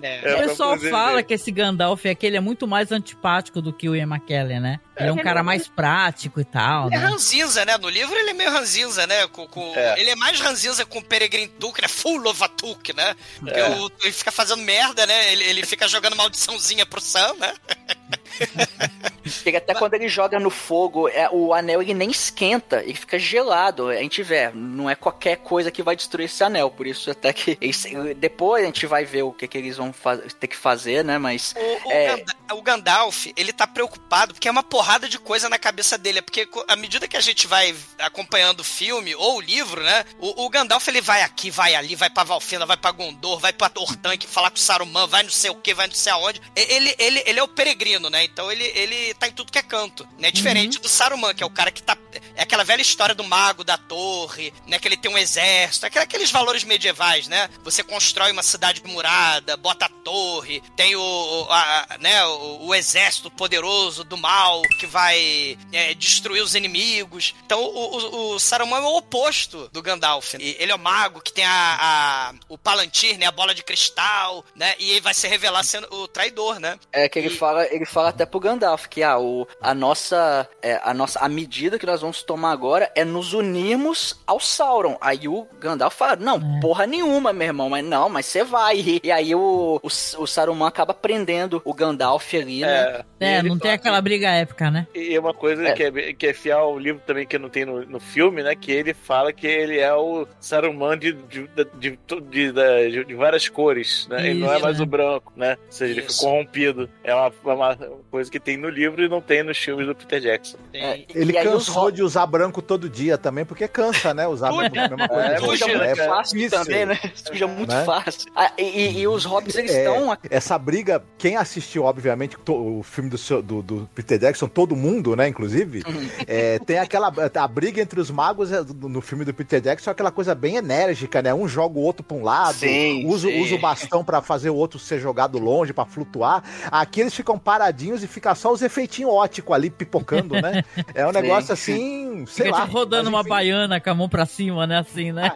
[0.00, 0.20] né?
[0.22, 1.22] É, o pessoal fala dele.
[1.24, 4.80] que esse Gandalf aqui ele é muito mais antipático do que o Ian McKellen, né?
[5.00, 7.06] Ele é um ele cara é- mais prático e tal, Ele é né?
[7.06, 7.76] ranzinza, né?
[7.78, 9.26] No livro ele é meio ranzinza, né?
[9.28, 10.00] Com, com- É.
[10.00, 11.88] Ele é mais ranzinza com o Peregrine Took, né?
[11.88, 13.14] Full of a Took, né?
[13.38, 13.68] Porque É.
[13.70, 15.32] o- ele fica fazendo merda, né?
[15.32, 17.54] Ele, ele fica jogando maldiçãozinha pro Sam, né?
[19.24, 23.18] Chega até quando ele joga no fogo, é, o anel ele nem esquenta, ele fica
[23.18, 23.88] gelado.
[23.88, 26.70] A gente vê, não é qualquer coisa que vai destruir esse anel.
[26.70, 27.56] Por isso, até que.
[27.60, 27.84] eles-
[28.16, 29.92] depois a gente vai ver o que, que eles vão
[30.38, 31.18] ter que fazer, né?
[31.18, 31.54] Mas.
[31.56, 32.16] O, o É.
[32.16, 36.18] Ganda- o Gandalf, ele tá preocupado porque é uma porrada de coisa na cabeça dele.
[36.18, 40.04] É porque à medida que a gente vai acompanhando o filme ou o livro, né?
[40.18, 43.52] O, o Gandalf ele vai aqui, vai ali, vai pra Valfenda, vai pra Gondor, vai
[43.52, 46.40] pra Ortanque falar com o Saruman, vai não sei o que, vai não sei aonde.
[46.56, 48.24] Ele, ele, ele é o peregrino, né?
[48.24, 50.30] Então ele, ele tá em tudo que é canto, né?
[50.30, 51.96] Diferente do Saruman, que é o cara que tá.
[52.34, 54.78] É aquela velha história do mago da torre, né?
[54.78, 57.48] Que ele tem um exército, aqueles valores medievais, né?
[57.62, 62.66] Você constrói uma cidade murada, bota a torre, tem o, o- a- a- né, o,
[62.66, 67.34] o exército poderoso do mal que vai é, destruir os inimigos.
[67.44, 70.34] Então o, o, o Saruman é o oposto do Gandalf.
[70.34, 71.50] E ele é o mago que tem a,
[71.80, 73.26] a- o Palantir, né?
[73.26, 74.74] A bola de cristal, né?
[74.78, 76.78] E ele vai se revelar sendo o traidor, né?
[76.92, 80.80] É que ele fala, ele fala até pro Gandalf que ah, o, a nossa é,
[80.82, 84.96] a nossa a medida que nós vamos tomar agora é nos unirmos ao Sauron.
[85.00, 88.78] Aí o Gandalf fala: "Não, porra nenhuma, meu irmão, mas não, mas você vai".
[88.80, 89.86] E, e aí o, o,
[90.22, 93.04] o Saruman acaba prendendo o Gandalf ali, né?
[93.20, 94.86] É, ele não tem aquela briga épica, né?
[94.94, 95.72] E uma coisa É.
[95.72, 98.54] Que, é, que é fiel ao livro também, que não tem no, no filme, né?
[98.54, 101.48] Que ele fala que ele é o Saruman de, de,
[101.78, 101.98] de,
[102.30, 104.28] de, de- de várias cores, né?
[104.30, 104.82] ele não é Isso, mais né?
[104.84, 105.56] o branco, né?
[105.66, 106.20] Ou seja, ele foi Isso.
[106.22, 106.90] corrompido.
[107.02, 107.76] É uma, uma
[108.10, 110.58] coisa que tem no livro e não tem nos filmes do Peter Jackson.
[110.72, 114.26] É, Ele e os cansou de usar branco todo dia também, porque cansa, né?
[114.26, 115.22] Usar a mesma coisa.
[115.26, 116.64] É, Suja muito É fácil difícil.
[116.64, 116.98] também, né?
[117.14, 117.84] Suja muito Né?
[117.84, 118.30] fácil.
[118.34, 120.16] Ah, e, e- e os hobbits, eles É, estão...
[120.30, 125.16] Essa briga, quem assistiu, obviamente, o filme do, seu- do- do Peter Jackson, todo mundo,
[125.16, 125.82] né, inclusive,
[126.26, 129.92] é, tem aquela a briga entre os magos é, no filme do Peter Jackson, é
[129.92, 131.32] aquela coisa bem enérgica, né?
[131.32, 133.40] Um joga o outro pra um lado, Sim, usa, sim.
[133.42, 136.42] usa o bastão pra fazer o outro ser jogado longe, pra flutuar.
[136.70, 140.64] Aqui eles ficam paradinhos e fica só os efeitinhos óticos ali pipocando, né?
[140.94, 141.20] É um Sim.
[141.20, 142.62] negócio assim, sei Fica lá.
[142.64, 144.78] tipo rodando mas uma baiana com a mão pra cima, né?
[144.78, 145.30] Assim, né?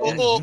[0.00, 0.42] O, o-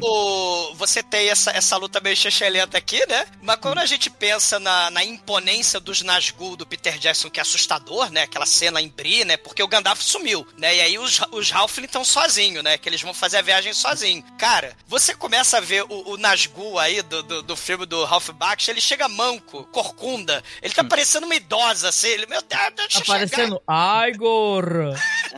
[0.71, 3.25] o- você tem essa, essa luta meio chechelenta aqui, né?
[3.41, 7.41] Mas quando a gente pensa na, na imponência dos Nazgûl do Peter Jackson, que é
[7.41, 8.23] assustador, né?
[8.23, 9.37] Aquela cena em Bri, né?
[9.37, 10.75] Porque o Gandalf sumiu, né?
[10.75, 12.77] E aí os, os Halfling estão sozinhos, né?
[12.77, 14.25] Que eles vão fazer a viagem sozinhos.
[14.37, 18.29] Cara, você começa a ver o, o Nazgûl aí do, do, do filme do Ralph
[18.31, 20.43] Baksh, ele chega manco, corcunda.
[20.61, 22.07] Ele tá parecendo uma idosa, assim.
[22.07, 23.15] Ele, meu Deus, deixa eu chegar.
[23.23, 23.61] Aparecendo
[24.09, 24.95] Igor!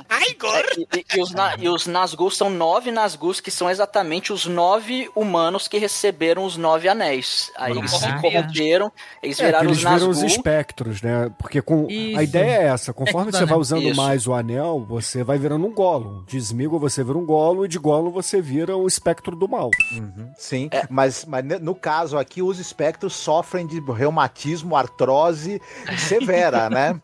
[0.09, 0.55] Ai, Igor!
[0.55, 4.33] É, e, e- e os, na, e os Nazgûl são nove Nazgûs que são exatamente
[4.33, 7.51] os nove humanos que receberam os nove anéis.
[7.55, 8.91] Aí eles se corromperam,
[9.21, 10.09] eles É, viraram eles os viram Nazgûl.
[10.11, 11.31] os espectros, né?
[11.37, 12.17] Porque com Isso.
[12.19, 13.59] a ideia é essa, conforme Espectro você vai anel.
[13.61, 14.01] usando Isso.
[14.01, 16.23] mais o anel, você vai virando um Gollum.
[16.25, 19.69] De Sméagol você vira um Gollum e de Gollum você vira o espectro do mal.
[20.37, 20.85] Sim, É.
[20.89, 25.61] mas, mas no caso aqui, os espectros sofrem de reumatismo, artrose
[25.97, 26.99] severa, né?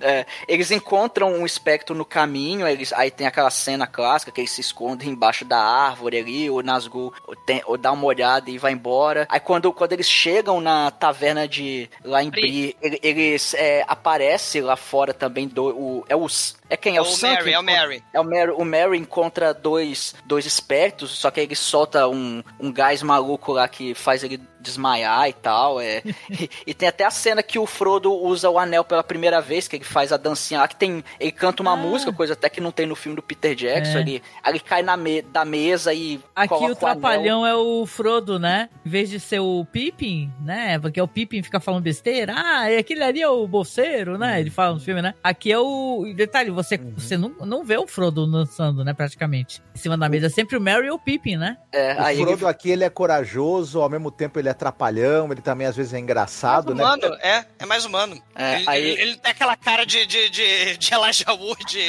[0.00, 4.50] É, eles encontram um espectro no caminho, eles, aí tem aquela cena clássica que eles
[4.50, 7.12] se escondem embaixo da árvore ali, o Nazgûl
[7.46, 9.26] tem, ou dá uma olhada e vai embora.
[9.30, 14.60] Aí quando, quando eles chegam na taverna de lá em Bri, ele- eles é, aparece
[14.60, 17.52] lá fora também do o, é os é quem é o, o Sam que Mary,
[17.52, 18.04] é o Mary.
[18.14, 22.72] É o Mary, o Mary encontra dois, dois espectros, só que ele solta um, um
[22.72, 25.80] gás maluco lá que faz ele desmaiar e tal.
[25.80, 26.02] É.
[26.30, 29.66] e, e tem até a cena que o Frodo usa o anel pela primeira vez,
[29.66, 31.02] que ele faz a dancinha lá, que tem.
[31.18, 31.76] Ele canta uma Ah.
[31.76, 33.98] música, coisa até que não tem no filme do Peter Jackson.
[33.98, 34.00] É.
[34.02, 36.20] Ele, aí ele cai na me, da mesa e.
[36.36, 36.76] Aqui o anel.
[36.76, 38.68] trapalhão é o Frodo, né?
[38.84, 40.78] Em vez de ser o Pippin, né?
[40.78, 42.34] Porque o Pippin fica falando besteira.
[42.36, 44.40] Ah, aquele ali é o bolseiro, né?
[44.40, 45.14] Ele fala no filme, né?
[45.24, 46.04] Aqui é o.
[46.14, 48.92] Detalhe, você, você não, não vê o Frodo dançando, né?
[48.94, 49.62] Praticamente.
[49.74, 51.56] Em cima da mesa é sempre o Merry e o Pippin, né?
[51.72, 55.30] É, O aí Frodo ele, aqui, ele é corajoso, ao mesmo tempo ele é trapalhão,
[55.32, 56.82] ele também às vezes é engraçado, né?
[56.82, 58.20] humano, é, é mais humano.
[58.34, 61.78] É, ele, aí- ele, ele tem aquela cara de, de, de, de Elijah Wood.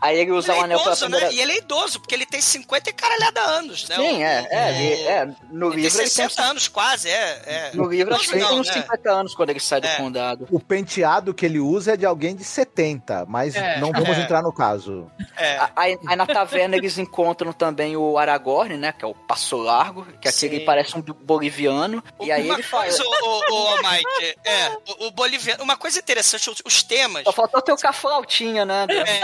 [0.00, 1.34] aí ele usa ele o é anel pela idoso, primeira né?
[1.34, 3.96] E ele é idoso, porque ele tem 50 e caralhada anos, né?
[3.96, 5.26] Sim, é, é, o- ele- é.
[5.50, 6.28] No ele tem livro ele tem.
[6.28, 7.42] 60 anos quase, é.
[7.46, 7.70] é.
[7.74, 8.74] No livro acho que ele tem uns né?
[8.74, 9.96] 50 anos quando ele sai do É.
[9.96, 10.46] condado.
[10.50, 14.22] O penteado que ele usa é de alguém de 70, mas É, não vamos é.
[14.22, 15.10] entrar no caso.
[15.36, 15.58] É.
[15.74, 18.92] Aí, aí na taverna eles encontram também o Aragorn, né?
[18.92, 22.02] Que é o Passo Largo, que aquele parece um boliviano.
[22.20, 26.48] E aí uma ele coisa, o, o, Almighty, é, o, o boliviano, uma coisa interessante,
[26.48, 27.24] os, os temas.
[27.24, 28.86] Só faltou ter o com a flautinha, né?
[28.88, 29.22] É,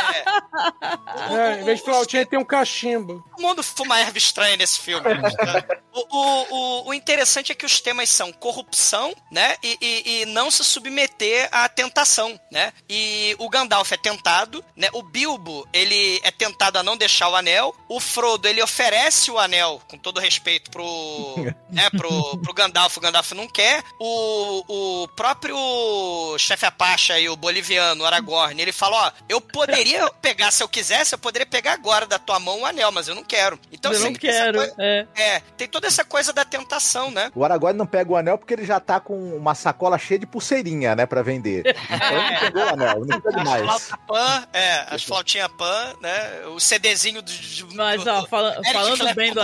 [1.31, 3.25] É, em vez de flautinha, tem um cachimbo.
[3.31, 5.07] todo mundo fuma erva estranha nesse filme.
[5.09, 5.31] né?
[5.93, 9.57] o, o, o, o interessante é que os temas são corrupção, né?
[9.63, 12.73] E, e, e não se submeter à tentação, né?
[12.89, 14.89] E o Gandalf é tentado, né?
[14.93, 17.75] O Bilbo, ele é tentado a não deixar o anel.
[17.89, 20.85] O Frodo, ele oferece o anel, com todo respeito, pro,
[21.71, 23.83] né, pro, pro Gandalf, o Gandalf não quer.
[24.01, 25.57] O, o próprio
[26.39, 30.69] chefe Apache e o boliviano, o Aragorn, ele fala, ó, eu poderia pegar, se eu
[30.69, 33.59] quisesse, eu poderia pegar agora da tua mão o anel, mas eu não quero.
[33.73, 34.59] Então, eu assim, não quero.
[34.59, 35.07] coisa- É.
[35.15, 37.31] é, tem toda essa coisa da tentação, né?
[37.35, 40.27] O Aragorn não pega o anel porque ele já tá com uma sacola cheia de
[40.27, 41.65] pulseirinha, né, pra vender.
[41.99, 43.63] Então ele não pegou o anel, não precisa As demais.
[43.63, 46.47] flautas pan, é, as flautinhas pan, né?
[46.47, 47.31] O CDzinho do.
[47.33, 49.41] do Mas, ó, fala- falando bem do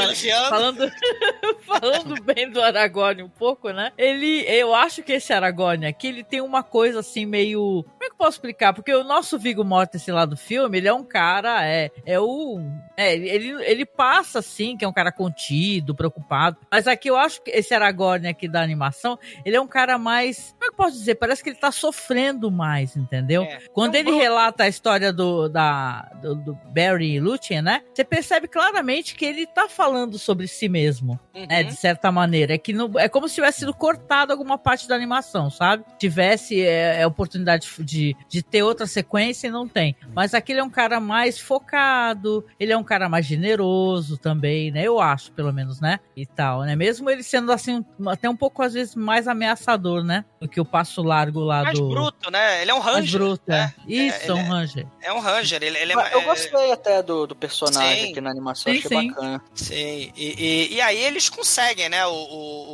[0.48, 0.92] falando,
[1.66, 3.92] falando bem do Aragorn um pouco, né?
[3.96, 8.06] Ele, eu acho que esse Aragorn aqui, ele tem uma coisa assim meio, como é
[8.06, 8.72] que eu posso explicar?
[8.72, 12.58] Porque o nosso Viggo Mortensen lá do filme, ele é um cara, é, é o,
[12.96, 16.56] é, ele, ele passa assim, que é um cara contido, preocupado.
[16.70, 20.52] Mas aqui eu acho que esse Aragorn aqui da animação, ele é um cara mais,
[20.52, 21.14] como é que eu posso dizer?
[21.16, 23.23] Parece que ele tá sofrendo mais, entendeu?
[23.44, 23.58] É.
[23.72, 27.82] Quando É um ele relata a história do, da, do, do Barry Lúthien, né?
[27.92, 31.46] Você percebe claramente que ele tá falando sobre si mesmo, Uhum.
[31.48, 31.62] né?
[31.64, 32.54] De certa maneira.
[32.54, 35.84] É, que não, é como se tivesse sido cortado alguma parte da animação, sabe?
[35.98, 39.96] Tivesse é, é, oportunidade de, de ter outra sequência e não tem.
[40.14, 44.70] Mas aqui ele é um cara mais focado, ele é um cara mais generoso também,
[44.70, 44.82] né?
[44.84, 45.98] Eu acho, pelo menos, né?
[46.16, 46.76] E tal, né?
[46.76, 50.24] Mesmo ele sendo assim, até um pouco às vezes mais ameaçador, né?
[50.40, 51.88] Do que o passo largo lá Mais do.
[51.88, 52.62] bruto, né?
[52.62, 53.13] Ele é um Mais ranger.
[53.18, 53.52] Bruto, é.
[53.52, 53.74] né?
[53.86, 54.86] Isso, É, é um ele é- ranger.
[55.02, 55.62] É um ranger.
[55.62, 58.10] Ele, ele é, Mas Eu é- gostei até do, do personagem Sim.
[58.12, 59.08] aqui na animação, Sim, achei sim.
[59.08, 59.42] bacana.
[59.54, 60.34] Sim, e,
[60.70, 62.06] e, e aí eles conseguem, né?
[62.06, 62.12] O,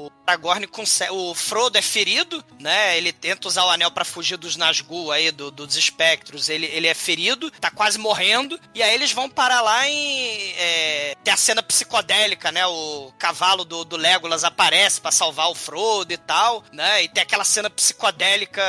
[0.07, 1.13] o Aragorn consegue.
[1.13, 2.97] O Frodo é ferido, né?
[2.97, 6.49] Ele tenta usar o anel pra fugir dos Nazgûl aí, do- dos espectros.
[6.49, 8.59] Ele, ele é ferido, tá quase morrendo.
[8.75, 10.53] E aí eles vão parar lá em.
[10.57, 12.67] É, tem a cena psicodélica, né?
[12.67, 17.03] O cavalo do, do Legolas aparece pra salvar o Frodo e tal, né?
[17.05, 18.63] E tem aquela cena psicodélica.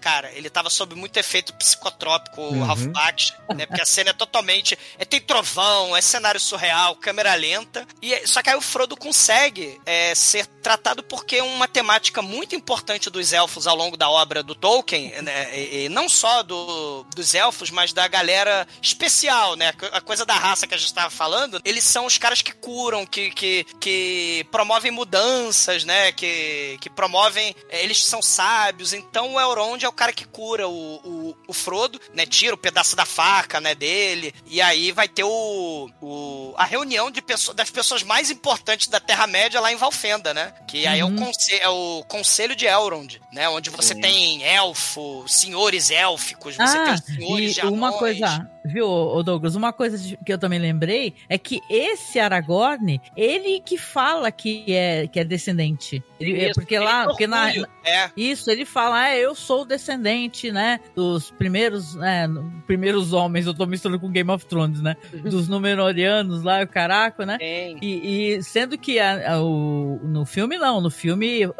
[0.00, 2.64] Cara, ele tava sob muito efeito psicotrópico, o Uhum.
[2.64, 3.66] Ralph Bakshi, né?
[3.66, 4.76] Porque a cena é totalmente.
[4.98, 7.86] É, tem trovão, é cenário surreal, câmera lenta.
[8.02, 12.22] E, é- só que aí o Frodo consegue é, ser tratado porque é uma temática
[12.22, 15.58] muito importante dos elfos ao longo da obra do Tolkien, né?
[15.58, 19.72] E, e não só do, dos elfos, mas da galera especial, né?
[19.92, 23.06] A coisa da raça que a gente tava falando, eles são os caras que curam,
[23.06, 26.12] que, que, que promovem mudanças, né?
[26.12, 27.54] Que, que promovem.
[27.68, 28.92] Eles são sábios.
[28.92, 32.26] Então o Elrond é o cara que cura o, o, o Frodo, né?
[32.26, 33.74] Tira o pedaço da faca, né?
[33.74, 34.34] Dele.
[34.46, 39.00] E aí vai ter o, o a reunião de pessoas, das pessoas mais importantes da
[39.00, 40.52] Terra-média lá em Valfenda, né?
[40.68, 41.16] Que aí é, o Uhum.
[41.16, 43.48] conse é o Conselho de Elrond, né?
[43.48, 44.00] Onde você Sim.
[44.00, 47.98] tem elfo, senhores élficos, você tem Ah, os senhores de e uma anões.
[47.98, 53.78] coisa, viu, Douglas, uma coisa que eu também lembrei é que esse Aragorn, ele que
[53.78, 56.02] fala que é, que é descendente.
[56.18, 57.50] Ele, é Isso, porque ele lá, porque na,
[57.84, 62.28] É, isso, ele fala, ah, eu sou o descendente, né, dos primeiros, né,
[62.66, 67.24] primeiros homens, eu tô misturando com Game of Thrones, né, dos Númenóreanos lá, o caraca,
[67.24, 71.52] né, e, e sendo que a- a- o, no filme não, no filme o,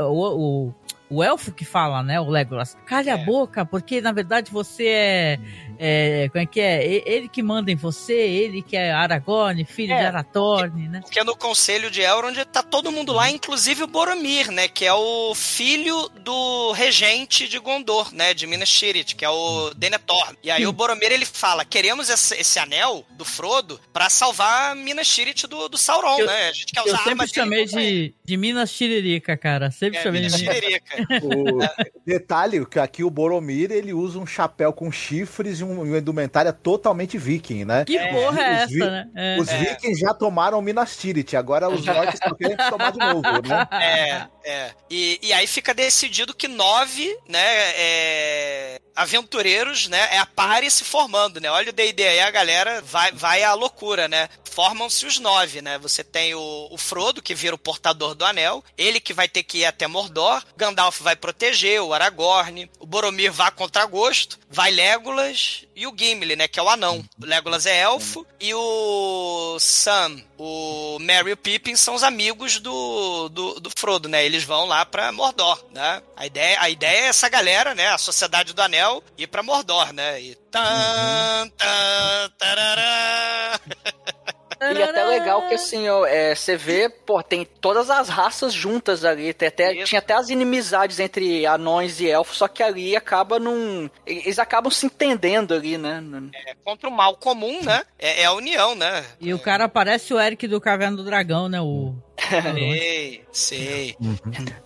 [0.69, 0.75] o,
[1.09, 3.25] o elfo que fala, né, o Legolas, calha a É.
[3.25, 5.39] boca, porque na verdade você é,
[5.83, 9.95] é, como é que é, ele que manda em você, ele que é Aragorn, filho
[9.95, 9.99] É.
[10.01, 11.01] de Arathorn, né.
[11.01, 14.69] Porque no conselho de Elrond tá todo mundo lá, inclusive o Boromir, né?
[14.69, 18.35] Que é o filho do regente de Gondor, né?
[18.35, 20.37] De Minas Tirith, que é o Denethor.
[20.43, 25.09] E aí o Boromir, ele fala, queremos esse, esse anel do Frodo pra salvar Minas
[25.09, 26.49] Tirith do, do Sauron, Eu- né?
[26.49, 30.03] A gente quer Eu usar arma sempre chamei de, de Minas Tiririca, cara, sempre É,
[30.03, 30.57] chamei Minas de Minas.
[30.61, 31.07] Tiririca.
[31.25, 31.59] O
[32.05, 36.53] detalhe que aqui o Boromir ele usa um chapéu com chifres e um- uma indumentária
[36.53, 37.85] totalmente viking, né?
[37.85, 39.09] Que porra é Os vi- essa, né?
[39.15, 39.39] É.
[39.41, 43.67] Os vikings já tomaram Minas Tirith, agora os orcs só querem tomar de novo, né?
[43.73, 44.73] É, é.
[44.89, 47.41] E, e aí fica decidido que nove, né,
[47.75, 51.51] é, aventureiros, né, é a pare se formando, né?
[51.51, 54.29] Olha o D&D aí, a galera vai, vai à loucura, né?
[54.53, 55.79] Formam-se os nove, né?
[55.79, 59.43] Você tem o, o Frodo, que vira o portador do anel, ele que vai ter
[59.43, 64.71] que ir até Mordor, Gandalf vai proteger, o Aragorn, o Boromir vai contra gosto, vai
[64.71, 67.05] Legolas e o Gimli, né, que é o anão.
[67.21, 72.59] O Legolas é elfo e o Sam, o Merry e o Pippin são os amigos
[72.61, 74.25] do, do, do Frodo, né?
[74.25, 76.03] Eles vão lá pra Mordor, né?
[76.17, 77.89] A ideia, a ideia é essa galera, né?
[77.89, 80.19] A Sociedade do Anel ir pra Mordor, né?
[80.19, 83.61] E tan, tan, tarará.
[84.61, 89.05] E até legal que assim, ó, é, você vê, pô, tem todas as raças juntas
[89.05, 89.33] ali.
[89.33, 89.87] Tem até, Isso.
[89.87, 93.89] tinha até as inimizades entre anões e elfos, só que ali acaba num.
[94.07, 96.03] Eles acabam se entendendo ali, né?
[96.47, 97.83] É contra o mal comum, né?
[97.99, 99.05] É, é a união, né?
[99.19, 101.61] E o cara parece o Eric do Caverna do Dragão, né?
[101.61, 101.95] O,
[102.53, 103.97] Sei, sei.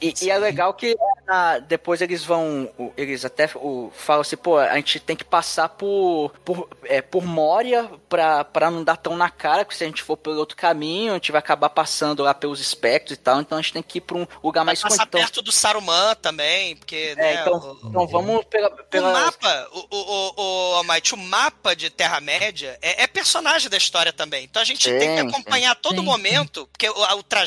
[0.01, 2.69] E, e é legal que na- depois eles vão.
[2.97, 7.25] Eles até o, falam assim, pô, a gente tem que passar por, por, é, por
[7.25, 10.57] Moria pra, pra não dar tão na cara, porque se a gente for pelo outro
[10.57, 13.83] caminho, a gente vai acabar passando lá pelos espectros e tal, então a gente tem
[13.83, 15.19] que ir pra um lugar mais Passar escondido.
[15.19, 19.69] perto do Saruman também, porque, né, É, então, o- então vamos pela, pela- O mapa,
[19.73, 20.33] o, o, o,
[20.73, 24.45] o, Almighty, o mapa de Terra-média é, é personagem da história também.
[24.45, 25.81] Então a gente Sim, tem que acompanhar sim.
[25.83, 27.44] todo Sim, momento, porque o, o trajeto,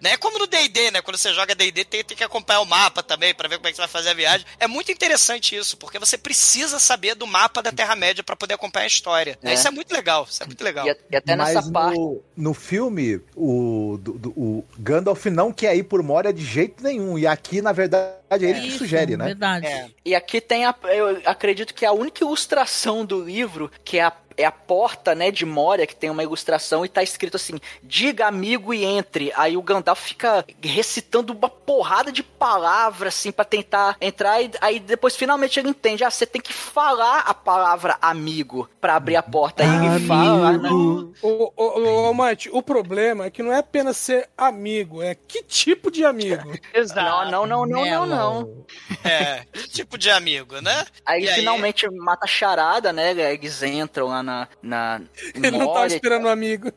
[0.00, 0.12] né?
[0.12, 1.02] É como no DD, né?
[1.02, 3.70] Quando você joga DD, tem, tem que acompanhar o mapa também, pra ver como é
[3.70, 4.46] que você vai fazer a viagem.
[4.58, 8.84] É muito interessante isso, porque você precisa saber do mapa da Terra-média pra poder acompanhar
[8.84, 9.38] a história.
[9.42, 9.50] né?
[9.52, 9.54] É.
[9.54, 10.86] Isso é muito legal, isso é muito legal.
[10.86, 11.98] E, e até Mas nessa parte.
[11.98, 16.82] no, no filme, o, do- do- o Gandalf não quer ir por Moria de jeito
[16.82, 17.18] nenhum.
[17.18, 19.26] E aqui, na verdade, é ele que Isso, sugere, né?
[19.26, 19.66] Verdade.
[19.66, 19.88] É.
[20.04, 20.74] E aqui tem a.
[20.84, 25.30] Eu acredito que a única ilustração do livro, que é a, é a porta, né,
[25.30, 29.32] de Moria, que tem uma ilustração e tá escrito assim: diga amigo e entre.
[29.36, 34.42] Aí o Gandalf fica recitando uma porrada de palavras, assim, pra tentar entrar.
[34.42, 38.96] E aí depois finalmente ele entende: ah, você tem que falar a palavra amigo pra
[38.96, 39.62] abrir a porta.
[39.64, 40.70] Aí ele fala, né?
[40.70, 45.42] O, o, o, Almighty, o problema é que não é apenas ser amigo, é que
[45.42, 46.52] tipo de amigo.
[46.94, 48.66] Não, não, não, não, não, não.
[49.02, 50.84] É, que tipo de amigo, né?
[51.04, 51.34] Aí E ele aí?
[51.34, 53.12] finalmente mata a charada, né?
[53.32, 54.48] Eles entram lá na.
[54.62, 55.00] na
[55.34, 56.72] Ele não tava esperando um amigo.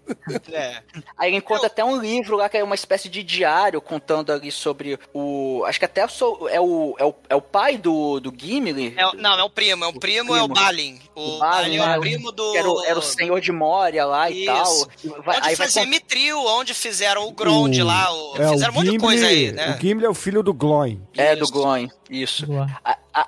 [0.51, 0.81] É.
[1.17, 4.51] Aí ele encontra até um livro lá que é uma espécie de diário contando ali
[4.51, 5.63] sobre o.
[5.65, 8.93] Acho que até o so- é o, é o, é o pai do, do Gimli.
[8.97, 9.83] É o- não, é o primo.
[9.85, 10.65] É o primo, é o primo.
[10.65, 10.99] Balin.
[11.15, 12.55] O, O Balin, Balin, é o primo do.
[12.55, 14.45] Era, o, era o senhor de Moria lá e Isso.
[14.45, 14.87] tal.
[15.03, 18.13] E vai- onde aí vai fazia con- Mithril, onde fizeram o Grond lá.
[18.13, 19.75] O, é, fizeram um monte de coisa aí, né?
[19.77, 21.01] O Gimli é o filho do Gloin.
[21.15, 21.53] É, do Isso.
[21.53, 22.45] Gloin, isso.
[22.45, 22.67] Boa.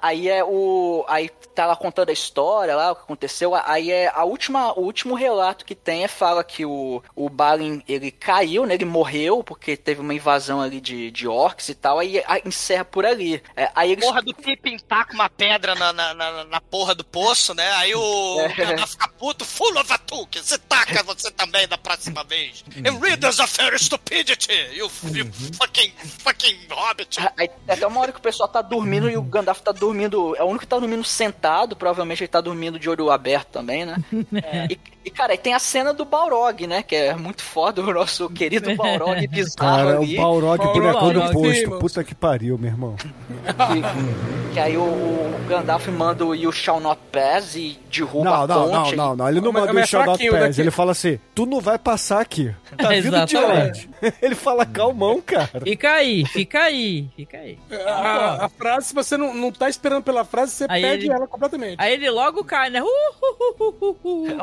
[0.01, 1.03] Aí é o.
[1.07, 3.53] Aí tá lá contando a história lá, o que aconteceu.
[3.55, 7.83] Aí é a última, o último relato que tem é fala que o, o Balin
[7.87, 8.75] ele caiu, né?
[8.75, 11.99] Ele morreu porque teve uma invasão ali de, de orcs e tal.
[11.99, 13.41] Aí a- encerra por ali.
[13.55, 14.05] É, aí eles.
[14.05, 17.69] Porra do Pippin taca uma pedra na, na, na, na porra do poço, né?
[17.73, 18.47] Aí o É.
[18.49, 22.63] Gandalf fica puto, full of a took, você taca você também da próxima vez.
[22.85, 25.25] And readers of fair stupidity, you, you
[25.57, 25.91] fucking,
[26.23, 27.17] fucking hobbit.
[27.37, 30.35] Aí até uma hora que o pessoal tá dormindo e o Gandalf tá dormindo.
[30.35, 31.75] É o único que tá dormindo sentado.
[31.75, 33.95] Provavelmente ele tá dormindo de olho aberto também, né?
[34.69, 36.83] E, e, cara, aí tem a cena do Balrog, né?
[36.83, 39.55] Que é muito foda, o nosso querido Balrog bizarro
[39.85, 40.17] Cara, ali.
[40.17, 41.79] o Balrog Balrog, bonecão do posto.
[41.79, 42.95] Puta que pariu, meu irmão.
[42.97, 48.33] Que, que aí o, o Gandalf manda o You Shall Not Pass e derruba Não,
[48.43, 48.95] a não, não, ponte.
[48.95, 49.29] não, não.
[49.29, 50.41] Ele não Mas- manda mas o é Shadow fraquinho Pass.
[50.41, 50.61] daqui.
[50.61, 52.53] Ele fala assim: tu não vai passar aqui.
[52.79, 53.89] Tá vindo de onde?
[54.21, 55.49] Ele fala calmão, cara.
[55.63, 57.57] Fica aí, fica aí, fica aí.
[57.87, 61.13] A, a frase, se você não, não tá esperando pela frase, você Aí perde ele-
[61.13, 61.75] ela completamente.
[61.79, 62.81] Aí ele logo cai, né?
[62.81, 64.41] Uh, uh, uh, uh, uh, uh.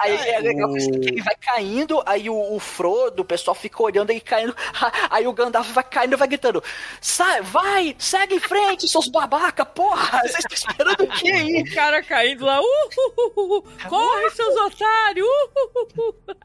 [0.00, 3.82] Aí é legal que que ele vai caindo, aí o, o Frodo, o pessoal fica
[3.82, 4.54] olhando ele caindo,
[5.10, 6.62] aí o Gandalf vai caindo e vai gritando:
[7.00, 10.20] Sai, vai, segue em frente, seus babaca, porra!
[10.26, 11.62] Vocês estão esperando o quê aí?
[11.62, 13.62] O cara caindo lá, uh, uh, uh, uh.
[13.88, 15.26] corre, seus otários!
[15.26, 16.36] Uh, uh, uh.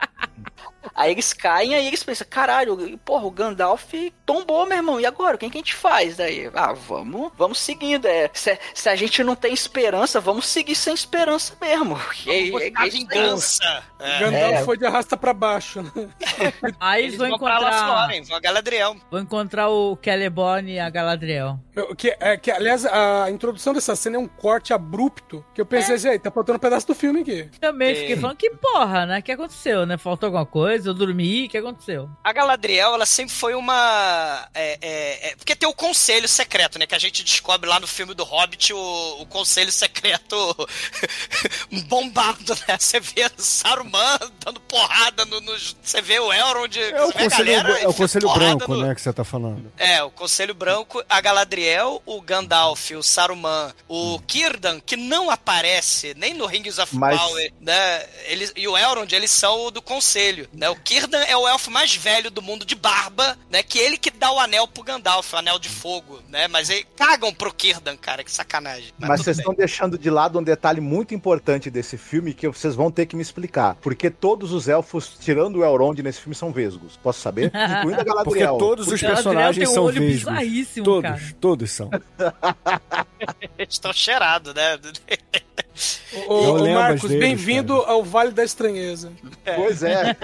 [0.96, 3.94] Aí eles caem, aí eles pensam: caralho, porra, o Gandalf
[4.26, 5.36] tombou, meu irmão, e agora?
[5.36, 6.18] O que, que a gente faz?
[6.18, 8.08] Daí, ah, vamos, vamos seguindo.
[8.08, 11.96] É, se, se a gente não tem esperança, vamos seguir sem esperança mesmo.
[12.52, 13.84] Buscar é- é- vingança.
[14.00, 14.20] É.
[14.20, 14.64] Gandalf É.
[14.64, 15.82] foi de arrasta pra baixo.
[15.84, 15.92] né?
[16.80, 18.22] Aí Eles vão vão pra lá encontrar.
[18.28, 18.96] vão a Galadriel.
[19.12, 21.60] Vão encontrar o Celeborn e a Galadriel.
[21.76, 25.46] Meu, Que, é, que, aliás, a introdução dessa cena é um corte abrupto.
[25.54, 27.50] Que eu pensei assim, "Ei, tá faltando um pedaço do filme aqui.
[27.60, 27.96] Também É.
[27.96, 29.20] fiquei falando que porra, né?
[29.20, 29.98] O que aconteceu, né?
[29.98, 30.90] Faltou alguma coisa?
[30.90, 32.10] Eu dormi, o que aconteceu?
[32.24, 34.48] A Galadriel, ela sempre foi uma.
[34.54, 36.86] é, é, é, porque tem o conselho secreto, né?
[36.88, 40.36] Que a gente descobre lá no filme do Hobbit o, o conselho secreto
[41.88, 42.78] bombado, né?
[42.80, 45.42] Você vê Saruman dando porrada no.
[45.42, 46.78] nos- você vê o Elrond.
[46.78, 49.72] É o conselho, galera é o conselho branco, no- né, que você tá falando.
[49.78, 56.14] É, o Conselho Branco, a Galadriel, o Gandalf, o Saruman, o Círdan, que não aparece
[56.16, 58.06] nem no Rings of Mas- Power, né?
[58.28, 60.11] Eles, e o Elrond, eles são o do Conselho,
[60.54, 60.70] né?
[60.70, 63.64] O Círdan é o elfo mais velho do mundo de barba, né?
[63.64, 66.48] Que ele que dá o anel pro Gandalf, o anel de fogo, né?
[66.48, 68.92] Mas eles cagam pro Círdan, cara, que sacanagem.
[68.98, 69.42] Mas tudo vocês bem.
[69.44, 73.16] estão deixando de lado um detalhe muito importante desse filme que vocês vão ter que
[73.16, 73.76] me explicar.
[73.82, 76.98] Porque todos os elfos, tirando o Elrond nesse filme, são vesgos.
[76.98, 77.52] Posso saber?
[77.80, 78.58] Incluindo a Porque Galadriel.
[78.58, 80.84] todos os Porque a Galadriel personagens um são vesgos.
[80.84, 81.36] Todos, cara.
[81.40, 81.90] todos são.
[83.58, 84.80] Eles estão cheirados, né?
[86.28, 89.14] Ô, ô, Marcos, bem-vindo ao Vale da Estranheza.
[89.56, 90.16] Pois é.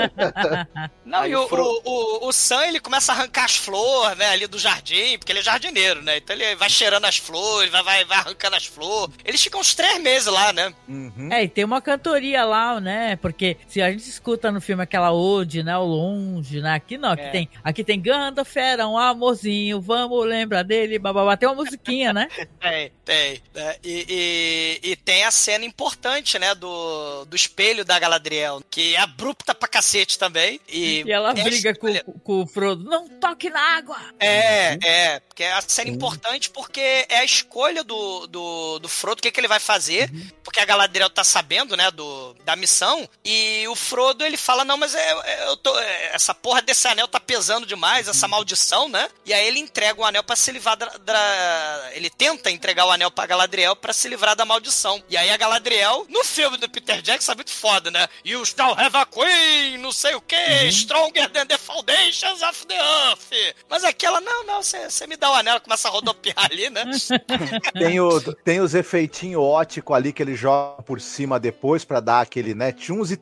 [1.05, 3.55] Não, Aí e o o, Fro- o, o, o Sam, ele começa a arrancar as
[3.55, 6.17] flores, né, ali do jardim, porque ele é jardineiro, né?
[6.17, 9.15] Então ele vai cheirando as flores, vai, vai, vai arrancando as flores.
[9.23, 10.73] Eles ficam uns três meses lá, né?
[10.87, 11.29] Uhum.
[11.31, 13.15] É, e tem uma cantoria lá, né?
[13.15, 15.71] Porque se a gente escuta no filme aquela ode, né?
[15.71, 16.73] Ao longe, né?
[16.73, 17.29] Aqui não, aqui É.
[17.29, 17.49] tem.
[17.63, 21.37] Aqui tem Gandalf era um amorzinho, vamos lembrar dele, bababá.
[21.37, 22.27] Tem uma musiquinha, né?
[22.59, 23.41] Tem, tem.
[23.55, 23.75] né?
[23.81, 28.99] E, e, e tem a cena importante, né, do, do espelho da Galadriel, que é
[28.99, 30.59] abrupta pra cacete também.
[30.67, 32.83] E, E ela é briga com, com o Frodo.
[32.83, 33.97] Não toque na água!
[34.19, 39.19] É, é, porque é a cena importante porque é a escolha do, do, do Frodo,
[39.19, 40.09] o que, que ele vai fazer,
[40.43, 44.75] porque a Galadriel tá sabendo, né, do, da missão, e o Frodo, ele fala, não,
[44.77, 48.89] mas é, é, eu tô, é, essa porra desse anel tá pesando demais, essa maldição,
[48.89, 52.85] né, e aí ele entrega o anel pra se livrar da, da- ele tenta entregar
[52.85, 56.57] o anel pra Galadriel pra se livrar da maldição, e aí a Galadriel, no filme
[56.57, 60.21] do Peter Jackson, é muito foda, né, you shall have a queen, não sei o
[60.21, 60.35] que,
[60.69, 65.31] stronger than the foundations of the earth, mas aqui ela, não, não, você me dá
[65.31, 66.83] o anel, ela começa a rodopiar ali, né,
[67.73, 72.21] Tem, o, tem os efeitinhos óticos ali que ele joga por cima depois pra dar
[72.21, 72.73] aquele, né.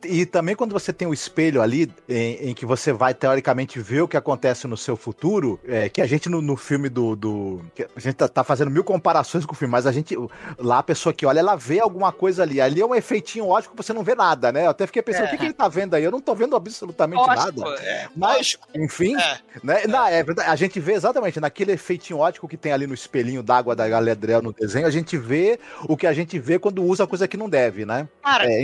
[0.04, 3.78] E, e também quando você tem o espelho ali, em, em que você vai teoricamente
[3.80, 7.16] ver o que acontece no seu futuro, é, que a gente no, no filme do.
[7.16, 10.16] do que a gente tá, tá fazendo mil comparações com o filme, mas a gente.
[10.58, 12.60] Lá a pessoa que olha, ela vê alguma coisa ali.
[12.60, 14.66] Ali é um efeitinho ótico que você não vê nada, né?
[14.66, 15.26] Eu até fiquei pensando, É.
[15.28, 16.04] o que, que ele tá vendo aí?
[16.04, 17.82] Eu não tô vendo absolutamente Lógico, nada.
[17.82, 19.40] é, Mas, enfim, É.
[19.62, 19.82] né?
[20.10, 20.50] É verdade.
[20.50, 24.42] A gente vê exatamente naquele efeitinho ótico que tem ali no espelhinho d'água da Galadriel
[24.42, 25.58] no desenho, a gente vê
[25.88, 28.06] o que a gente vê quando usa coisa que não deve, né?
[28.22, 28.60] Cara, É,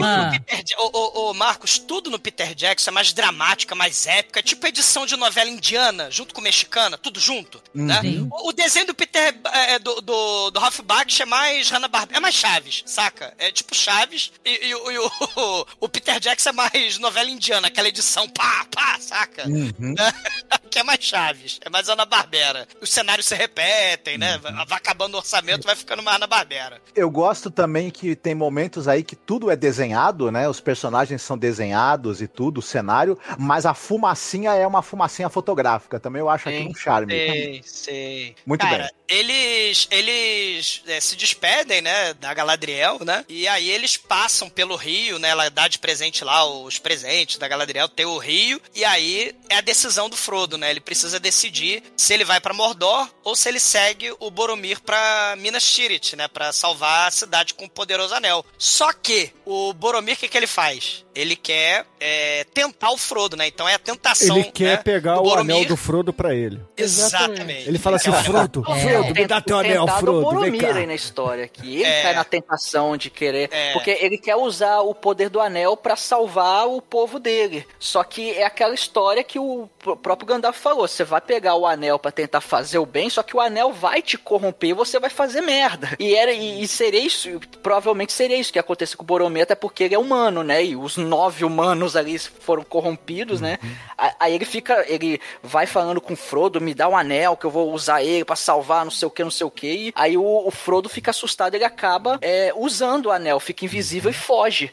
[0.79, 4.67] ô, ô, ô, Marcos, tudo no Peter Jackson é mais dramática, mais épica, é tipo
[4.67, 8.01] edição de novela indiana, junto com mexicana, tudo junto, né?
[8.03, 8.29] Sim.
[8.31, 12.21] O, o desenho do Peter é, do, do, do Ralph Baksh é mais Hanna-Barbera, é
[12.21, 13.22] mais Chaves, saca?
[13.39, 15.11] É tipo Chaves e, e o- e o,
[15.81, 19.47] o Peter Jackson é mais novela indiana, aquela edição pá, pá, saca?
[19.49, 19.95] Uhum.
[20.71, 22.67] que é mais Chaves, é mais Ana-Barbera.
[22.81, 24.39] Os cenários se repetem, né?
[24.39, 26.81] Vai vai acabando o orçamento, vai ficando mais Ana-Barbera.
[26.95, 30.49] Eu gosto também que tem momentos aí que tudo é desenhado, né?
[30.49, 36.01] Os personagens são desenhados e tudo, o cenário, mas a fumacinha é uma fumacinha fotográfica.
[36.01, 37.13] Também eu acho aqui Sim, um charme.
[37.13, 38.37] Sei, sei.
[38.47, 39.19] Muito Cara, bem.
[39.19, 43.12] eles, eles é, se despedem, né, da Galadriel, né?
[43.29, 45.29] E aí eles passam pelo rio, né?
[45.29, 48.61] Ela dá de presente lá os presentes da Galadriel, tem o rio.
[48.75, 50.71] E aí é a decisão do Frodo, né?
[50.71, 55.35] Ele precisa decidir se ele vai pra Mordor ou se ele segue o Boromir pra
[55.39, 56.29] Minas Tirith, né?
[56.29, 58.45] Pra salvar a cidade com o poderoso anel.
[58.59, 61.05] Só que o Boromir, o que, que ele faz?
[61.15, 63.47] Ele quer é, tentar o Frodo, né?
[63.47, 64.37] Então é a tentação.
[64.37, 65.57] Ele quer né, pegar o Boromir.
[65.57, 66.61] anel do Frodo pra ele.
[66.77, 67.69] Exatamente.
[67.69, 70.61] Ele fala assim, Frodo, É, Frodo, me dá teu o anel, tentado Frodo, vem Boromir
[70.61, 70.75] cá.
[70.75, 71.75] aí na história aqui.
[71.81, 72.03] Ele É.
[72.03, 73.49] cai na tentação de querer.
[73.53, 73.73] É.
[73.73, 77.67] Porque ele quer usar o poder do anel pra salvar o povo dele.
[77.79, 81.67] Só que é aquela história que o pr- próprio Gandalf falou: você vai pegar o
[81.67, 84.99] anel pra tentar fazer o bem, só que o anel vai te corromper e você
[84.99, 85.91] vai fazer merda.
[85.99, 87.29] E, era, e, e seria isso,
[87.63, 90.65] provavelmente seria isso que ia acontecer com o Boromir, até porque ele é humano, né?
[90.65, 93.59] E os nove humanos ali foram corrompidos, né?
[93.99, 97.45] A- Aí ele fica, ele vai falando com o Frodo, me dá um anel que
[97.45, 99.67] eu vou usar ele pra salvar, não sei o que, não sei o que.
[99.89, 104.11] E aí o, o Frodo fica assustado, ele acaba é, usando o anel, fica invisível
[104.11, 104.73] e foge.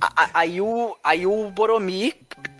[0.00, 2.14] A- a- aí, o, aí o Boromir,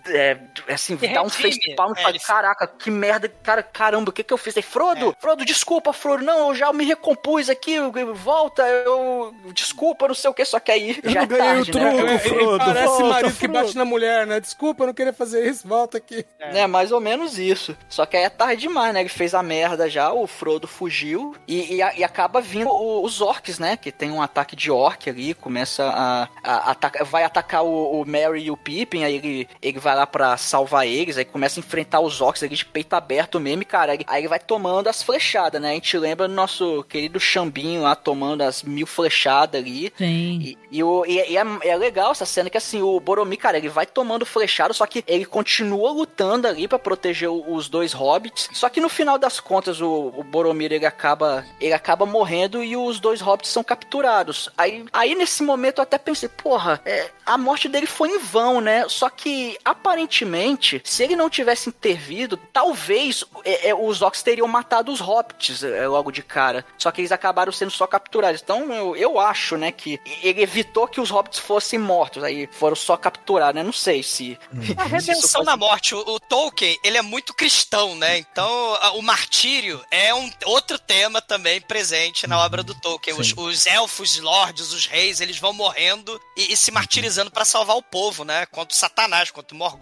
[0.08, 0.38] é,
[0.68, 4.22] assim, dá um face palm e É, fala, caraca, que merda, cara, caramba, o que
[4.22, 4.56] que eu fiz?
[4.56, 9.34] Aí, Frodo, Frodo, desculpa, Frodo, não, eu já me recompus aqui, eu- eu- volta, eu,
[9.52, 11.70] desculpa, não sei o que, só que aí Eu já não é ganhei o tarde,
[11.72, 12.10] truco, né?
[12.12, 13.52] Ele Frodo, parece volta, marido que Frodo.
[13.52, 14.40] bate na mulher, né?
[14.40, 16.24] Desculpa, eu não queria fazer isso, volta aqui.
[16.38, 17.76] É, mais ou menos isso.
[17.88, 19.00] Só que aí é tarde demais, né?
[19.00, 23.02] Ele fez a merda já, o Frodo fugiu e, e, a- e acaba vindo o-
[23.04, 23.76] os orcs, né?
[23.76, 28.04] Que tem um ataque de orc ali, começa a, a atacar, vai atacar o, o
[28.04, 31.62] Merry e o Pippin, aí ele, ele vai lá pra salvar eles, aí começa a
[31.62, 33.92] enfrentar os orcs ali de peito aberto mesmo, e, cara.
[34.06, 35.70] Aí, ele vai tomando as flechadas, né?
[35.70, 39.92] A gente lembra do nosso querido Xambinho lá tomando as mil flechadas ali.
[39.96, 40.38] Sim.
[40.42, 43.58] E, e, o, e, e é, é legal essa cena que assim, o Boromir, cara,
[43.58, 47.92] ele vai tomando flechado, só que ele continua lutando ali pra proteger o- os dois
[47.92, 48.48] hobbits.
[48.52, 52.76] Só que no final das contas, o, o Boromir ele acaba, ele acaba morrendo e
[52.76, 54.50] os dois hobbits são capturados.
[54.56, 58.60] Aí, aí nesse momento eu até pensei, porra, é, a morte dele foi em vão,
[58.60, 58.84] né?
[58.88, 59.56] Só que
[59.86, 65.62] aparentemente, se ele não tivesse intervido, talvez é, é, os orcs teriam matado os hobbits
[65.62, 66.64] é, logo de cara.
[66.76, 68.40] Só que eles acabaram sendo só capturados.
[68.42, 72.22] Então eu, eu acho, né, que ele evitou que os hobbits fossem mortos.
[72.24, 73.62] Aí foram só capturados, né?
[73.62, 74.38] Não sei se.
[74.76, 75.94] A redenção da morte.
[75.94, 78.18] O, o Tolkien, ele é muito cristão, né?
[78.18, 83.16] Então a- o martírio é um outro tema também presente na obra do Tolkien.
[83.18, 87.76] Os, os elfos, lords, os reis, eles vão morrendo e, e se martirizando pra salvar
[87.76, 88.46] o povo, né?
[88.46, 89.75] Contra o Satanás, contra o Morgoth.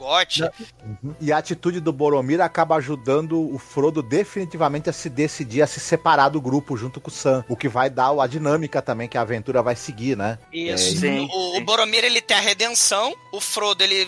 [1.20, 5.80] E a atitude do Boromir acaba ajudando o Frodo definitivamente a se decidir a se
[5.80, 7.44] separar do grupo junto com o Sam.
[7.48, 10.38] O que vai dar a dinâmica também que a aventura vai seguir, né?
[10.52, 10.96] Isso.
[10.96, 14.06] É, Sim, o, o Boromir, ele tem a redenção, o Frodo, ele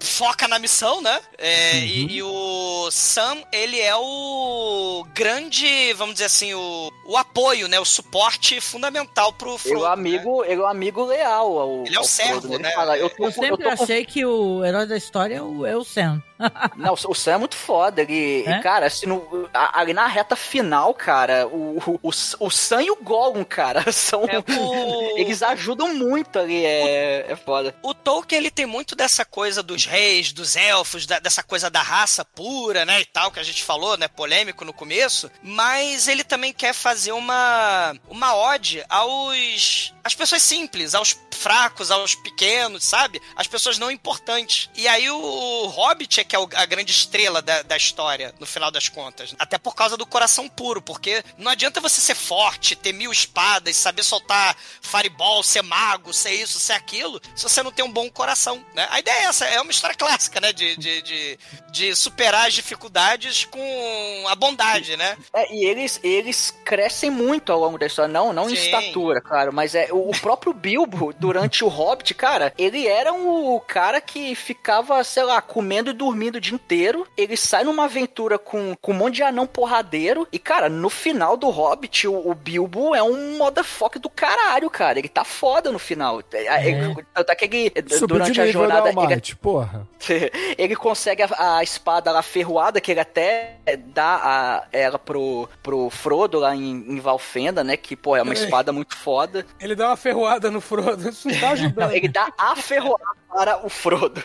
[0.00, 1.20] foca na missão, né?
[1.36, 7.68] É, e, e o Sam, ele é o grande, vamos dizer assim, o, o apoio,
[7.68, 7.78] né?
[7.78, 9.76] O suporte fundamental pro Frodo.
[9.76, 11.84] Ele é o amigo, ele é o amigo leal ao.
[11.86, 12.72] Ele é o servo, Ele né?
[12.72, 15.42] fala, eu tô, Eu sempre eu tô com achei que o herói da história é
[15.42, 16.22] o, é o Sam.
[16.76, 18.02] Não, o Sam é muito foda.
[18.02, 18.60] Ele, É?
[18.60, 22.10] cara, assim, no, a- ali na reta final, cara, o, o, o,
[22.46, 24.24] o Sam e o Gollum, cara, são.
[24.24, 27.74] É, o- Eles ajudam muito ali, é, é foda.
[27.82, 31.82] O Tolkien, ele tem muito dessa coisa dos reis, dos elfos, da- dessa coisa da
[31.82, 36.22] raça pura, né, e tal, que a gente falou, né, polêmico no começo, mas ele
[36.24, 43.20] também quer fazer uma, uma ode aos, às pessoas simples, aos fracos, aos pequenos, sabe?
[43.36, 44.68] As pessoas não importantes.
[44.74, 48.70] E aí o Hobbit é que é a grande estrela da, da história, no final
[48.70, 49.34] das contas.
[49.38, 53.76] Até por causa do coração puro, porque não adianta você ser forte, ter mil espadas,
[53.76, 58.10] saber soltar fireball, ser mago, ser isso, ser aquilo, se você não tem um bom
[58.10, 58.86] coração, né?
[58.90, 60.52] A ideia é essa, é uma história clássica, né?
[60.52, 61.38] De, de, de,
[61.70, 65.16] de superar as dificuldades com a bondade, né?
[65.32, 69.52] É, e eles, eles crescem muito ao longo da história, não, não em estatura, claro,
[69.52, 74.34] mas é o, o próprio Bilbo, durante o Hobbit, cara, ele era o cara que
[74.34, 77.06] ficava, sei lá, comendo e dormindo o dia inteiro.
[77.16, 80.26] Ele sai numa aventura com, com um monte de anão porradeiro.
[80.32, 84.98] E, cara, no final do Hobbit, o, o Bilbo é um motherfucker do caralho, cara.
[84.98, 86.20] Ele tá foda no final.
[86.32, 86.68] É.
[86.68, 87.70] Ele, tanto é que ele,
[88.06, 89.86] durante a jornada, da ele Almighty, porra.
[90.58, 95.90] ele consegue a, a espada lá ferroada, que ele até dá a, ela pro, pro
[95.90, 97.76] Frodo lá em, em Valfenda, né?
[97.76, 99.46] Que, pô, é uma espada muito foda.
[99.60, 101.08] Ele dá uma ferroada no Frodo.
[101.08, 101.92] Isso não tá Não, ajudando.
[101.92, 104.22] ele dá a ferroada para o Frodo.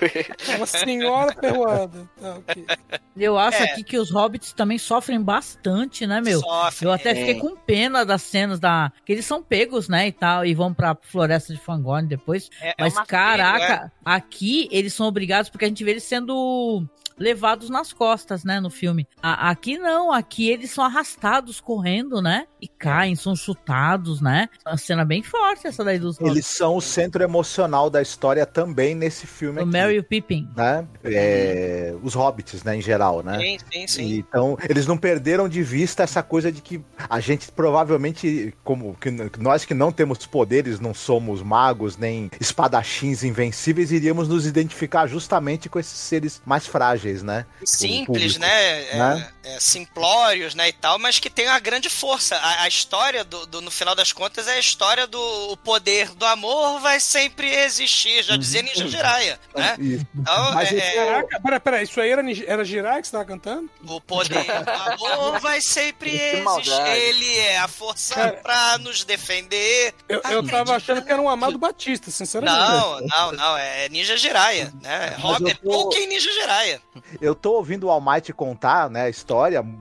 [0.55, 1.82] Uma senhora ferroada.
[1.87, 2.65] Tá, ok.
[3.15, 3.63] Eu acho É.
[3.71, 6.39] aqui que os hobbits também sofrem bastante, né, meu?
[6.39, 6.85] Sofre.
[6.87, 8.91] Eu até fiquei com pena das cenas da.
[9.05, 12.49] que eles são pegos, né, e tal, e vão pra floresta de Fangorn depois.
[12.59, 16.83] É- é Mas, uma caraca, aqui eles são obrigados, porque a gente vê eles sendo
[17.17, 19.07] levados nas costas, né, no filme.
[19.21, 24.49] A- aqui não, aqui eles são arrastados correndo, né, e caem, são chutados, né.
[24.65, 28.95] Uma cena bem forte essa daí dos Eles são o centro emocional da história também
[28.95, 29.71] nesse filme o aqui.
[29.71, 30.49] Mary e o Pippin.
[30.55, 30.87] Né?
[31.03, 33.39] É, os hobbits, né, em geral, né?
[33.39, 34.13] Sim, sim, sim.
[34.15, 39.11] Então, eles não perderam de vista essa coisa de que a gente provavelmente, como que
[39.39, 45.69] nós que não temos poderes, não somos magos, nem espadachins invencíveis, iríamos nos identificar justamente
[45.69, 47.45] com esses seres mais frágeis, né?
[47.65, 48.83] simples, público, né?
[48.91, 49.29] É, né?
[49.43, 52.35] É, simplórios, né, e tal, mas que tem uma grande força.
[52.37, 55.21] A, a história do, do- no final das contas é a história do
[55.51, 59.75] o poder do amor vai sempre existir, já dizia Ninja Jiraiya, né?
[59.79, 60.05] Isso.
[60.15, 63.25] Então, Mas é, esse- Caraca, pera, pera, isso aí era, era Jirai que você tava
[63.25, 63.69] cantando?
[63.85, 66.71] o poder do amor vai sempre existir.
[66.97, 69.93] Ele é a força Cara, pra nos defender.
[70.07, 72.57] Eu, eu tava achando que era um Amado Batista, sinceramente.
[72.57, 75.15] Não, não, não, é Ninja Jiraiya, né?
[75.19, 76.81] Robert tô- Tolkien Ninja Jiraiya.
[77.21, 79.32] Eu tô ouvindo o Almighty contar, né, a história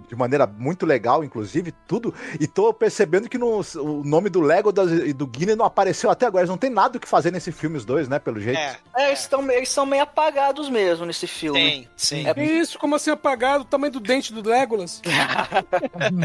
[0.09, 4.91] de maneira muito legal, inclusive, tudo, e tô percebendo que no, o nome do Legolas
[4.91, 6.43] e do Guinness não apareceu até agora.
[6.43, 8.59] Eles não tem nada o que fazer nesse filme, os dois, né, pelo jeito.
[8.59, 11.59] É, É, eles, tão, eles são meio apagados mesmo nesse filme.
[11.61, 12.24] tem, sim.
[12.27, 13.62] É isso, como assim apagado?
[13.62, 15.01] O tamanho do dente do Legolas?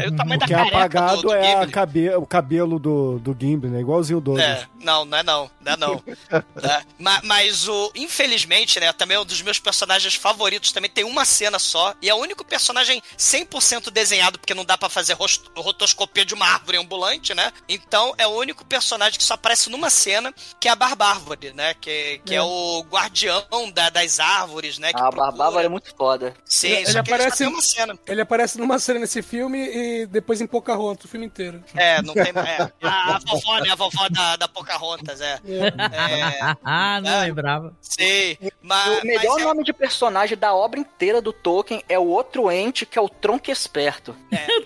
[0.02, 3.36] É o tamanho O que é apagado do, do é cabe- o cabelo do, do
[3.38, 3.80] Gimli, né?
[3.80, 4.44] Igualzinho o Douglas.
[4.46, 6.02] É, não, não é não, não é não.
[6.60, 6.82] Tá?
[6.98, 11.24] Ma- Mas, o, infelizmente, né, também é um dos meus personagens favoritos, também tem uma
[11.24, 15.16] cena só, e é o único personagem 100% desenhado, porque não dá pra fazer
[15.56, 17.52] rotoscopia de uma árvore ambulante, né?
[17.68, 21.74] Então, é o único personagem que só aparece numa cena, que é a Barbárvore, né?
[21.74, 22.38] Que, que é.
[22.38, 22.42] É.
[22.42, 24.92] o guardião da- das árvores, né?
[24.92, 26.32] Que A Barbárvora é muito foda.
[26.44, 27.98] Sim, Ele- só ele aparece- tem uma cena.
[28.06, 31.62] Ele aparece numa cena nesse filme e depois em Pocahontas, o filme inteiro.
[31.74, 32.24] É, não tem...
[32.32, 33.70] É, a, a vovó, né?
[33.70, 35.40] A vovó da, da Pocahontas, é.
[35.44, 37.20] É, ah, não É.
[37.26, 37.74] lembrava.
[37.80, 38.38] sei.
[38.62, 42.06] Mas, o melhor mas é- nome de personagem da obra inteira do Tolkien é o
[42.06, 44.14] outro ente, que é o Tronco Esperto.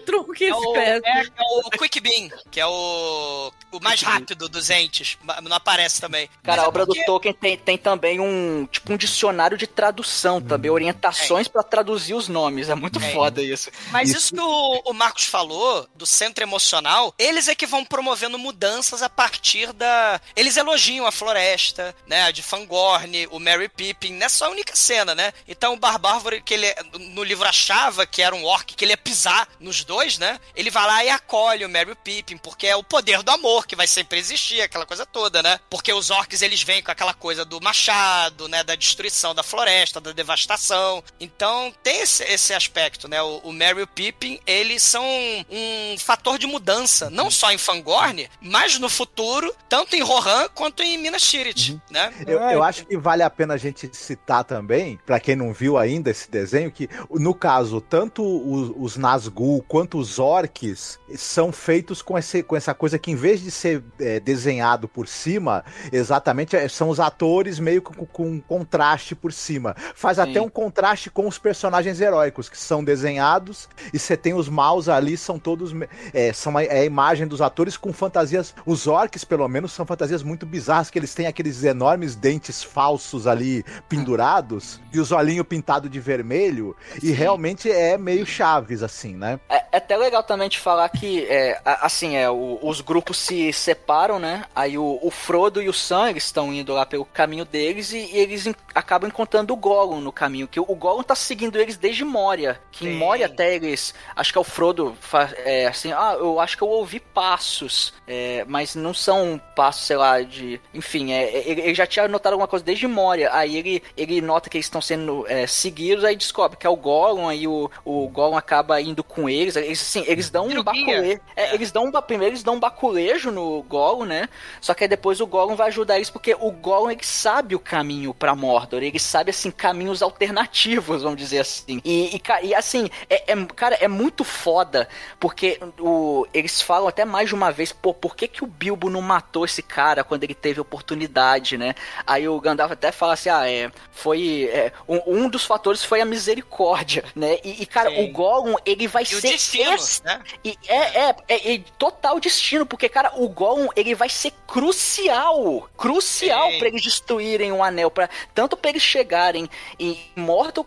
[0.42, 1.06] É o, esperto.
[1.06, 5.16] é, é o Quick Bean, que é o, o mais rápido dos entes.
[5.22, 6.26] mas Não aparece também.
[6.42, 9.56] Cara, Mas a é obra do porque- Tolkien tem, tem também um tipo um dicionário
[9.56, 12.68] de tradução também, orientações pra traduzir os nomes.
[12.68, 13.12] É muito É.
[13.12, 13.70] foda isso.
[13.90, 18.38] Mas isso, que o, o Marcos falou, do centro emocional, eles é que vão promovendo
[18.38, 20.20] mudanças a partir da.
[20.36, 22.24] Eles elogiam a floresta, né?
[22.24, 25.32] A de Fangorn, o Mary Pippin, nessa única cena, né?
[25.48, 26.66] Então o Barbárvore, que ele
[27.12, 30.38] no livro achava que era um orc, que ele ia pisar nos dois, né?
[30.54, 33.76] Ele vai lá e acolhe o Mary Pippin, porque é o poder do amor que
[33.76, 35.58] vai sempre existir, aquela coisa toda, né?
[35.70, 38.62] Porque os orcs eles vêm com aquela coisa do machado, né?
[38.62, 41.02] Da destruição da floresta, da devastação.
[41.20, 43.22] Então tem esse, esse aspecto, né?
[43.22, 45.04] O, o Merry Pippin, eles são
[45.50, 50.82] um fator de mudança, não só em Fangorn, mas no futuro, tanto em Rohan quanto
[50.82, 52.12] em Minas Tirith, né?
[52.26, 55.76] Eu, eu acho que vale a pena a gente citar também, pra quem não viu
[55.78, 62.02] ainda esse desenho, que no caso, tanto os, os Nazgûl quanto os orcs são feitos
[62.02, 66.56] com, esse, com essa coisa que em vez de ser é, desenhado por cima, exatamente,
[66.56, 69.74] é, são os atores meio com, com um contraste por cima.
[69.94, 70.22] Faz Sim.
[70.22, 74.88] até um contraste com os personagens heróicos, que são desenhados, e você tem os maus
[74.88, 75.72] ali, são todos.
[76.12, 78.54] É, são a, é a imagem dos atores com fantasias.
[78.66, 83.26] Os orcs, pelo menos, são fantasias muito bizarras, que eles têm aqueles enormes dentes falsos
[83.26, 89.38] ali pendurados, e os olhinhos pintados de vermelho, e realmente é meio chaves, assim, né?
[89.48, 93.52] É, é até legal também de falar que, é, assim, é, o- os grupos se
[93.52, 94.44] separam, né?
[94.54, 97.98] Aí o, o Frodo e o Sam, eles estão indo lá pelo caminho deles e,
[97.98, 101.56] e eles en- acabam encontrando o Gollum no caminho, que o, o Gollum tá seguindo
[101.58, 102.98] eles desde Moria, que em Sim.
[102.98, 104.96] Moria até eles, acho que é o Frodo,
[105.44, 109.96] é, assim, ah, eu acho que eu ouvi passos, é, mas não são passos, sei
[109.96, 113.56] lá, de, enfim, é, é, ele, ele já tinha notado alguma coisa desde Moria, aí
[113.56, 117.28] ele, ele nota que eles estão sendo é, seguidos, aí descobre que é o Gollum,
[117.28, 121.20] aí o, o Gollum acaba indo com eles, eles, assim, eles dão um o baculejo,
[121.36, 124.28] é, eles dão um, primeiro eles dão um baculejo no Gollum, né,
[124.60, 127.60] só que aí depois o Gollum vai ajudar eles, porque o Gollum, ele sabe o
[127.60, 132.88] caminho pra Mordor, ele sabe, assim, caminhos alternativos, vamos dizer assim, e, e, e, assim,
[133.08, 134.88] é, é- cara, é muito foda,
[135.18, 138.90] porque o, eles falam até mais de uma vez, pô, por que que o Bilbo
[138.90, 141.74] não matou esse cara quando ele teve oportunidade, né?
[142.06, 146.00] Aí o Gandalf até fala assim, ah, é, foi, é, um, um dos fatores foi
[146.00, 147.38] a misericórdia, né?
[147.44, 148.04] E, e, cara, Sim.
[148.08, 150.20] o Gollum, ele vai E o ser destino, esse- né?
[150.44, 150.76] e é,
[151.08, 156.58] é, é, é total destino, porque, cara, o Gollum, ele vai ser crucial, crucial Sim.
[156.58, 159.48] pra eles destruírem o anel, pra, tanto pra eles chegarem
[159.78, 159.98] em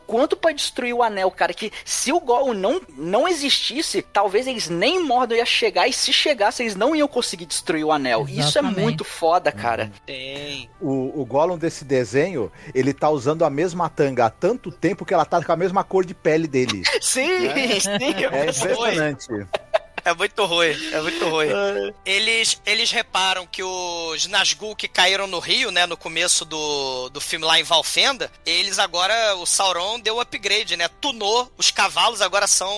[0.07, 4.69] quanto pra destruir o anel, cara, que se o Gollum não, não existisse, talvez eles
[4.69, 8.23] nem em Mordor ia chegar, e se chegasse, eles não iam conseguir destruir o anel.
[8.27, 8.79] Isso é Exatamente.
[8.81, 9.91] muito foda, cara.
[10.05, 10.69] Tem.
[10.81, 15.13] O, o Gollum desse desenho, ele tá usando a mesma tanga há tanto tempo que
[15.13, 16.83] ela tá com a mesma cor de pele dele.
[17.06, 17.49] Sim,
[17.80, 17.90] sim.
[18.32, 19.27] É impressionante.
[20.06, 21.48] É muito ruim, é muito ruim.
[22.06, 27.19] Eles, eles reparam que os Nazgûl que caíram no rio, né, no começo do, do
[27.19, 32.45] filme lá em Valfenda, eles agora, o Sauron deu upgrade, né, tunou, os cavalos agora
[32.45, 32.72] são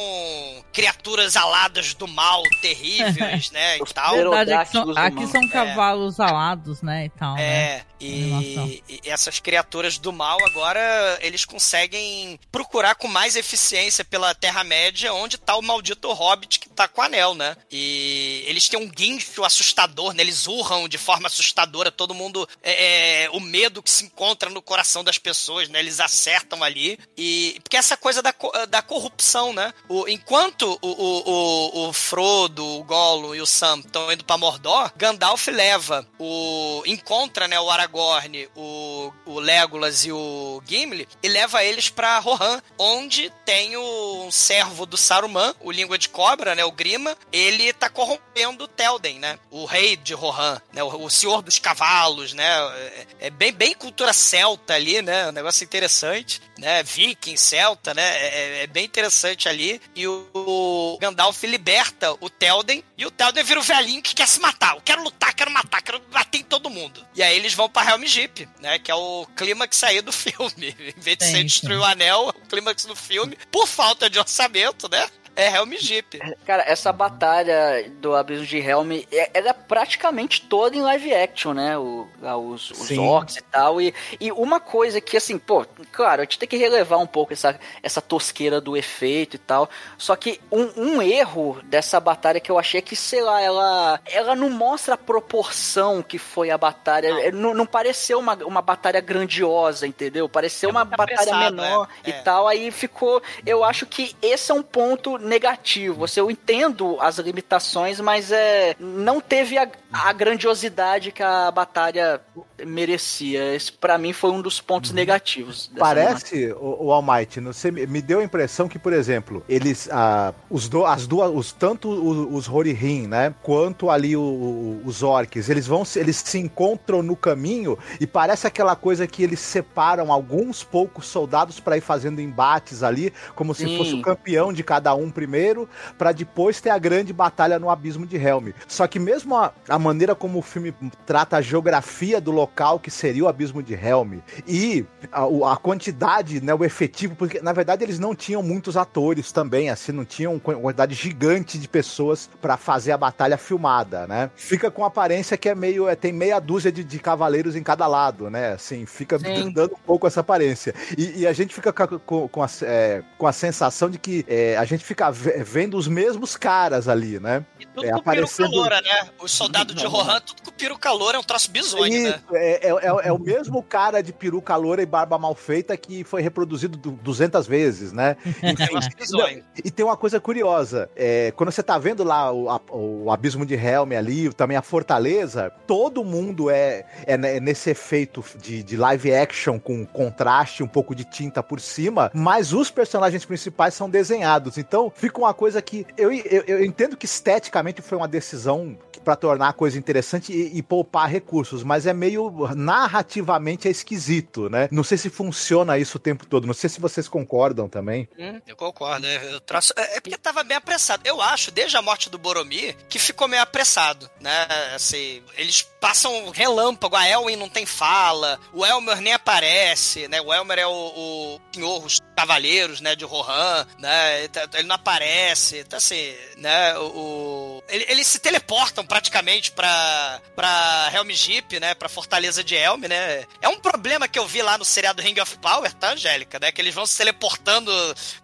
[0.71, 4.15] criaturas aladas do mal, terríveis, né, e tal.
[4.15, 7.43] Verdade é que são, aqui são cavalos alados, né, e tal, né?
[7.43, 8.67] É, Animação.
[8.67, 15.11] e, e essas criaturas do mal agora eles conseguem procurar com mais eficiência pela Terra-média
[15.13, 17.55] onde tá o maldito Hobbit que tá com o anel, né?
[17.71, 20.21] E eles têm um guincho assustador, né?
[20.21, 22.47] Eles urram de forma assustadora, todo mundo.
[22.61, 25.79] É, é, o medo que se encontra no coração das pessoas, né?
[25.79, 26.99] Eles acertam ali.
[27.17, 27.59] E.
[27.63, 28.33] Porque essa coisa da,
[28.69, 29.73] da corrupção, né?
[29.89, 34.37] O, enquanto o, o, o, o Frodo, o Gollum e o Sam estão indo pra
[34.37, 36.83] Mordor, Gandalf leva o.
[36.85, 42.61] encontra, né, o Aragorn, o, o Legolas e o Gimli e leva eles pra Rohan,
[42.77, 47.71] onde tem o um servo do Saruman, o Língua de Cobra, né, o Grima, ele
[47.73, 52.33] tá corrompendo o Telden, né, o rei de Rohan, né, o, o senhor dos cavalos,
[52.33, 57.93] né, é, é bem, bem cultura celta ali, né, um negócio interessante, né, viking, celta,
[57.93, 63.11] né, é, é bem interessante ali, e o, o Gandalf liberta o Telden, e o
[63.11, 66.39] Telden vira o velhinho que quer se matar, eu quero lutar, quero matar, quero bater
[66.39, 67.05] em todo mundo.
[67.15, 70.75] E aí eles vão pra Helm Deep, né, que é o clímax aí do filme.
[70.79, 74.89] Em vez de ser destruir o anel, o clímax do filme, por falta de orçamento,
[74.89, 75.07] né,
[75.37, 76.19] é Helm Deep.
[76.45, 81.53] Cara, essa batalha do Abismo de Helm, é- ela é praticamente toda em live action,
[81.53, 81.77] né?
[81.77, 83.79] O, os, os orcs e tal.
[83.81, 87.33] E, e uma coisa que, assim, pô, claro, a gente tem que relevar um pouco
[87.33, 89.69] essa, essa tosqueira do efeito e tal.
[89.97, 93.99] Só que um, um erro dessa batalha que eu achei é que, sei lá, ela,
[94.05, 97.07] ela não mostra a proporção que foi a batalha.
[97.21, 100.27] É, Não, não pareceu uma, uma batalha grandiosa, entendeu?
[100.27, 102.09] Pareceu É uma batalha apressado, menor é.
[102.09, 102.21] e É.
[102.21, 102.47] tal.
[102.47, 103.21] Aí ficou.
[103.45, 106.05] Eu acho que esse é um ponto negativo.
[106.05, 112.21] Assim, eu entendo as limitações, mas é não teve a, a grandiosidade que a batalha
[112.65, 113.55] merecia.
[113.55, 115.67] Esse para mim foi um dos pontos negativos.
[115.67, 119.87] dessa Parece, o, o All Might, você me deu a impressão que, por exemplo, eles,
[119.91, 124.81] ah, os do, as duas, os, tanto os, os Horihin, né, quanto ali o- o-
[124.85, 129.23] os orcs, eles vão, se- eles se encontram no caminho e parece aquela coisa que
[129.23, 133.77] eles separam alguns poucos soldados para ir fazendo embates ali, como se Sim.
[133.77, 138.05] fosse o campeão de cada um primeiro, para depois ter a grande batalha no abismo
[138.05, 138.49] de Helm.
[138.67, 140.73] Só que mesmo a, a maneira como o filme
[141.05, 146.41] trata a geografia do local que seria o abismo de Helm e a, a quantidade,
[146.41, 150.33] né, o efetivo, porque na verdade eles não tinham muitos atores também, assim, não tinham
[150.33, 154.29] uma quantidade gigante de pessoas para fazer a batalha filmada, né?
[154.35, 157.63] Fica com a aparência que é meio, é, tem meia dúzia de, de cavaleiros em
[157.63, 158.53] cada lado, né?
[158.53, 159.51] Assim, fica Sim.
[159.51, 160.73] dando um pouco essa aparência.
[160.97, 164.57] E, e a gente fica com, com- a, é, com a sensação de que é,
[164.57, 167.45] a gente fica ve- vendo os mesmos caras ali, né?
[167.73, 169.09] Tudo É, aparecendo- peruca loura, né?
[169.21, 172.19] Os soldados de Rohan, tudo com peruca loura, é um troço bizonho, né?
[172.33, 176.03] É, é, é- é o mesmo cara de peruca loura e barba mal feita que
[176.03, 178.17] foi reproduzido du- 200 vezes, né?
[178.43, 179.43] Enfim, bizonho.
[179.63, 183.45] e tem uma coisa curiosa, é, quando você tá vendo lá o, a- o abismo
[183.45, 188.77] de Helm ali, também a fortaleza, todo mundo é, é ne- nesse efeito de, de
[188.77, 193.89] live action com contraste, um pouco de tinta por cima, mas os personagens principais são
[193.89, 194.57] desenhados.
[194.57, 199.15] Então fica uma coisa que eu, eu, eu entendo que esteticamente foi uma decisão pra
[199.15, 204.69] tornar a coisa interessante e, e poupar recursos, mas é meio narrativamente é esquisito, né?
[204.71, 208.07] Não sei se funciona isso o tempo todo, não sei se vocês concordam também.
[208.17, 211.01] Hum, eu concordo, é, eu traço- é é porque tava bem apressado.
[211.05, 214.47] Eu acho, desde a morte do Boromir, que ficou meio apressado, né?
[214.75, 220.21] Assim, eles passam relâmpago, a Elwin não tem fala, o Elmer nem aparece, né?
[220.21, 221.83] O Elmer é o, o senhor,
[222.17, 224.25] cavaleiros, né, de Rohan, né?
[224.25, 226.75] Então, Ele não aparece, então assim, né?
[226.79, 231.75] O, ele- eles se teleportam praticamente pra, pra Helm Jeep, né?
[231.75, 233.23] Pra Fortaleza de Helm, né?
[233.39, 236.39] É um problema que eu vi lá no seriado Ring of Power, tá, Angélica?
[236.39, 236.51] Né?
[236.51, 237.71] Que eles vão se teleportando,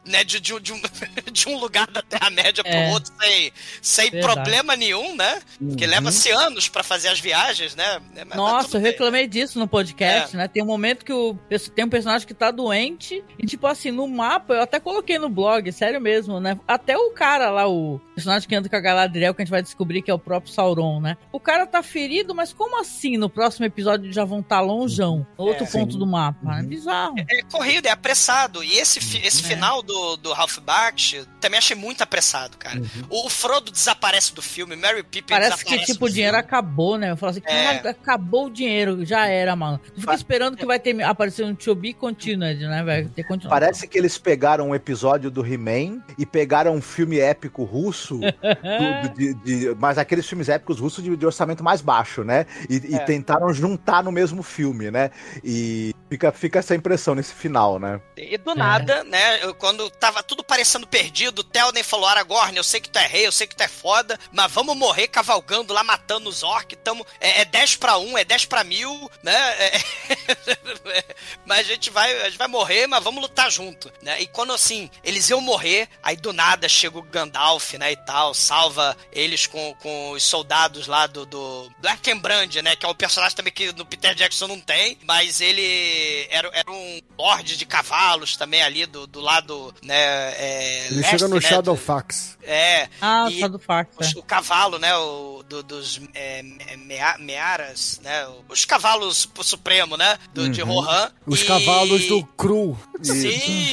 [0.03, 0.23] né?
[0.23, 0.81] De, de, de um,
[1.31, 2.89] de um lugar da Terra-média pro É.
[2.89, 4.33] outro sem, sem Verdade.
[4.33, 5.39] problema nenhum, né?
[5.77, 8.01] Que leva-se anos pra fazer as viagens, né?
[8.15, 8.91] Mas tá Nossa, eu bem.
[8.91, 10.37] reclamei disso no podcast, É.
[10.39, 10.47] né?
[10.47, 11.35] Tem um momento que o,
[11.75, 15.29] tem um personagem que tá doente e, tipo assim, no mapa, eu até coloquei no
[15.29, 16.59] blog, sério mesmo, né?
[16.67, 19.61] Até o cara lá, o personagem que anda com a Galadriel, que a gente vai
[19.61, 21.17] descobrir que é o próprio Sauron, né?
[21.31, 25.25] O cara tá ferido, mas como assim no próximo episódio já vão estar tá longeão?
[25.37, 25.67] Outro É.
[25.67, 26.59] ponto do mapa.
[26.59, 27.15] É bizarro.
[27.29, 28.63] É corrido, é apressado.
[28.63, 29.47] E esse, fi- esse É.
[29.47, 32.81] final do, do Ralph Baksh também achei muito apressado, cara.
[33.09, 36.47] O Frodo desaparece do filme, Mary Pippin Parece que, tipo, o dinheiro filme.
[36.47, 37.11] acabou, né?
[37.11, 37.63] Eu falo assim, É.
[37.63, 39.79] caralho, acabou o dinheiro, já era, mano.
[39.93, 42.83] Tu fica esperando que vai ter, aparecer um Be Continued, né?
[42.83, 43.49] Vai ter continuação.
[43.49, 49.09] Parece que eles pegaram um episódio do He-Man e pegaram um filme épico russo, do-
[49.15, 52.45] de- de- mas aqueles filmes épicos russos de, de orçamento mais baixo, né?
[52.69, 52.99] E, e É.
[52.99, 55.11] tentaram juntar no mesmo filme, né?
[55.43, 57.99] E fica, fica essa impressão nesse final, né?
[58.17, 62.63] E do nada, né, eu- quando tava tudo parecendo perdido, o Telden falou, Aragorn, eu
[62.63, 65.73] sei que tu é rei, eu sei que tu é foda, mas vamos morrer cavalgando
[65.73, 69.33] lá, matando os orcs, tamo, é, é 10 pra 1, é 10 pra mil, né,
[69.59, 71.05] é-
[71.45, 73.62] mas a gente, vai, a gente vai morrer, mas vamos lutar junto,
[74.01, 77.95] né, e quando, assim, eles iam morrer, aí do nada chega o Gandalf, né, e
[77.97, 82.95] tal, salva eles com, com os soldados lá do, do, Erkenbrand, né, que é um
[82.95, 87.65] personagem também que no Peter Jackson não tem, mas ele era, era um lorde de
[87.65, 89.95] cavalos também ali do, do lado, né,
[90.37, 92.37] é, Ele leste, chega no né, Shadowfax.
[92.43, 92.89] é.
[93.01, 94.95] Ah, e só do Fax, os- o cavalo, né?
[94.95, 96.41] O, do- dos é,
[96.77, 98.27] mea- mearas, né?
[98.49, 100.17] Os cavalos pro Supremo, né?
[100.33, 100.73] Do, De Uhum.
[100.81, 101.11] Rohan.
[101.25, 102.77] Os E- cavalos do Cru.
[103.01, 103.13] Sim,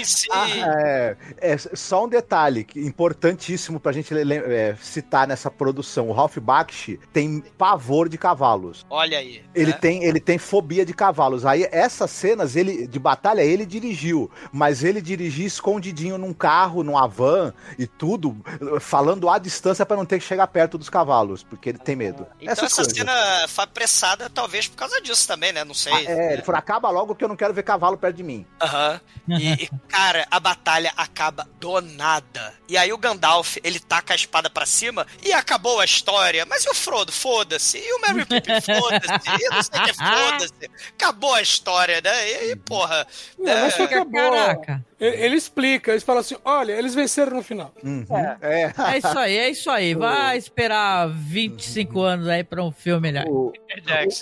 [0.04, 0.28] sim.
[0.32, 6.08] Ah, é, é, só um detalhe que- importantíssimo pra gente é, citar nessa produção.
[6.08, 8.86] O Ralph Bakshi tem pavor de cavalos.
[8.88, 9.42] Olha aí.
[9.54, 9.78] Ele né?
[9.78, 11.44] tem, ele tem fobia de cavalos.
[11.44, 17.06] Aí essas cenas ele de batalha ele dirigiu, mas ele dirigia escondidinho num carro, numa
[17.06, 18.36] van e tudo,
[18.80, 22.26] falando à distância pra não ter que chegar perto dos cavalos, porque ele tem medo.
[22.40, 22.92] Então Essas essa coisas.
[22.96, 25.64] cena foi apressada talvez por causa disso também, né?
[25.64, 25.92] Não sei.
[25.92, 28.46] Ah, é, ele falou, acaba logo que eu não quero ver cavalo perto de mim.
[28.60, 29.00] Aham.
[29.28, 32.54] E, e, cara, a batalha acaba do nada.
[32.68, 36.46] E aí o Gandalf, ele taca a espada pra cima e acabou a história.
[36.46, 37.12] Mas e o Frodo?
[37.12, 37.78] Foda-se.
[37.78, 38.60] E o Merry Pippin?
[38.60, 39.42] Foda-se.
[39.42, 40.70] E não sei o que, foda-se.
[40.90, 42.30] Acabou a história, né?
[42.30, 43.06] E aí, porra.
[43.38, 43.62] Não, né?
[43.62, 44.30] mas foi Fica, acabou.
[44.30, 44.89] Caraca.
[45.00, 47.72] Ele, ele explica, ele fala assim: olha, eles venceram no final.
[47.82, 48.04] Uhum.
[48.42, 48.72] É.
[48.92, 49.94] É isso aí, é isso aí.
[49.94, 53.24] Vai esperar 25 anos aí pra um filme melhor.
[53.28, 53.52] O,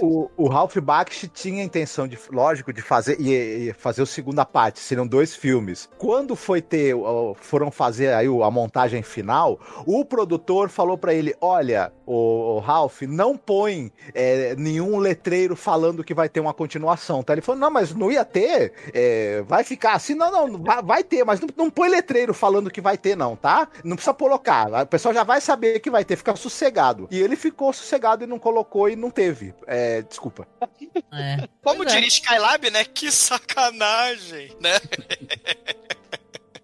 [0.02, 4.06] o, o Ralph Bakshi tinha a intenção de, lógico, de fazer e, e fazer a
[4.06, 4.78] segunda parte.
[4.78, 5.88] Seriam dois filmes.
[5.98, 6.94] Quando foi ter,
[7.40, 13.02] foram fazer aí a montagem final, o produtor falou pra ele: olha, o, o Ralph,
[13.02, 17.32] não põe é, nenhum letreiro falando que vai ter uma continuação, tá?
[17.32, 21.04] Ele falou: não, mas não ia ter, é, vai ficar assim, não, não, vai, vai
[21.04, 23.68] ter, mas não, não põe letreiro falando que vai ter, não, tá?
[23.82, 24.82] Não precisa colocar.
[24.82, 27.08] O pessoal já vai saber que vai ter, fica sossegado.
[27.10, 29.54] E ele ficou sossegado e não colocou e não teve.
[29.66, 30.46] É, desculpa.
[31.12, 31.48] É.
[31.62, 31.94] Como Pois é.
[31.94, 32.84] diria Skylab, né?
[32.84, 34.72] Que sacanagem, né?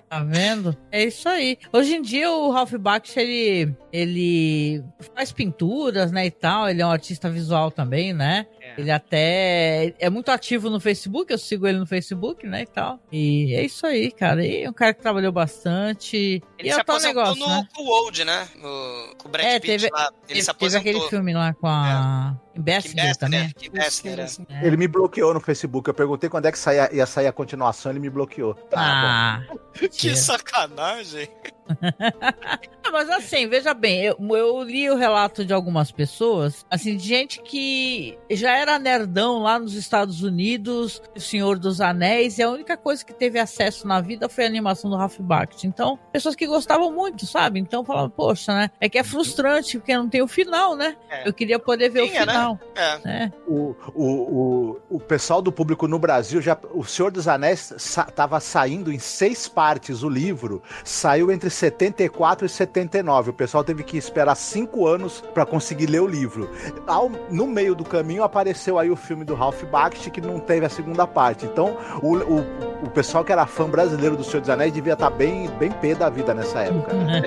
[0.07, 0.77] Tá vendo?
[0.93, 1.59] É isso aí.
[1.73, 6.69] Hoje em dia o Ralph Bakshi, ele, ele faz pinturas, né, e tal.
[6.69, 8.47] Ele é um artista visual também, né?
[8.79, 12.99] Ele até é muito ativo no Facebook, eu sigo ele no Facebook, né, e tal.
[13.13, 14.45] E é isso aí, cara.
[14.45, 16.43] E é um cara que trabalhou bastante.
[16.59, 17.69] Ele e se é o tal aposentou negócio, no né?
[17.75, 18.49] com o Old, né?
[18.57, 20.03] No, com o Brad É, Pitt teve, lá.
[20.05, 20.81] Ele teve, se teve aposentou.
[20.81, 23.53] aquele filme lá com a Kim Basinger também.
[23.73, 24.67] Bessner, Bessner, é.
[24.67, 25.89] Ele me bloqueou no Facebook.
[25.89, 28.55] Eu perguntei quando é que saía, ia sair a continuação, ele me bloqueou.
[28.55, 29.43] Tá, Ah,
[29.91, 31.29] Que sacanagem.
[32.87, 37.03] Ah, mas assim, veja bem, eu, eu li o relato de algumas pessoas, assim, de
[37.03, 42.51] gente que já era nerdão lá nos Estados Unidos, o Senhor dos Anéis, e a
[42.51, 45.65] única coisa que teve acesso na vida foi a animação do Ralph Bakht.
[45.65, 47.59] Então, pessoas que gostavam muito, sabe?
[47.59, 48.71] Então falavam, poxa, né?
[48.79, 50.95] É que é frustrante, porque não tem o final, né?
[51.09, 51.27] É.
[51.27, 52.59] Eu queria poder ver Tinha, o final.
[52.75, 52.99] É.
[53.03, 53.33] né?
[53.47, 56.59] O, o, o, o pessoal do público no Brasil já.
[56.75, 60.63] O Senhor dos Anéis estava saindo em seis partes o livro.
[60.85, 63.31] Saiu entre 74 e 79.
[63.31, 66.51] O pessoal teve que esperar cinco anos para conseguir ler o livro.
[66.87, 70.67] Ao, no meio do caminho apareceu aí o filme do Ralph Bakshi que não teve
[70.67, 71.47] a segunda parte.
[71.47, 72.41] Então o, o,
[72.85, 75.95] o pessoal que era fã brasileiro do Senhor dos Anéis devia estar bem, bem pé
[75.95, 76.93] da vida nessa época.
[76.93, 77.23] né?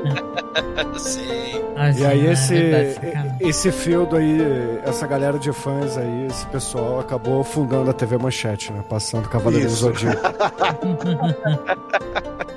[0.97, 1.61] Sim.
[1.97, 3.37] E aí é esse, verdade, sacanagem.
[3.39, 4.39] esse feudo aí,
[4.83, 8.83] essa galera de fãs aí, esse pessoal acabou fundando a TV Manchete, né?
[8.89, 9.73] Passando Cavaleiro do.
[9.73, 10.21] Zodíaco.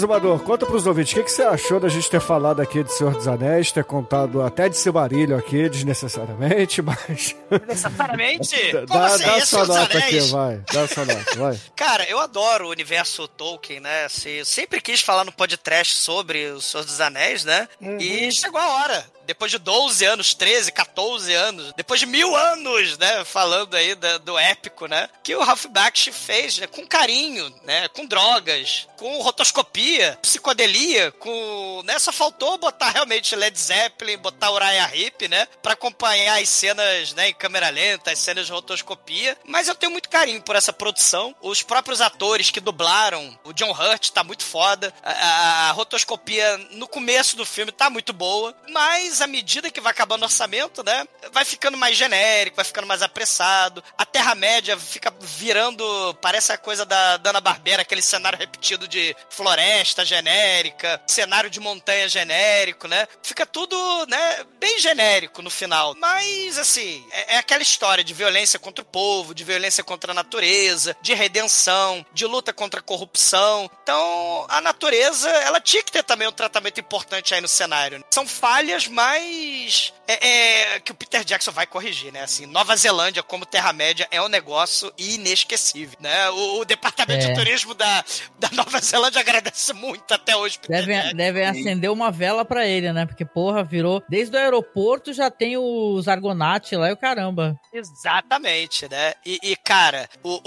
[0.00, 2.90] Azumador, conta pros ouvintes, o que, que você achou da gente ter falado aqui de
[2.90, 7.36] Senhor dos Anéis, ter contado até de Silmarillion aqui, desnecessariamente, mas...
[7.68, 8.56] Necessariamente?
[8.72, 9.24] Como dá assim?
[9.24, 10.62] dá Esse sua nota aqui, vai.
[10.72, 11.60] Dá sua nota, vai.
[11.76, 14.06] Cara, eu adoro o universo Tolkien, né?
[14.06, 17.68] Assim, eu sempre quis falar no podcast sobre o Senhor dos Anéis, né?
[17.98, 19.04] E chegou a hora.
[19.30, 23.24] Depois de 12 anos, 13, 14 anos, depois de mil anos, né?
[23.24, 25.08] Falando aí da- do épico, né?
[25.22, 27.86] Que o Ralph Bakshi fez né, com carinho, né?
[27.90, 31.82] Com drogas, com rotoscopia, psicodelia, com.
[31.84, 35.46] Né, só faltou botar realmente Led Zeppelin, botar Uriah Heep, né?
[35.62, 39.38] Pra acompanhar as cenas né, em câmera lenta, as cenas de rotoscopia.
[39.44, 41.34] Mas eu tenho muito carinho por essa produção.
[41.40, 44.92] Os próprios atores que dublaram, o John Hurt tá muito foda.
[45.04, 48.54] A, a- a rotoscopia no começo do filme tá muito boa.
[48.68, 51.06] Mas à medida que vai acabando o orçamento, né?
[51.32, 53.82] Vai ficando mais genérico, vai ficando mais apressado.
[53.96, 55.84] A Terra-média fica virando.
[56.20, 62.08] Parece a coisa da Dana Barbera, aquele cenário repetido de floresta genérica, cenário de montanha
[62.08, 63.06] genérico, né?
[63.22, 63.76] Fica tudo,
[64.06, 64.44] né?
[64.58, 65.94] Bem genérico no final.
[65.96, 70.14] Mas, assim, é, é aquela história de violência contra o povo, de violência contra a
[70.14, 73.70] natureza, de redenção, de luta contra a corrupção.
[73.82, 78.04] Então, a natureza, ela tinha que ter também um tratamento importante aí no cenário.
[78.10, 80.28] São falhas, mas é,
[80.76, 82.22] é, que o Peter Jackson vai corrigir, né?
[82.22, 86.30] Assim, Nova Zelândia como Terra-média é um negócio inesquecível, né?
[86.30, 87.28] O, o Departamento É.
[87.28, 88.04] de Turismo da,
[88.38, 92.92] da Nova Zelândia agradece muito até hoje, Peter Devem, devem acender uma vela pra ele,
[92.92, 93.06] né?
[93.06, 94.02] Porque, porra, virou.
[94.08, 97.58] Desde o aeroporto já tem os Argonauts lá e o caramba.
[97.72, 99.14] Exatamente, né?
[99.24, 100.40] E, e, cara, o,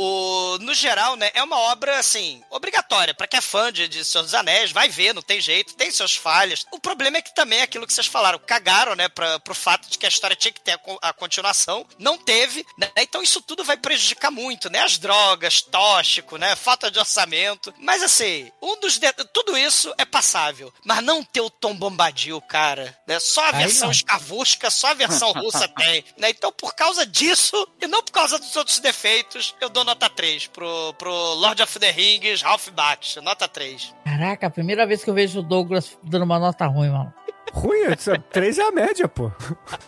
[0.54, 3.14] o- no geral, né, é uma obra, assim, obrigatória.
[3.14, 5.92] Pra quem é fã de, de Senhor dos Anéis, vai ver, não tem jeito, tem
[5.92, 6.66] suas falhas.
[6.72, 9.90] O problema é que também é aquilo que vocês falaram, cagaram, né, pra, pro fato
[9.90, 11.86] de que a história tinha que ter a, co- a continuação.
[11.98, 12.90] Não teve, né?
[12.98, 14.80] Então isso tudo vai prejudicar muito, né?
[14.80, 16.56] As drogas, tóxico, né?
[16.56, 17.74] Falta de orçamento.
[17.80, 18.98] Mas assim, um dos.
[19.00, 20.72] de- Tudo isso é passável.
[20.86, 22.98] Mas não ter o Tom Bombadil, cara.
[23.08, 23.20] Né?
[23.20, 26.04] Só a versão escavusca, só a versão russa tem.
[26.18, 26.30] Né?
[26.30, 30.48] Então, por causa disso, e não por causa dos outros defeitos, eu dou nota 3
[30.48, 33.22] pro, pro Lord of the Rings, Ralph Bakshi.
[33.22, 33.94] Nota 3.
[34.06, 37.14] Caraca, a primeira vez que eu vejo o Douglas dando uma nota ruim, mano.
[37.54, 39.32] Ruim, essa- três é a média, pô.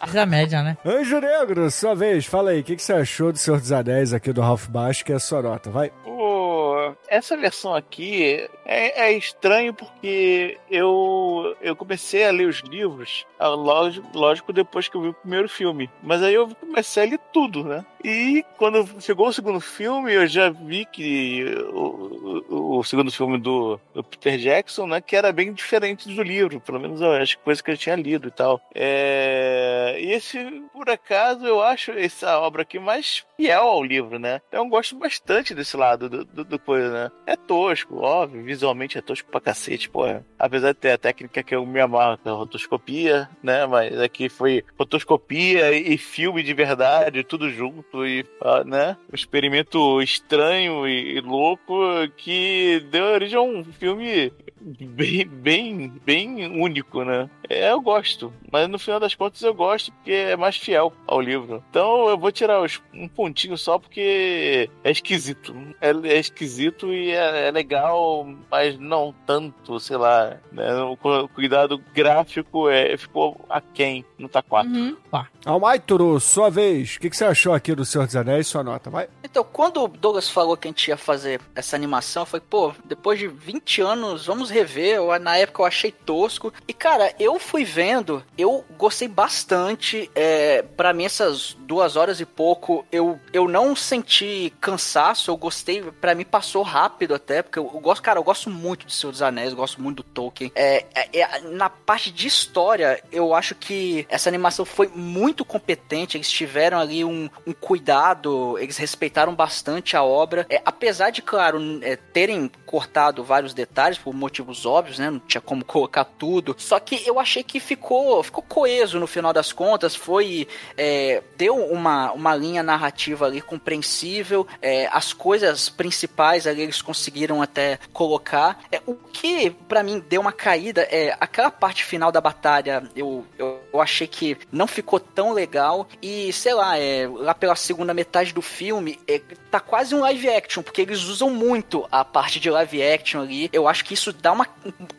[0.02, 0.78] Essa é a média, né?
[0.86, 4.14] Anjo Negro, sua vez, fala aí, o que, que você achou do Senhor dos Anéis
[4.14, 5.92] aqui do Ralph Baixo, que é a sua nota, vai.
[6.04, 13.26] Pô, essa versão aqui é, é estranho porque eu, eu comecei a ler os livros,
[13.40, 15.90] ah, lógico, lógico, depois que eu vi o primeiro filme.
[16.04, 17.84] Mas aí eu comecei a ler tudo, né?
[18.07, 23.40] E quando chegou o segundo filme, eu já vi que o, o, o segundo filme
[23.40, 27.36] do, do Peter Jackson, né, que era bem diferente do livro, pelo menos eu acho
[27.36, 28.61] que coisa que eu tinha lido e tal.
[28.76, 30.38] É, e esse,
[30.72, 34.40] por acaso, eu acho essa obra aqui mais fiel ao livro, né?
[34.49, 37.11] Então eu gosto bastante desse lado do, do, do coisa, né?
[37.26, 40.03] É tosco, óbvio, visualmente é tosco pra cacete, pô.
[40.38, 43.65] Apesar de ter a técnica que eu me amarro, que é a rotoscopia, né?
[43.65, 48.98] Mas aqui foi rotoscopia e filme de verdade, tudo junto e, ah, né?
[49.12, 51.76] Um experimento estranho e, e louco
[52.18, 54.34] que deu origem a um filme
[54.66, 57.30] bem, bem, bem único, né?
[57.48, 61.22] É, eu gosto, mas no final das contas eu gosto porque é mais fiel ao
[61.22, 61.64] livro.
[61.70, 65.56] Então eu vou tirar os- um pontinho só porque é esquisito.
[65.80, 70.38] É, é esquisito e é, é legal, mas não tanto, sei lá.
[70.52, 70.74] Né?
[70.84, 74.72] O cu- cuidado gráfico é, ficou aquém, não tá 4.
[74.72, 74.96] Uhum.
[75.12, 75.28] Pá.
[75.46, 78.90] Almaituru, sua vez, o que, que você achou aqui do Senhor dos Anéis, sua nota,
[78.90, 79.08] vai.
[79.24, 82.74] Então, quando o Douglas falou que a gente ia fazer essa animação, eu falei, pô,
[82.86, 84.95] depois de 20 anos, vamos rever.
[84.95, 86.53] Eu, na época eu achei tosco.
[86.68, 90.10] E, cara, eu fui vendo, eu gostei bastante.
[90.15, 95.82] É, para mim, essas duas horas e pouco, eu, eu não senti cansaço, eu gostei.
[95.82, 99.11] Pra mim, passou rápido até, porque eu, eu gosto, cara, eu gosto muito de Senhor
[99.11, 100.52] dos Anéis, eu gosto muito do Tolkien.
[100.56, 106.18] É, é- é- na parte de história, eu acho que essa animação foi muito competente.
[106.18, 110.45] Eles tiveram ali um, um cuidado, eles respeitaram bastante a obra.
[110.49, 115.10] É, apesar de, claro, é, terem cortado vários detalhes por motivos óbvios, né?
[115.10, 116.53] Não tinha como colocar tudo.
[116.57, 119.95] Só que eu achei que ficou, ficou coeso no final das contas.
[119.95, 120.45] Foi.
[120.77, 124.45] é, deu uma, uma linha narrativa ali compreensível.
[124.61, 128.60] é, as coisas principais ali eles conseguiram até colocar.
[128.69, 132.84] É, o que pra mim deu uma caída é aquela parte final da batalha.
[132.93, 135.88] Eu, eu, eu achei que não ficou tão legal.
[136.02, 139.22] E sei lá, é, lá pela segunda metade do filme, é,
[139.56, 143.49] tá quase um live action, porque eles usam muito a parte de live action ali.
[143.53, 144.45] Eu acho que isso dá uma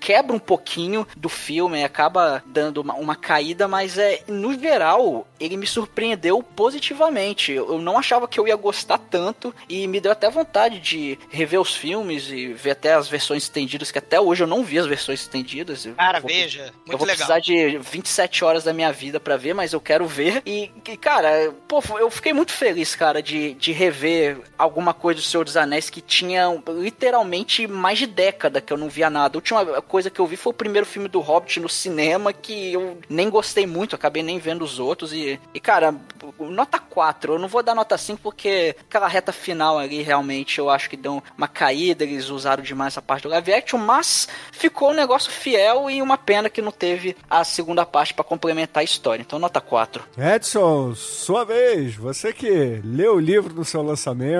[0.00, 5.56] quebra um pouquinho do filme, acaba dando uma, uma caída, mas é no geral ele
[5.56, 7.52] me surpreendeu positivamente.
[7.52, 11.18] Eu eu não achava que eu ia gostar tanto e me deu até vontade de
[11.30, 14.78] rever os filmes e ver até as versões estendidas, que até hoje eu não vi
[14.78, 15.84] as versões estendidas.
[15.84, 17.26] Eu Cara, vou- veja, eu muito vou legal.
[17.26, 20.42] precisar de 27 horas da minha vida pra ver, mas eu quero ver.
[20.46, 25.24] E, e, cara, pô, eu fiquei muito feliz, cara, de, de rever alguma coisa do
[25.24, 29.36] Senhor dos Anéis que tinha literalmente mais de década que eu não via nada.
[29.36, 32.72] A última coisa que eu vi foi o primeiro filme do Hobbit no cinema, que
[32.72, 35.12] eu nem gostei muito, acabei nem vendo os outros.
[35.12, 35.94] E, e cara,
[36.38, 37.34] nota 4.
[37.34, 40.96] Eu não vou dar nota 5 porque aquela reta final ali realmente eu acho que
[40.96, 45.30] deu uma caída, eles usaram demais essa parte do live action, mas ficou um negócio
[45.30, 49.22] fiel e uma pena que não teve a segunda parte pra complementar a história.
[49.22, 50.04] Então, nota 4.
[50.16, 51.94] Edson, sua vez.
[51.96, 54.35] Você que leu o livro no seu lançamento,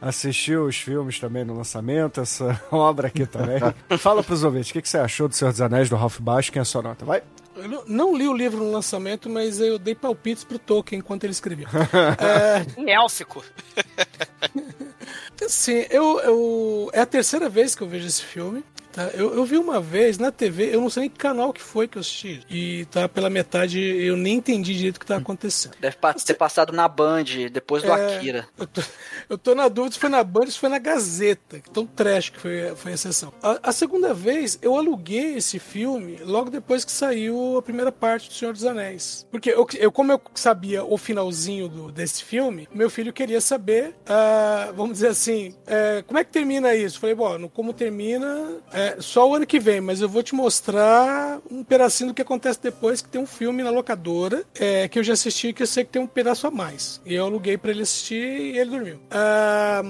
[0.00, 3.58] assistiu os filmes também no lançamento, essa obra aqui também.
[3.98, 6.52] Fala pros ouvintes, o que, que você achou do Senhor dos Anéis, do Ralph Baixo,
[6.52, 7.04] quem é a sua nota?
[7.04, 7.22] Vai.
[7.56, 11.24] Eu não, não li o livro no lançamento, mas eu dei palpites pro Tolkien enquanto
[11.24, 11.66] ele escrevia.
[12.18, 13.44] é, Em élfico.
[15.44, 16.90] Assim, eu, eu.
[16.92, 18.64] É a terceira vez que eu vejo esse filme.
[18.92, 19.08] Tá?
[19.14, 21.86] Eu, eu vi uma vez na TV, eu não sei nem que canal que foi
[21.86, 22.40] que eu assisti.
[22.50, 25.74] E tá pela metade, eu nem entendi direito o que tá acontecendo.
[25.80, 28.48] Deve ter passado na Band, depois do É, Akira.
[28.58, 28.82] Eu tô,
[29.30, 31.60] eu tô na dúvida se foi na Band ou se foi na Gazeta.
[31.72, 33.32] Tão trash que foi, foi a sessão.
[33.42, 38.28] A, a segunda vez, eu aluguei esse filme logo depois que saiu a primeira parte
[38.28, 39.26] do Senhor dos Anéis.
[39.30, 43.94] Porque eu, eu como eu sabia o finalzinho do- desse filme, meu filho queria saber,
[44.06, 46.98] ah, vamos dizer assim, é, como é que termina isso?
[46.98, 51.38] Falei, bom, como termina, é, só o ano que vem, mas eu vou te mostrar
[51.50, 55.04] um pedacinho do que acontece depois, que tem um filme na locadora, é, que eu
[55.04, 57.00] já assisti, que eu sei que tem um pedaço a mais.
[57.04, 58.98] E eu aluguei pra ele assistir e ele dormiu.
[59.10, 59.82] Ah,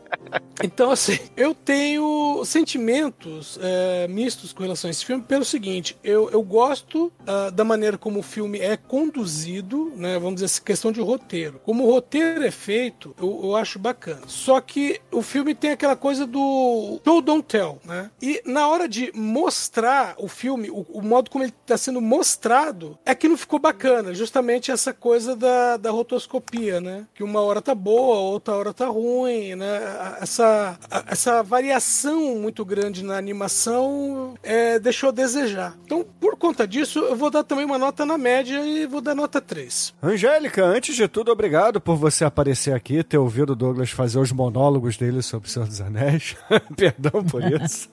[0.64, 6.30] então, assim, eu tenho sentimentos é, mistos com relação a esse filme pelo seguinte, eu,
[6.30, 10.90] eu gosto ah, da maneira como o filme é conduzido, né, vamos dizer assim, questão
[10.90, 11.60] de roteiro.
[11.64, 14.22] Como o roteiro é feito, eu, eu acho bacana.
[14.26, 18.10] Só que o filme tem aquela coisa do show don't tell, né?
[18.22, 22.96] E na hora de mostrar o filme, o, o modo como ele está sendo mostrado,
[23.04, 24.14] é que não ficou bacana.
[24.14, 27.04] Justamente essa coisa da, da rotoscopia, né?
[27.12, 29.80] Que uma hora tá boa, outra hora tá ruim, né?
[30.20, 30.78] Essa,
[31.08, 35.76] essa variação muito grande na animação é, deixou a desejar.
[35.84, 39.16] Então, por conta disso, eu vou dar também uma nota na média e vou dar
[39.16, 39.94] nota 3.
[40.00, 44.30] Angélica, antes de tudo, obrigado por você aparecer aqui, ter ouvido o Douglas fazer os
[44.30, 46.36] monólogos dele sobre o Senhor dos Anéis.
[46.76, 47.88] Perdão por isso.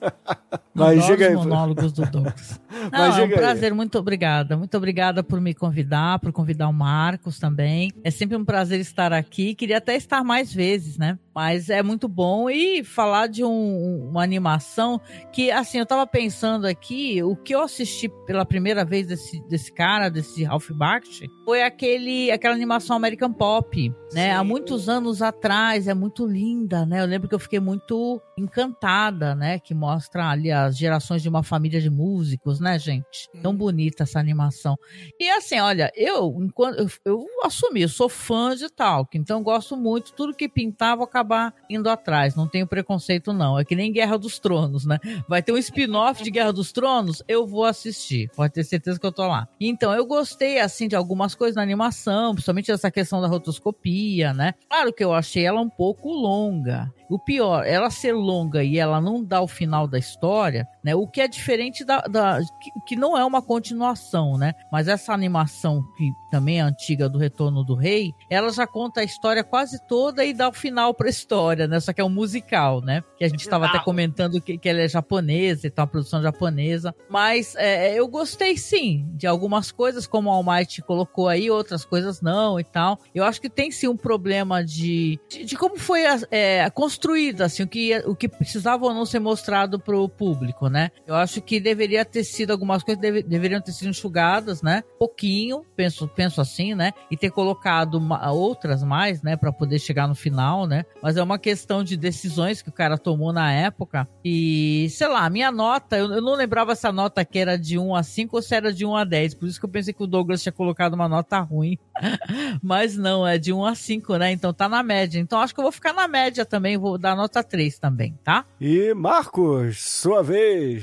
[0.74, 1.34] Mas diga aí.
[1.34, 2.60] os monólogos do Douglas.
[2.70, 3.40] Não, Mas é um diga aí.
[3.42, 4.56] prazer, muito obrigada.
[4.56, 7.92] Muito obrigada por me convidar, por convidar o Marcos também.
[8.04, 9.54] É sempre um prazer estar aqui.
[9.54, 11.18] Queria até estar mais vezes, né?
[11.34, 15.00] Mas é muito bom e falar de um- uma animação
[15.32, 19.72] que, assim, eu tava pensando aqui, o que eu assisti pela primeira vez desse, desse
[19.72, 24.32] cara, desse Ralph Bakshi, foi aquele, aquela animação American Pop, né?
[24.32, 27.00] Há muitos anos atrás, é muito linda, né?
[27.02, 29.58] Eu lembro que eu fiquei muito encantada, né?
[29.58, 33.28] Que mostra ali as gerações de uma família de músicos, né, gente?
[33.42, 34.76] Tão bonita essa animação.
[35.18, 39.76] E assim, olha, eu, enquanto eu, eu assumi, eu sou fã de Tolkien, então gosto
[39.76, 42.34] muito, tudo que pintar, vou acabar indo atrás.
[42.34, 43.58] Não tenho preconceito, não.
[43.58, 44.98] É que nem Guerra dos Tronos, né?
[45.28, 48.30] Vai ter um spin-off de Guerra dos Tronos, eu vou assistir.
[48.34, 49.48] Pode ter certeza que eu tô lá.
[49.60, 54.54] Então, eu gostei, assim, de algumas coisas na animação, principalmente essa questão da rotoscopia, né?
[54.68, 56.92] Claro que eu achei ela um pouco longa.
[57.10, 60.94] O pior, ela ser longa e ela não dar o final da história, né?
[60.94, 62.00] O que é diferente da.
[62.00, 64.54] da- que, que não é uma continuação, né?
[64.70, 69.04] Mas essa animação, que também é antiga do Retorno do Rei, ela já conta a
[69.04, 71.80] história quase toda e dá o final pra história, né?
[71.80, 73.02] Só que é um musical, né?
[73.18, 76.22] Que a gente estava até comentando que, que ela é japonesa e tá uma produção
[76.22, 76.94] japonesa.
[77.08, 82.20] Mas é, eu gostei sim de algumas coisas, como o Almighty colocou aí, outras coisas
[82.20, 82.98] não e tal.
[83.14, 87.62] Eu acho que tem sim um problema de, de, de como foi é, construída, assim,
[87.62, 90.90] o que, o que precisava ou não ser mostrado pro público, né?
[91.06, 94.82] Eu acho que deveria ter sido, algumas coisas deve- deveriam ter sido enxugadas, né?
[94.98, 96.92] Pouquinho, penso, penso assim, né?
[97.10, 99.36] E ter colocado ma- outras mais, né?
[99.36, 100.84] Pra poder chegar no final, né?
[101.02, 104.08] Mas é uma questão de decisões que o cara tomou na época.
[104.24, 107.78] E, sei lá, minha nota, eu, eu não lembrava se a nota que era de
[107.78, 109.34] 1 a 5 ou se era de 1 a 10.
[109.34, 111.76] Por isso que eu pensei que o Douglas tinha colocado uma nota ruim.
[112.62, 114.32] Mas não, é de 1 a 5, né?
[114.32, 115.18] Então tá na média.
[115.18, 118.44] Então acho que eu vou ficar na média também, vou dar nota 3 também, tá?
[118.60, 120.40] E Marcos, sua vez,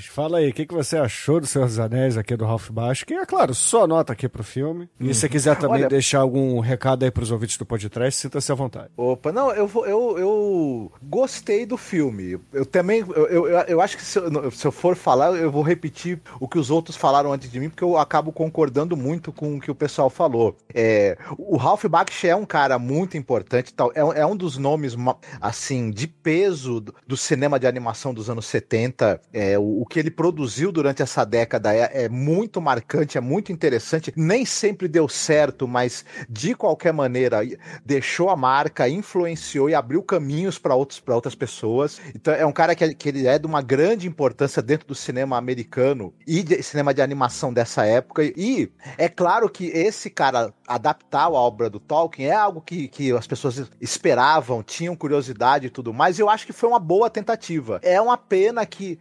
[0.10, 3.06] fala aí, o que, que você achou do Senhor dos Anéis aqui do Ralph Baixo?
[3.06, 4.90] Que é claro, sua nota aqui pro filme.
[5.00, 8.52] E se você quiser também Olha- deixar algum recado aí pros ouvintes do podcast, sinta-se
[8.52, 8.90] à vontade.
[8.98, 12.40] Opa, não, eu, vou- eu, eu gostei do filme.
[12.54, 15.62] Eu também, eu, eu, eu acho que se eu, se eu for falar, eu vou
[15.64, 19.56] repetir o que os outros falaram antes de mim, porque eu acabo concordando muito com
[19.56, 20.56] o que o pessoal falou.
[20.74, 24.58] É, o Ralph Bakshi é um cara muito importante, tal, é, um- é um dos
[24.58, 24.96] nomes,
[25.42, 29.20] assim, de peso do, do cinema de animação dos anos 70.
[29.34, 33.52] É, o, o que ele produziu durante essa década é, é muito marcante, é muito
[33.52, 34.14] interessante.
[34.16, 37.40] Nem sempre deu certo, mas de qualquer maneira
[37.86, 42.00] deixou a marca, influenciou e abriu caminhos para outras pessoas.
[42.16, 45.38] Então é um cara que, que ele é de uma grande importância dentro do cinema
[45.38, 48.24] americano e de cinema de animação dessa época.
[48.24, 53.12] E é claro que esse cara adaptar a obra do Tolkien é algo que, que
[53.12, 56.18] as pessoas esperavam, tinham curiosidade e tudo mais.
[56.18, 57.80] E eu acho que foi uma boa tentativa.
[57.84, 59.00] É uma pena que,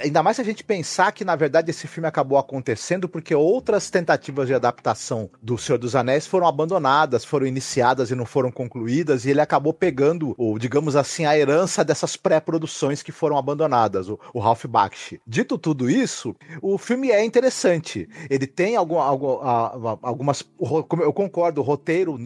[0.00, 3.90] ainda mais se a gente pensar que na verdade esse filme acabou acontecendo porque outras
[3.90, 9.24] tentativas de adaptação do Senhor dos Anéis foram abandonadas, foram iniciadas e não foram concluídas,
[9.24, 14.18] e ele acabou pegando, o, digamos assim, a herança dessas pré-produções que foram abandonadas, o,
[14.34, 15.20] o Ralph Bakshi.
[15.26, 18.08] Dito tudo isso, o filme é interessante.
[18.28, 19.38] Ele tem algum, algum,
[20.02, 20.44] algumas.
[21.02, 22.18] Eu concordo, o roteiro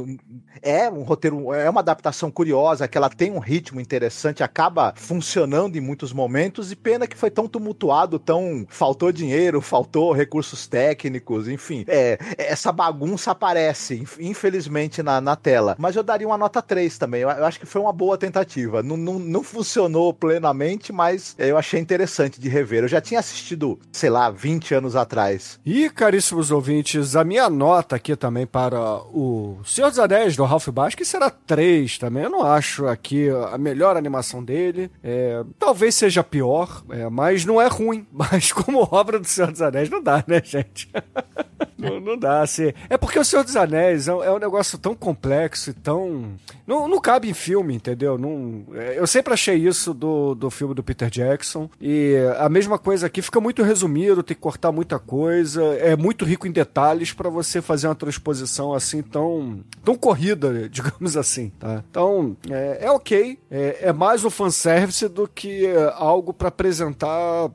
[0.62, 5.76] é um roteiro, é uma adaptação curiosa, que ela tem um ritmo interessante, acaba funcionando
[5.76, 8.66] em muitos momentos, e pena que foi tão tumultuado, tão.
[8.68, 11.85] faltou dinheiro, faltou recursos técnicos, enfim.
[11.86, 15.76] É, essa bagunça aparece, inf- infelizmente, na, na tela.
[15.78, 17.20] Mas eu daria uma nota 3 também.
[17.22, 18.82] Eu, eu acho que foi uma boa tentativa.
[18.82, 22.82] Não, não, não funcionou plenamente, mas eu achei interessante de rever.
[22.82, 25.60] Eu já tinha assistido, sei lá, 20 anos atrás.
[25.64, 28.81] E, caríssimos ouvintes, a minha nota aqui também para
[29.12, 32.24] o Senhor dos Anéis do Ralph que será 3 também.
[32.24, 34.90] Eu não acho aqui a melhor animação dele.
[35.02, 38.06] É, talvez seja pior, é, mas não é ruim.
[38.12, 40.88] Mas como obra do Senhor dos Anéis, não dá, né, gente?
[41.76, 42.72] Não, não dá, assim.
[42.88, 46.32] É porque o Senhor dos Anéis é, um- é um negócio tão complexo e tão.
[46.66, 48.16] Não, não cabe em filme, entendeu?
[48.16, 51.68] Não, é, eu sempre achei isso do, do filme do Peter Jackson.
[51.78, 55.62] E a mesma coisa aqui fica muito resumido, tem que cortar muita coisa.
[55.76, 61.18] É muito rico em detalhes pra você fazer uma transposição assim tão, tão corrida, digamos
[61.18, 61.84] assim, tá?
[61.90, 63.38] Então, é, é ok.
[63.50, 67.08] É, é mais um fanservice do que é, algo pra apresentar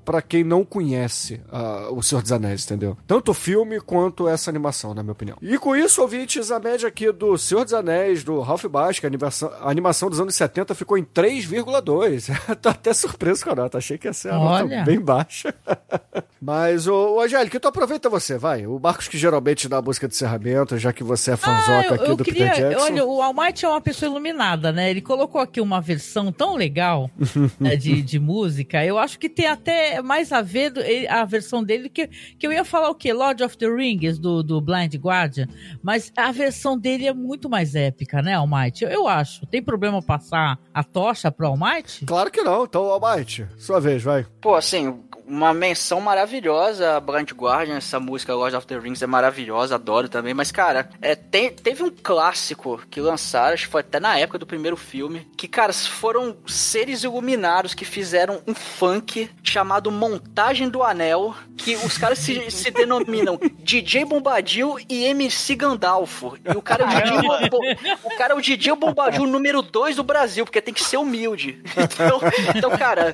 [0.05, 2.97] pra quem não conhece ah, o Senhor dos Anéis, entendeu?
[3.07, 5.37] Tanto o filme quanto essa animação, na minha opinião.
[5.41, 9.09] E com isso, ouvintes, a média aqui do Senhor dos Anéis, do Ralph Basque, a
[9.09, 12.29] animação, a animação dos anos 70 ficou em 3,2.
[12.61, 15.53] Tô até surpreso com a nota, achei que ia ser a nota bem baixa.
[16.41, 18.65] Mas, ô, ô Angélica, então aproveita você, vai.
[18.65, 21.87] O Marcos que geralmente dá a música de encerramento, já que você é Ah, fanzoca
[21.89, 22.49] eu, aqui eu do queria.
[22.49, 22.85] Peter Jackson.
[22.85, 24.89] Olha, o Almighty é uma pessoa iluminada, né?
[24.89, 27.11] Ele colocou aqui uma versão tão legal
[27.59, 28.83] né, de, de música.
[28.85, 29.68] Eu acho que tem até
[30.03, 30.73] mais a ver
[31.09, 33.13] a versão dele que, que eu ia falar o quê?
[33.13, 35.47] Lord of the Rings, do, do Blind Guardian.
[35.81, 38.83] Mas a versão dele é muito mais épica, né, Almighty?
[38.83, 39.45] Eu, eu acho.
[39.47, 42.05] Tem problema passar a tocha pro Almighty?
[42.05, 44.25] Claro que não, então, Almighty, sua vez, vai.
[44.41, 44.99] Pô, assim,
[45.29, 50.09] uma menção maravilhosa a Blind Guardian, essa música Lord of the Rings é maravilhosa, adoro
[50.09, 54.17] também, mas cara, é, tem- teve um clássico que lançaram, acho que foi até na
[54.17, 60.67] época do primeiro filme, que, cara, foram seres iluminados que fizeram um funk chamado Montagem
[60.67, 66.37] do Anel, que os caras se, se denominam DJ Bombadil e MC Gandalfo.
[66.43, 70.03] E o cara é o DJ, o cara é o DJ Bombadil número 2 do
[70.03, 71.61] Brasil, porque tem que ser humilde.
[71.99, 72.19] Então,
[72.55, 73.13] então cara,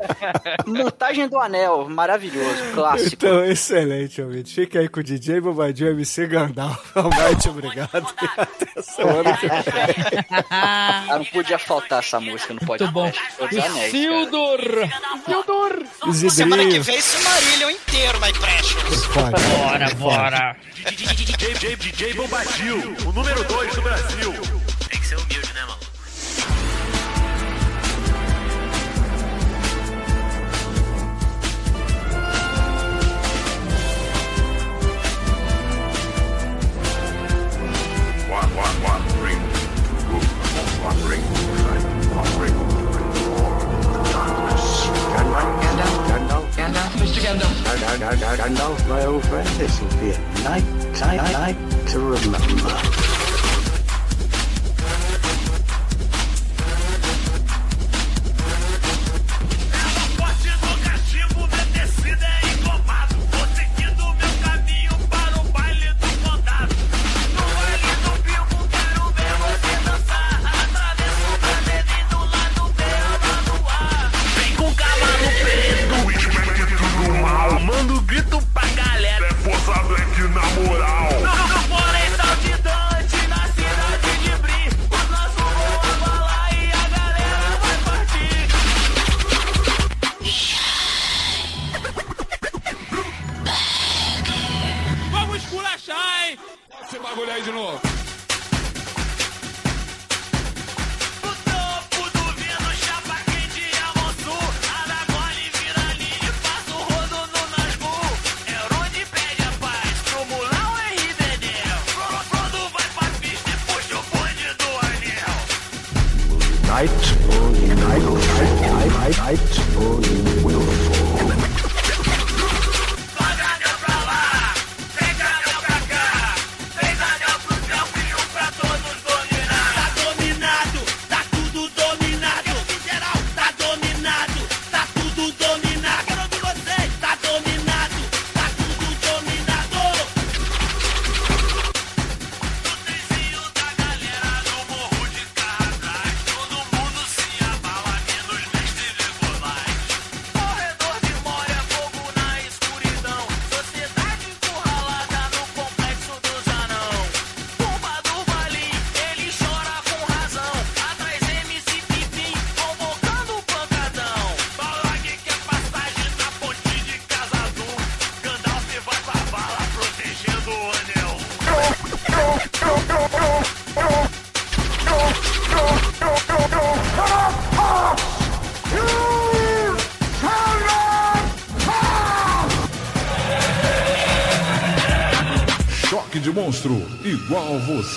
[0.66, 3.16] Montagem do Anel, maravilhoso, clássico.
[3.16, 4.54] Então, excelente, ouvinte.
[4.54, 6.80] Fica aí com o DJ Bobadinho MC Gandalf.
[6.96, 8.14] Almighty, obrigado.
[8.22, 10.26] E até semana que vem.
[10.52, 12.94] Ah, não podia faltar essa música no podcast.
[12.94, 13.12] bom.
[13.40, 13.94] Dos Anéis.
[13.94, 14.60] Isildur!
[16.08, 16.32] Isidrinho.
[16.32, 19.06] Semana que vem, Silmarillion inteiro, My Precious.
[19.08, 19.44] Pode.
[19.58, 20.56] Bora, bora!
[20.92, 24.34] DJ, DJ Bombadil, o número 2 do Brasil.
[24.90, 25.45] Tem que ser humilde,
[48.46, 50.64] Gandalf, my old friend, this will be a night,
[51.00, 52.95] night, night to remember.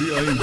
[0.00, 0.37] Igual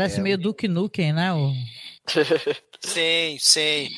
[0.00, 1.32] Parece meio Duke Nukem, né?
[1.32, 1.52] O...
[2.82, 3.90] Sim, sim.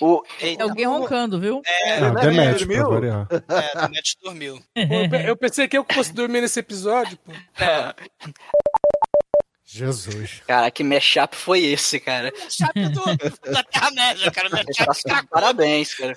[0.00, 0.22] O...
[0.40, 1.60] É alguém roncando, viu?
[1.66, 3.28] É, Ah, Demet, pra variar.
[3.30, 3.88] É, o
[4.24, 4.56] dormiu.
[4.74, 7.32] Pô, eu pe- eu pensei que eu fosse dormir nesse episódio, pô.
[9.66, 10.40] Jesus.
[10.46, 12.32] Cara, que mashup foi esse, cara?
[12.48, 13.04] Chape do,
[13.52, 14.48] da Terra-média, cara.
[15.28, 16.14] Parabéns, cara.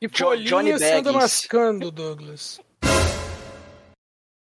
[0.00, 0.06] E
[0.36, 1.12] Johnny Baggins.
[1.22, 2.60] mascando, Douglas.